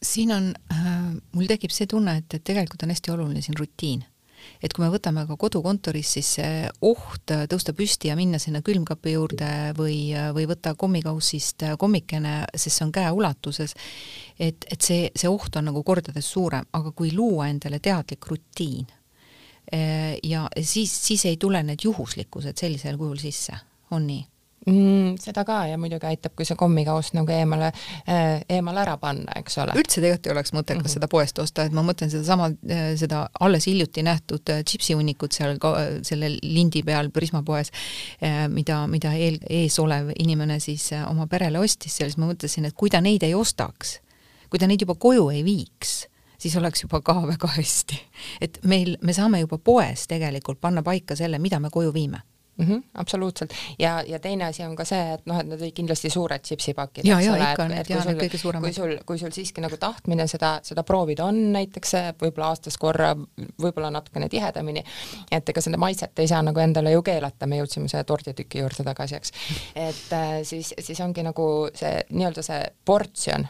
Siin 0.02 0.32
on 0.34 0.54
äh,, 0.74 1.12
mul 1.32 1.46
tekib 1.48 1.72
see 1.72 1.86
tunne, 1.88 2.18
et, 2.24 2.34
et 2.34 2.44
tegelikult 2.44 2.84
on 2.84 2.94
hästi 2.94 3.14
oluline 3.14 3.42
siin 3.46 3.58
rutiin 3.60 4.02
et 4.62 4.74
kui 4.74 4.84
me 4.84 4.92
võtame 4.94 5.26
ka 5.30 5.38
kodukontoris, 5.40 6.14
siis 6.18 6.32
see 6.38 6.70
oht 6.88 7.34
tõusta 7.52 7.74
püsti 7.78 8.12
ja 8.12 8.18
minna 8.20 8.40
sinna 8.42 8.62
külmkapi 8.66 9.16
juurde 9.16 9.52
või, 9.78 10.12
või 10.36 10.48
võtta 10.50 10.76
kommikaussist 10.80 11.66
kommikene, 11.82 12.36
sest 12.56 12.78
see 12.78 12.88
on 12.88 12.96
käeulatuses, 12.96 13.76
et, 14.40 14.66
et 14.72 14.82
see, 14.82 15.12
see 15.16 15.30
oht 15.30 15.56
on 15.60 15.70
nagu 15.72 15.84
kordades 15.88 16.28
suurem, 16.32 16.68
aga 16.74 16.94
kui 16.96 17.14
luua 17.16 17.50
endale 17.52 17.82
teadlik 17.84 18.28
rutiin 18.32 18.88
eh, 19.72 20.18
ja 20.24 20.48
siis, 20.62 20.94
siis 21.08 21.26
ei 21.30 21.38
tule 21.42 21.64
need 21.64 21.84
juhuslikkused 21.84 22.58
sellisel 22.58 23.00
kujul 23.02 23.20
sisse, 23.22 23.58
on 23.92 24.08
nii? 24.08 24.31
Mm,. 24.68 25.16
seda 25.22 25.44
ka 25.46 25.66
ja 25.70 25.78
muidugi 25.82 26.08
aitab, 26.10 26.34
kui 26.38 26.46
see 26.48 26.58
kommikauss 26.60 27.16
nagu 27.18 27.34
eemale 27.34 27.72
äh,, 27.72 28.42
eemale 28.50 28.84
ära 28.84 28.98
panna, 29.02 29.34
eks 29.40 29.58
ole. 29.64 29.76
üldse 29.80 30.02
tegelikult 30.02 30.30
ei 30.30 30.36
oleks 30.36 30.54
mõttekas 30.54 30.82
mm 30.82 30.88
-hmm. 30.88 30.94
seda 30.98 31.10
poest 31.12 31.40
osta, 31.40 31.66
et 31.66 31.76
ma 31.76 31.84
mõtlen 31.86 32.12
sedasama, 32.14 32.52
äh, 32.70 32.84
seda 33.00 33.24
alles 33.40 33.68
hiljuti 33.68 34.04
nähtud 34.04 34.54
äh, 34.54 34.64
tšipsihunnikut 34.64 35.32
seal 35.38 35.58
ka, 35.60 35.74
selle 36.08 36.30
lindi 36.42 36.84
peal 36.84 37.10
Prisma 37.10 37.44
poes, 37.44 37.72
äh, 38.24 38.48
mida, 38.50 38.86
mida 38.88 39.14
eel, 39.14 39.40
ees 39.50 39.80
olev 39.80 40.14
inimene 40.20 40.60
siis 40.60 40.92
oma 41.08 41.28
perele 41.28 41.60
ostis, 41.60 41.98
siis 41.98 42.18
ma 42.18 42.30
mõtlesin, 42.30 42.66
et 42.66 42.74
kui 42.78 42.90
ta 42.90 43.02
neid 43.02 43.24
ei 43.24 43.36
ostaks, 43.36 44.00
kui 44.50 44.60
ta 44.60 44.68
neid 44.68 44.82
juba 44.82 44.96
koju 44.96 45.30
ei 45.30 45.44
viiks 45.44 46.08
siis 46.42 46.56
oleks 46.58 46.82
juba 46.84 47.02
ka 47.02 47.14
väga 47.28 47.48
hästi. 47.48 48.00
et 48.42 48.60
meil, 48.64 48.98
me 49.02 49.14
saame 49.14 49.40
juba 49.40 49.58
poes 49.58 50.08
tegelikult 50.08 50.62
panna 50.62 50.84
paika 50.84 51.16
selle, 51.16 51.40
mida 51.40 51.60
me 51.60 51.70
koju 51.70 51.94
viime 51.94 52.22
mm. 52.62 52.68
-hmm, 52.68 52.84
absoluutselt 52.94 53.54
ja, 53.80 54.04
ja 54.08 54.20
teine 54.20 54.46
asi 54.46 54.64
on 54.64 54.76
ka 54.76 54.86
see, 54.86 55.14
et 55.14 55.26
noh, 55.26 55.40
et 55.40 55.48
need 55.48 55.62
olid 55.62 55.76
kindlasti 55.76 56.10
suured 56.10 56.42
chipsipakid. 56.48 57.06
ja, 57.06 57.22
ja 57.22 57.36
ikka 57.52 57.68
need 57.68 57.90
ja 57.90 58.04
need 58.06 58.22
kõige 58.22 58.38
suuremad. 58.38 58.68
kui 58.68 58.74
sul, 58.74 58.98
kui 59.06 59.20
sul 59.20 59.32
siiski 59.36 59.62
nagu 59.62 59.78
tahtmine 59.78 60.28
seda, 60.28 60.60
seda 60.64 60.84
proovida 60.84 61.26
on 61.26 61.42
näiteks 61.54 61.96
võib-olla 62.22 62.52
aastas 62.52 62.78
korra, 62.78 63.14
võib-olla 63.62 63.92
natukene 63.92 64.30
tihedamini, 64.30 64.84
et 65.32 65.50
ega 65.50 65.62
seda 65.62 65.78
maitset 65.78 66.20
ei 66.20 66.28
saa 66.28 66.42
nagu 66.42 66.60
endale 66.60 66.92
ju 66.92 67.02
keelata, 67.02 67.48
me 67.48 67.62
jõudsime 67.62 67.90
selle 67.92 68.04
torditüki 68.04 68.62
juurde 68.62 68.86
tagasi, 68.88 69.16
eks. 69.16 69.34
et 69.76 70.14
äh, 70.14 70.38
siis, 70.44 70.74
siis 70.80 71.00
ongi 71.02 71.24
nagu 71.24 71.48
see 71.74 71.98
nii-öelda 72.10 72.46
see 72.46 72.62
portsjon 72.86 73.48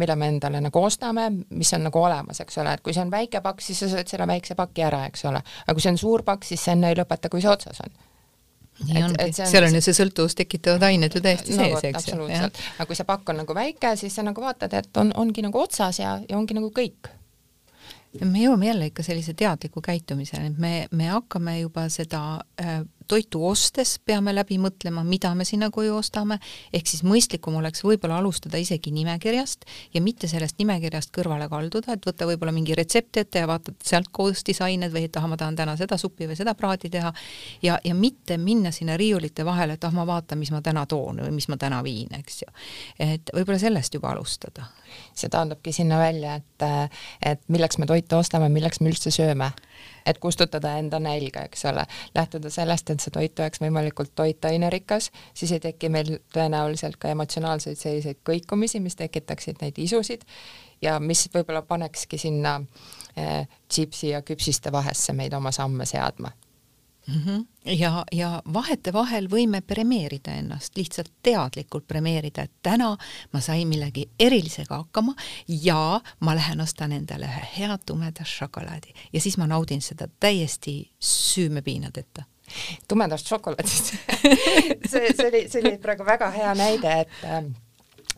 mille 0.00 0.16
me 0.16 0.28
endale 0.32 0.60
nagu 0.64 0.80
ostame, 0.80 1.26
mis 1.50 1.72
on 1.76 1.82
nagu 1.84 2.00
olemas, 2.00 2.40
eks 2.40 2.58
ole, 2.62 2.72
et 2.72 2.80
kui 2.80 2.94
see 2.96 3.04
on 3.04 3.10
väike 3.12 3.42
pakk, 3.44 3.60
siis 3.60 3.82
sa 3.82 3.88
sööd 3.90 4.08
selle 4.08 4.26
väikse 4.30 4.56
paki 4.56 4.86
ära, 4.86 5.02
eks 5.10 5.26
ole, 5.28 5.42
aga 5.66 5.74
kui 5.76 5.84
see 5.84 5.92
on 5.92 6.00
suur 6.00 6.24
pakk, 6.24 6.46
siis 6.48 6.64
see 6.64 6.72
enne 6.72 6.92
ei 6.92 6.96
lõpeta, 6.96 7.28
kui 7.28 7.44
see 7.44 7.52
otsas 7.52 7.82
on 7.84 7.92
nii 8.88 9.02
ongi, 9.04 9.30
seal 9.36 9.66
on 9.66 9.76
ju 9.76 9.82
see 9.84 9.96
sõltuvust 9.96 10.38
tekitavad 10.40 10.84
ained 10.88 11.14
ju 11.14 11.22
täiesti 11.24 11.56
no, 11.56 11.64
sees, 11.64 11.86
eks 11.90 12.10
ju. 12.12 12.26
aga 12.26 12.86
kui 12.88 12.98
see 12.98 13.08
pakk 13.08 13.32
on 13.32 13.42
nagu 13.42 13.56
väike, 13.56 13.94
siis 14.00 14.14
sa 14.16 14.24
nagu 14.26 14.44
vaatad, 14.44 14.74
et 14.78 15.00
on, 15.02 15.12
ongi 15.20 15.44
nagu 15.44 15.60
otsas 15.60 16.00
ja, 16.00 16.16
ja 16.28 16.38
ongi 16.38 16.56
nagu 16.56 16.70
kõik. 16.76 17.10
me 18.24 18.44
jõuame 18.44 18.70
jälle 18.70 18.90
ikka 18.90 19.04
sellise 19.06 19.34
teadliku 19.38 19.82
käitumiseni, 19.84 20.52
et 20.52 20.58
me, 20.58 20.74
me 20.90 21.10
hakkame 21.12 21.60
juba 21.60 21.88
seda 21.92 22.22
äh, 22.60 22.80
toitu 23.10 23.42
ostes 23.46 23.96
peame 24.06 24.32
läbi 24.34 24.58
mõtlema, 24.62 25.02
mida 25.06 25.32
me 25.34 25.44
sinna 25.48 25.70
koju 25.74 25.96
ostame, 25.98 26.38
ehk 26.76 26.88
siis 26.90 27.02
mõistlikum 27.06 27.56
oleks 27.58 27.82
võib-olla 27.84 28.20
alustada 28.20 28.60
isegi 28.60 28.92
nimekirjast 28.94 29.66
ja 29.94 30.02
mitte 30.04 30.28
sellest 30.30 30.58
nimekirjast 30.60 31.12
kõrvale 31.16 31.48
kalduda, 31.50 31.96
et 31.96 32.06
võtta 32.06 32.28
võib-olla 32.28 32.54
mingi 32.54 32.76
retsept 32.78 33.22
ette 33.22 33.42
ja 33.42 33.48
vaatad 33.50 33.78
sealt 33.86 34.10
koostisained 34.14 34.92
või 34.94 35.06
et 35.08 35.18
ah, 35.18 35.26
ma 35.30 35.38
tahan 35.40 35.58
täna 35.58 35.76
seda 35.80 35.98
suppi 36.00 36.28
või 36.30 36.38
seda 36.38 36.54
praadi 36.58 36.90
teha 36.92 37.12
ja, 37.64 37.78
ja 37.84 37.94
mitte 37.94 38.38
minna 38.38 38.72
sinna 38.74 38.96
riiulite 39.00 39.46
vahele, 39.46 39.78
et 39.78 39.88
ah, 39.88 39.94
ma 39.94 40.06
vaatan, 40.08 40.38
mis 40.38 40.52
ma 40.54 40.62
täna 40.64 40.86
toon 40.90 41.24
või 41.24 41.34
mis 41.40 41.48
ma 41.50 41.58
täna 41.60 41.82
viin, 41.86 42.12
eks 42.20 42.42
ju. 42.44 42.54
et 42.98 43.34
võib-olla 43.34 43.58
sellest 43.62 43.98
juba 43.98 44.14
alustada. 44.14 44.68
see 45.14 45.30
taandubki 45.30 45.72
sinna 45.72 45.98
välja, 45.98 46.38
et, 46.40 46.68
et 47.26 47.42
milleks 47.48 47.78
me 47.78 47.86
toitu 47.86 48.18
ostame, 48.18 48.48
milleks 48.52 48.80
me 48.80 48.90
üldse 48.90 49.12
sööme 49.14 49.52
et 50.06 50.18
kustutada 50.18 50.76
enda 50.78 51.00
nälga, 51.00 51.44
eks 51.48 51.64
ole, 51.70 51.86
lähtuda 52.14 52.50
sellest, 52.50 52.90
et 52.90 53.00
see 53.00 53.14
toit 53.14 53.38
oleks 53.40 53.62
võimalikult 53.62 54.12
toitainerikas, 54.14 55.10
siis 55.34 55.52
ei 55.52 55.60
teki 55.60 55.88
meil 55.92 56.16
tõenäoliselt 56.34 56.98
ka 57.00 57.12
emotsionaalseid 57.14 57.78
selliseid 57.78 58.20
kõikumisi, 58.26 58.80
mis 58.80 58.98
tekitaksid 58.98 59.62
neid 59.62 59.78
isusid 59.78 60.26
ja 60.82 60.98
mis 61.00 61.26
võib-olla 61.34 61.62
panekski 61.62 62.18
sinna 62.18 62.58
äh, 62.60 63.48
džipsi 63.70 64.14
ja 64.14 64.22
küpsiste 64.22 64.72
vahesse 64.72 65.12
meid 65.12 65.34
oma 65.36 65.52
samme 65.54 65.86
seadma 65.86 66.32
mm. 67.06 67.14
-hmm. 67.14 67.46
ja, 67.64 68.04
ja 68.12 68.42
vahetevahel 68.52 69.28
võime 69.30 69.60
premeerida 69.60 70.32
ennast, 70.32 70.76
lihtsalt 70.76 71.12
teadlikult 71.22 71.86
premeerida, 71.86 72.42
et 72.42 72.52
täna 72.62 72.96
ma 73.32 73.40
sain 73.40 73.68
millegi 73.68 74.10
erilisega 74.18 74.76
hakkama 74.76 75.14
ja 75.48 76.00
ma 76.20 76.34
lähen 76.34 76.60
ostan 76.60 76.92
endale 76.92 77.26
ühe 77.26 77.46
hea 77.58 77.78
tumeda 77.86 78.24
šokolaadi 78.24 78.94
ja 79.12 79.20
siis 79.20 79.38
ma 79.38 79.46
naudin 79.46 79.82
seda 79.82 80.08
täiesti 80.20 80.90
süümepiinadeta 81.00 82.22
tumedast 82.88 83.26
šokolaadist 83.26 83.84
see, 84.90 85.12
see 85.16 85.28
oli, 85.28 85.48
see 85.48 85.62
oli 85.62 85.78
praegu 85.78 86.06
väga 86.06 86.30
hea 86.30 86.54
näide, 86.54 87.00
et 87.00 87.10
äh, 87.24 87.44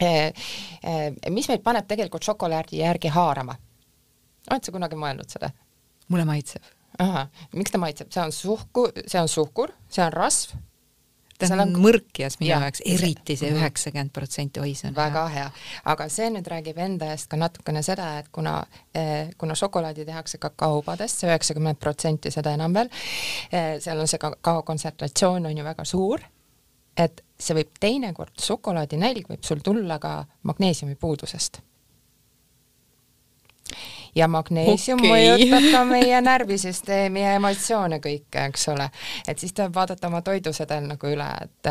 äh, 0.02 1.30
mis 1.30 1.48
meid 1.48 1.62
paneb 1.62 1.86
tegelikult 1.86 2.22
šokolaadi 2.22 2.78
järgi 2.78 3.08
haarama? 3.08 3.56
oled 4.50 4.64
sa 4.64 4.72
kunagi 4.72 4.96
mõelnud 4.96 5.28
seda? 5.28 5.50
mulle 6.08 6.24
maitseb 6.24 6.62
miks 7.52 7.72
ta 7.72 7.80
maitseb, 7.80 8.10
see 8.12 8.22
on 8.22 8.32
suhku, 8.32 8.88
see 9.06 9.20
on 9.20 9.30
suhkur, 9.30 9.72
see 9.92 10.04
on 10.04 10.12
rasv. 10.12 10.54
ta 11.42 11.48
on 11.58 11.72
mõrkjas 11.74 12.36
minu 12.38 12.52
jaoks, 12.52 12.84
eriti 12.86 13.34
see 13.34 13.50
mhm. 13.50 13.58
üheksakümmend 13.58 14.12
protsenti, 14.14 14.60
oi 14.62 14.74
see 14.78 14.90
on 14.92 14.94
väga 14.94 15.24
hea, 15.32 15.46
aga 15.90 16.06
see 16.12 16.28
nüüd 16.30 16.46
räägib 16.52 16.78
enda 16.84 17.08
eest 17.14 17.26
ka 17.32 17.40
natukene 17.40 17.82
seda, 17.82 18.12
et 18.20 18.28
kuna 18.34 18.60
eh,, 18.94 19.32
kuna 19.38 19.56
šokolaadi 19.58 20.06
tehakse 20.06 20.38
kakaopadest, 20.42 21.22
see 21.24 21.32
üheksakümmend 21.32 21.80
protsenti, 21.82 22.30
seda 22.30 22.54
enam 22.54 22.76
veel 22.76 22.92
eh,, 23.50 23.80
seal 23.82 23.98
on 23.98 24.10
see 24.10 24.22
kakao 24.22 24.62
kontsentratsioon 24.68 25.50
on 25.50 25.58
ju 25.58 25.66
väga 25.66 25.88
suur, 25.88 26.22
et 26.94 27.24
see 27.42 27.58
võib 27.58 27.74
teinekord, 27.80 28.38
šokolaadinälg 28.38 29.34
võib 29.34 29.42
sul 29.48 29.64
tulla 29.66 29.98
ka 29.98 30.20
magneesiumi 30.46 30.94
puudusest 30.94 31.62
ja 34.14 34.28
magneesium 34.28 35.00
okay. 35.00 35.10
mõjutab 35.10 35.68
ka 35.72 35.82
meie 35.88 36.18
närvisüsteemi 36.24 37.22
ja 37.22 37.36
emotsioone 37.38 37.98
kõike, 38.02 38.44
eks 38.50 38.68
ole. 38.72 38.88
et 39.28 39.40
siis 39.40 39.54
tuleb 39.56 39.72
vaadata 39.74 40.08
oma 40.10 40.20
toidusedel 40.24 40.84
nagu 40.90 41.08
üle, 41.08 41.28
et, 41.46 41.70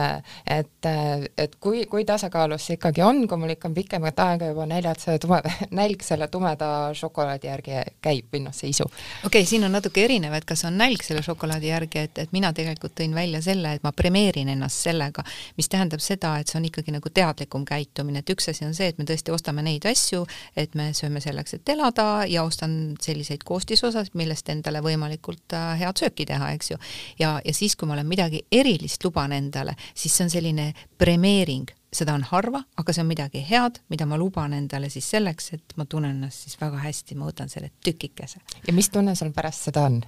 et, 0.57 0.89
et 1.37 1.55
kui, 1.61 1.83
kui 1.91 2.05
tasakaalus 2.07 2.65
see 2.65 2.79
ikkagi 2.79 3.03
on, 3.05 3.23
kui 3.29 3.37
mul 3.37 3.53
ikka 3.53 3.69
on 3.69 3.75
pikemat 3.77 4.23
aega 4.25 4.49
juba 4.51 4.65
näljad 4.69 5.01
selle 5.03 5.21
tume, 5.21 5.41
nälg 5.81 6.05
selle 6.05 6.27
tumeda 6.33 6.71
šokolaadi 6.97 7.51
järgi 7.51 7.83
käib 8.01 8.33
või 8.33 8.43
noh, 8.47 8.55
see 8.57 8.71
isu. 8.73 8.89
okei 8.89 9.29
okay,, 9.29 9.49
siin 9.49 9.67
on 9.67 9.77
natuke 9.77 10.03
erinev, 10.03 10.33
et 10.37 10.49
kas 10.49 10.65
on 10.65 10.77
nälg 10.81 11.05
selle 11.05 11.21
šokolaadi 11.25 11.69
järgi, 11.69 12.07
et, 12.07 12.23
et 12.25 12.33
mina 12.33 12.53
tegelikult 12.57 12.97
tõin 12.97 13.13
välja 13.15 13.43
selle, 13.45 13.75
et 13.77 13.85
ma 13.85 13.93
premeerin 13.93 14.49
ennast 14.55 14.81
sellega, 14.87 15.23
mis 15.61 15.69
tähendab 15.69 16.01
seda, 16.01 16.33
et 16.41 16.49
see 16.49 16.57
on 16.57 16.65
ikkagi 16.71 16.97
nagu 16.97 17.13
teadlikum 17.13 17.69
käitumine, 17.69 18.25
et 18.25 18.33
üks 18.33 18.49
asi 18.49 18.65
on 18.65 18.73
see, 18.77 18.89
et 18.89 18.97
me 18.97 19.05
tõesti 19.05 19.33
ostame 19.33 19.61
neid 19.65 19.85
asju, 19.85 20.25
et 20.57 20.73
me 20.79 20.89
sööme 20.97 21.21
selleks, 21.21 21.59
et 21.59 21.69
elada 21.69 22.09
ja 22.31 22.43
ostan 22.47 22.95
selliseid 23.01 23.43
koostisosasid, 23.45 24.15
millest 24.19 24.49
endale 24.49 24.81
võimalikult 24.83 25.55
äh, 25.57 25.75
head 25.81 25.99
sööki 26.01 26.25
teha, 26.29 26.51
eks 26.55 26.71
ju. 26.73 26.79
ja, 27.19 27.35
ja 27.45 27.53
siis, 27.55 27.75
kui 27.75 27.89
ma 27.89 27.97
olen 27.97 28.09
midagi 28.09 28.43
erilist 28.51 29.03
luban 29.05 29.35
endale, 29.35 29.75
siis 29.93 30.15
see 30.15 30.27
on 30.27 30.33
selline 30.33 30.67
premeering, 31.01 31.69
seda 31.91 32.15
on 32.15 32.23
harva, 32.31 32.63
aga 32.79 32.95
see 32.95 33.03
on 33.03 33.11
midagi 33.11 33.43
head, 33.49 33.81
mida 33.91 34.07
ma 34.07 34.19
luban 34.19 34.55
endale 34.57 34.89
siis 34.93 35.09
selleks, 35.11 35.51
et 35.57 35.75
ma 35.77 35.85
tunnen 35.85 36.15
ennast 36.15 36.47
siis 36.47 36.57
väga 36.61 36.79
hästi, 36.85 37.19
ma 37.19 37.27
võtan 37.29 37.51
selle 37.51 37.73
tükikese. 37.83 38.41
ja 38.67 38.73
mis 38.73 38.89
tunne 38.89 39.15
sul 39.19 39.35
pärast 39.35 39.69
seda 39.69 39.87
on 39.89 40.01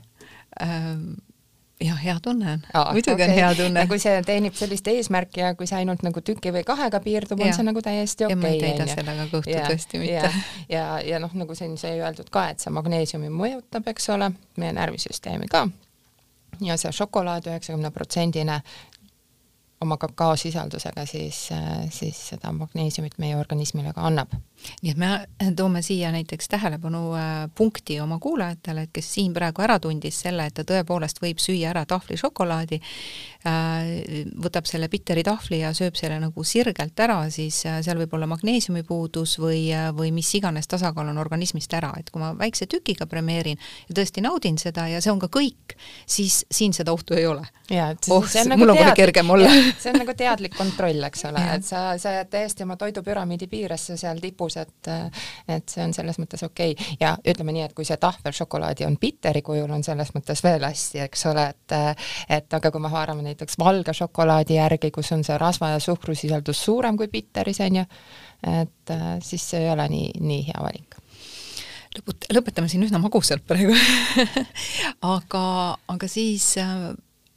ähm,? 0.61 1.13
Jah, 1.81 2.03
hea 2.03 2.19
tunne 2.23 2.51
on. 2.51 2.65
muidugi 2.91 3.13
okay. 3.13 3.27
on 3.27 3.33
hea 3.33 3.55
tunne. 3.55 3.79
ja 3.79 3.87
kui 3.87 3.99
see 3.99 4.21
teenib 4.25 4.57
sellist 4.57 4.87
eesmärki 4.87 5.43
ja 5.43 5.53
kui 5.55 5.67
see 5.67 5.79
ainult 5.81 6.03
nagu 6.05 6.21
tüki 6.21 6.53
või 6.55 6.65
kahega 6.67 6.99
piirdub, 7.03 7.41
on 7.41 7.55
see 7.55 7.65
nagu 7.65 7.81
täiesti 7.81 8.27
okei 8.27 8.37
okay,. 8.37 8.51
ja 8.51 8.59
ma 8.59 8.67
ei 8.71 8.77
täida 8.77 8.89
sellega 8.91 9.29
kõhtu 9.31 9.57
tõesti 9.57 10.03
mitte. 10.03 10.13
ja, 10.13 10.33
ja, 10.69 10.85
ja 11.13 11.23
noh, 11.23 11.33
nagu 11.43 11.55
siin 11.57 11.77
sai 11.81 11.97
öeldud 11.99 12.29
ka, 12.33 12.49
et 12.53 12.63
see 12.63 12.73
magneesiumi 12.73 13.31
mõjutab, 13.33 13.89
eks 13.93 14.09
ole, 14.15 14.31
meie 14.61 14.75
närvisüsteemi 14.77 15.49
ka 15.51 15.67
ja 16.61 16.77
see 16.77 16.91
šokolaad 16.93 17.47
üheksakümne 17.49 17.91
protsendine 17.91 18.61
oma 19.83 19.97
kakaosisaldusega, 20.01 21.05
siis, 21.09 21.45
siis 21.93 22.19
seda 22.33 22.51
magneesiumit 22.55 23.19
meie 23.21 23.37
organismile 23.37 23.93
ka 23.93 24.07
annab. 24.07 24.33
nii 24.81 24.91
et 24.93 24.99
me 24.99 25.09
toome 25.55 25.81
siia 25.83 26.11
näiteks 26.11 26.47
tähelepanu 26.47 27.01
äh, 27.19 27.31
punkti 27.55 27.99
oma 27.99 28.19
kuulajatele, 28.19 28.87
et 28.87 28.93
kes 28.95 29.13
siin 29.13 29.33
praegu 29.35 29.61
ära 29.65 29.79
tundis 29.83 30.21
selle, 30.23 30.45
et 30.47 30.55
ta 30.55 30.63
tõepoolest 30.67 31.19
võib 31.23 31.41
süüa 31.43 31.73
ära 31.73 31.83
tahvli 31.89 32.17
šokolaadi, 32.19 32.79
äh, 32.79 33.32
võtab 33.43 34.67
selle 34.69 34.87
biteri 34.91 35.23
tahvli 35.25 35.59
ja 35.59 35.73
sööb 35.75 35.97
selle 35.99 36.15
nagu 36.21 36.45
sirgelt 36.47 36.99
ära, 37.03 37.17
siis 37.33 37.57
äh, 37.67 37.81
seal 37.83 37.99
võib 37.99 38.13
olla 38.15 38.27
magneesiumi 38.31 38.85
puudus 38.87 39.35
või, 39.41 39.65
või 39.95 40.13
mis 40.15 40.29
iganes 40.37 40.69
tasakaal 40.71 41.09
on 41.11 41.19
organismist 41.19 41.73
ära, 41.75 41.91
et 41.99 42.11
kui 42.13 42.23
ma 42.23 42.31
väikse 42.39 42.69
tükiga 42.71 43.07
premeerin 43.09 43.59
ja 43.89 43.97
tõesti 43.99 44.23
naudin 44.23 44.59
seda 44.61 44.87
ja 44.91 45.01
see 45.03 45.11
on 45.11 45.19
ka 45.19 45.27
kõik, 45.33 45.75
siis 46.07 46.43
siin 46.51 46.75
seda 46.75 46.93
ohtu 46.95 47.17
ei 47.19 47.27
ole. 47.27 47.43
oh, 48.11 48.25
nagu 48.47 48.59
mul 48.61 48.73
on 48.73 48.79
kohe 48.79 48.95
kergem 48.95 49.29
olla 49.35 49.49
see 49.81 49.91
on 49.91 49.99
nagu 50.01 50.15
teadlik 50.17 50.55
kontroll, 50.55 51.03
eks 51.09 51.25
ole, 51.29 51.43
et 51.57 51.67
sa, 51.67 51.83
sa 51.99 52.15
jääd 52.17 52.31
täiesti 52.31 52.63
oma 52.63 52.77
toidupüramiidi 52.79 53.47
piiresse 53.51 53.97
seal 53.99 54.23
tipus, 54.23 54.57
et 54.61 54.91
et 55.51 55.69
see 55.69 55.83
on 55.83 55.93
selles 55.95 56.19
mõttes 56.21 56.43
okei 56.45 56.77
okay. 56.77 56.97
ja 56.99 57.15
ütleme 57.27 57.55
nii, 57.55 57.67
et 57.67 57.75
kui 57.75 57.87
see 57.87 57.99
tahvelšokolaadi 57.99 58.87
on 58.87 58.97
biteri 59.01 59.43
kujul, 59.43 59.71
on 59.71 59.83
selles 59.83 60.13
mõttes 60.15 60.43
veel 60.43 60.63
hästi, 60.63 61.03
eks 61.07 61.27
ole, 61.31 61.49
et 61.51 61.77
et 62.39 62.59
aga 62.59 62.71
kui 62.71 62.83
me 62.83 62.91
haarame 62.93 63.32
näiteks 63.33 63.59
valge 63.59 63.93
šokolaadi 63.97 64.57
järgi, 64.59 64.93
kus 64.95 65.11
on 65.15 65.25
see 65.27 65.37
rasva 65.41 65.73
ja 65.73 65.83
suhkrusisaldus 65.83 66.63
suurem 66.63 66.97
kui 66.97 67.09
bitteris, 67.11 67.59
on 67.65 67.81
ju, 67.81 67.85
et 68.63 68.93
siis 69.25 69.49
see 69.53 69.65
ei 69.65 69.71
ole 69.73 69.87
nii, 69.91 70.11
nii 70.23 70.43
hea 70.49 70.61
valik. 70.63 70.99
Lõput-, 71.93 72.29
lõpetame 72.33 72.69
siin 72.71 72.87
üsna 72.87 72.97
magusalt 73.01 73.43
praegu. 73.45 73.75
Aga, 75.13 75.43
aga 75.93 76.07
siis 76.09 76.55
äh, 76.57 76.93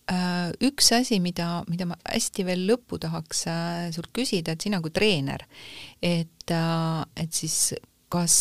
Äh, 0.07 0.53
üks 0.63 0.93
asi, 0.95 1.17
mida, 1.19 1.65
mida 1.67 1.89
ma 1.91 1.97
hästi 2.07 2.45
veel 2.47 2.61
lõppu 2.69 2.95
tahaks 3.03 3.41
äh, 3.51 3.89
sult 3.91 4.13
küsida, 4.15 4.55
et 4.55 4.63
sina 4.63 4.79
kui 4.79 4.93
treener, 4.95 5.43
et, 5.99 6.47
äh, 6.55 7.01
et 7.19 7.35
siis 7.35 7.75
kas 8.13 8.37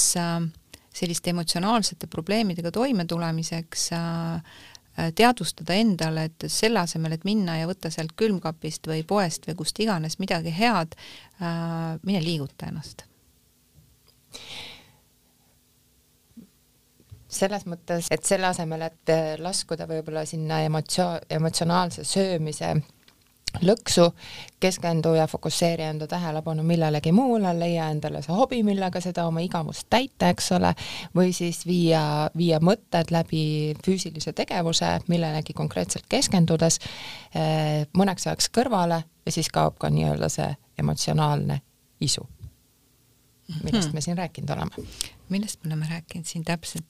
selliste 0.96 1.32
emotsionaalsete 1.34 2.06
probleemidega 2.08 2.70
toimetulemiseks 2.72 3.88
teadvustada 4.96 5.76
endale, 5.76 6.30
et 6.30 6.46
selle 6.52 6.80
asemel, 6.80 7.18
et 7.18 7.26
minna 7.28 7.58
ja 7.60 7.68
võtta 7.70 7.92
sealt 7.92 8.16
külmkapist 8.20 8.88
või 8.88 9.04
poest 9.08 9.48
või 9.50 9.58
kust 9.60 9.80
iganes 9.84 10.20
midagi 10.22 10.54
head, 10.56 10.96
mine 12.08 12.22
liiguta 12.24 12.70
ennast. 12.72 13.04
Selles 17.36 17.66
mõttes, 17.68 18.08
et 18.16 18.24
selle 18.24 18.48
asemel, 18.48 18.86
et 18.88 19.12
laskuda 19.44 19.88
võib-olla 19.90 20.24
sinna 20.30 20.62
emotsio-, 20.64 21.20
emotsionaalse 21.36 22.06
söömise 22.08 22.72
lõksu, 23.62 24.10
keskendu 24.60 25.14
ja 25.16 25.28
fokusseeri 25.28 25.84
enda 25.84 26.08
tähelepanu 26.08 26.64
millelegi 26.64 27.12
muule, 27.16 27.54
leia 27.60 27.90
endale 27.94 28.22
see 28.26 28.36
hobi, 28.36 28.62
millega 28.68 29.02
seda 29.04 29.28
oma 29.30 29.44
igavust 29.46 29.88
täita, 29.90 30.30
eks 30.34 30.52
ole, 30.58 30.74
või 31.16 31.34
siis 31.36 31.64
viia, 31.68 32.04
viia 32.38 32.60
mõtted 32.64 33.14
läbi 33.16 33.76
füüsilise 33.86 34.34
tegevuse 34.36 34.96
millelegi 35.08 35.54
konkreetselt 35.54 36.08
keskendudes 36.10 36.80
eh, 37.36 37.86
mõneks 37.98 38.28
ajaks 38.28 38.52
kõrvale 38.56 39.04
ja 39.26 39.32
siis 39.32 39.52
kaob 39.54 39.80
ka 39.80 39.90
nii-öelda 39.94 40.30
see 40.32 40.52
emotsionaalne 40.80 41.62
isu 42.04 42.26
millest 43.48 43.90
hmm. 43.90 43.94
me 43.94 44.02
siin 44.02 44.18
rääkinud 44.18 44.50
oleme. 44.50 44.88
millest 45.30 45.64
me 45.64 45.70
oleme 45.70 45.88
rääkinud 45.90 46.26
siin 46.26 46.44
täpselt? 46.46 46.86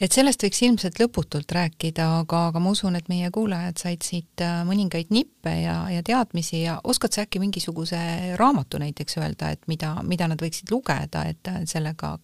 et 0.00 0.12
sellest 0.12 0.42
võiks 0.42 0.60
ilmselt 0.62 1.00
lõputult 1.02 1.50
rääkida, 1.52 2.06
aga, 2.20 2.42
aga 2.50 2.62
ma 2.62 2.70
usun, 2.74 2.96
et 2.98 3.08
meie 3.10 3.30
kuulajad 3.34 3.80
said 3.82 4.06
siit 4.06 4.44
äh, 4.44 4.60
mõningaid 4.68 5.10
nippe 5.14 5.50
ja, 5.64 5.76
ja 5.90 6.04
teadmisi 6.06 6.62
ja 6.62 6.76
oskad 6.84 7.14
sa 7.14 7.24
äkki 7.26 7.42
mingisuguse 7.42 7.98
raamatu 8.38 8.78
näiteks 8.82 9.18
öelda, 9.18 9.50
et 9.56 9.66
mida, 9.70 9.96
mida 10.06 10.30
nad 10.30 10.42
võiksid 10.42 10.70
lugeda, 10.70 11.24
et 11.30 11.50
äh, 11.50 11.58
sellega, 11.66 12.16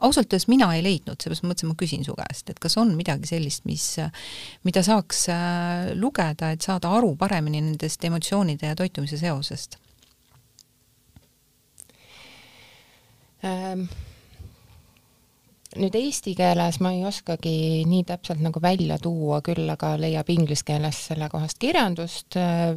ausalt 0.00 0.26
öeldes 0.26 0.48
mina 0.52 0.68
ei 0.76 0.84
leidnud, 0.84 1.16
seepärast 1.16 1.46
ma 1.46 1.52
mõtlesin, 1.54 1.72
ma 1.72 1.80
küsin 1.80 2.04
su 2.04 2.16
käest, 2.20 2.52
et 2.52 2.60
kas 2.60 2.76
on 2.80 2.92
midagi 2.98 3.32
sellist, 3.32 3.64
mis, 3.68 3.88
mida 4.68 4.84
saaks 4.84 5.26
äh, 5.32 5.90
lugeda, 5.96 6.52
et 6.52 6.68
saada 6.68 6.92
aru 6.98 7.14
paremini 7.16 7.64
nendest 7.64 8.04
emotsioonide 8.04 8.74
ja 8.74 8.76
toitumise 8.76 9.20
seosest 9.20 9.80
nüüd 15.76 15.96
eesti 15.98 16.34
keeles 16.38 16.80
ma 16.80 16.92
ei 16.96 17.04
oskagi 17.08 17.84
nii 17.88 18.04
täpselt 18.08 18.40
nagu 18.44 18.62
välja 18.62 18.98
tuua, 19.02 19.42
küll 19.44 19.68
aga 19.72 19.94
leiab 20.00 20.30
inglise 20.32 20.64
keeles 20.66 21.02
sellekohast 21.10 21.60
kirjandust 21.60 22.38
äh, 22.40 22.76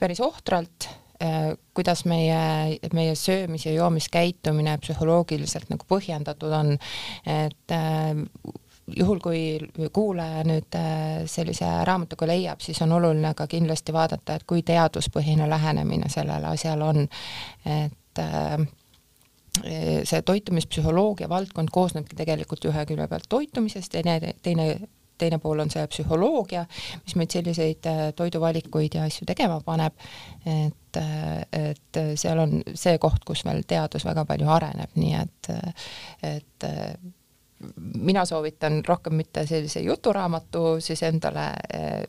päris 0.00 0.20
ohtralt 0.24 0.88
äh,, 1.22 1.54
kuidas 1.74 2.04
meie, 2.04 2.78
meie 2.92 3.14
söömis- 3.14 3.66
ja 3.68 3.72
joomiskäitumine 3.72 4.78
psühholoogiliselt 4.82 5.70
nagu 5.70 5.88
põhjendatud 5.88 6.52
on, 6.52 6.76
et 7.26 7.76
juhul, 8.96 9.20
kui 9.20 9.90
kuulaja 9.92 10.44
nüüd 10.46 10.78
sellise 11.30 11.68
raamatuga 11.84 12.28
leiab, 12.30 12.62
siis 12.62 12.80
on 12.84 12.92
oluline 12.96 13.32
ka 13.34 13.46
kindlasti 13.50 13.94
vaadata, 13.94 14.36
et 14.36 14.46
kui 14.46 14.62
teaduspõhine 14.66 15.48
lähenemine 15.50 16.10
sellele 16.12 16.52
asjale 16.52 16.84
on, 16.84 17.06
et 17.66 18.22
äh, 18.22 18.66
see 19.62 20.22
toitumispsühholoogia 20.26 21.28
valdkond 21.28 21.72
koosnebki 21.72 22.18
tegelikult 22.18 22.64
ühe 22.70 22.84
külje 22.88 23.08
pealt 23.10 23.28
toitumisest, 23.32 23.92
teine, 23.92 24.20
teine 24.42 24.68
teine 25.18 25.38
pool 25.38 25.58
on 25.58 25.70
see 25.72 25.84
psühholoogia, 25.88 26.64
mis 27.04 27.16
meid 27.16 27.32
selliseid 27.32 27.88
toiduvalikuid 28.16 28.98
ja 28.98 29.06
asju 29.08 29.26
tegema 29.28 29.58
paneb, 29.64 29.96
et, 30.44 31.00
et 31.56 32.00
seal 32.20 32.42
on 32.42 32.58
see 32.74 32.98
koht, 33.02 33.24
kus 33.26 33.44
veel 33.48 33.64
teadus 33.68 34.04
väga 34.04 34.26
palju 34.28 34.50
areneb, 34.58 34.96
nii 35.00 35.14
et, 35.20 35.52
et 36.30 36.68
mina 37.96 38.24
soovitan 38.28 38.82
rohkem 38.84 39.16
mitte 39.16 39.46
sellise 39.48 39.80
juturaamatu 39.80 40.76
siis 40.84 41.02
endale 41.08 41.48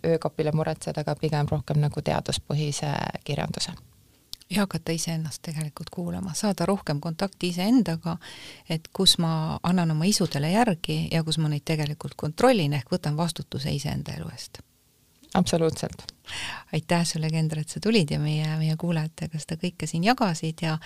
öökapile 0.05 0.51
muretseda, 0.51 1.05
aga 1.05 1.15
pigem 1.19 1.47
rohkem 1.51 1.79
nagu 1.83 2.03
teaduspõhise 2.03 2.91
kirjanduse 3.23 3.75
ja 4.49 4.61
hakata 4.61 4.91
iseennast 4.91 5.41
tegelikult 5.41 5.89
kuulama, 5.89 6.33
saada 6.33 6.65
rohkem 6.65 7.01
kontakti 7.01 7.51
iseendaga, 7.51 8.17
et 8.69 8.87
kus 8.93 9.17
ma 9.17 9.59
annan 9.63 9.91
oma 9.91 10.07
isudele 10.07 10.51
järgi 10.51 11.07
ja 11.11 11.23
kus 11.23 11.37
ma 11.37 11.51
neid 11.51 11.65
tegelikult 11.65 12.15
kontrollin, 12.15 12.73
ehk 12.73 12.91
võtan 12.91 13.17
vastutuse 13.17 13.71
iseenda 13.71 14.15
elu 14.17 14.29
eest. 14.31 14.59
absoluutselt. 15.33 16.05
aitäh 16.73 17.05
sulle, 17.05 17.29
Kendra, 17.29 17.61
et 17.61 17.69
sa 17.69 17.79
tulid 17.79 18.11
ja 18.11 18.19
meie, 18.19 18.57
meie 18.57 18.75
kuulajatega 18.75 19.39
seda 19.39 19.59
kõike 19.61 19.87
siin 19.87 20.03
jagasid 20.03 20.61
ja 20.61 20.77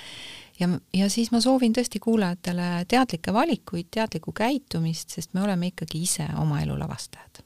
ja, 0.59 0.69
ja 0.93 1.09
siis 1.09 1.31
ma 1.31 1.41
soovin 1.41 1.73
tõesti 1.73 1.99
kuulajatele 1.99 2.85
teadlikke 2.87 3.33
valikuid, 3.33 3.87
teadlikku 3.91 4.31
käitumist, 4.31 5.09
sest 5.09 5.33
me 5.33 5.43
oleme 5.43 5.73
ikkagi 5.73 6.01
ise 6.01 6.27
oma 6.37 6.61
elu 6.61 6.79
lavastajad. 6.79 7.45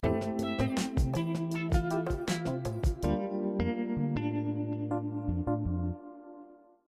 thank 0.00 0.60
you 0.62 0.67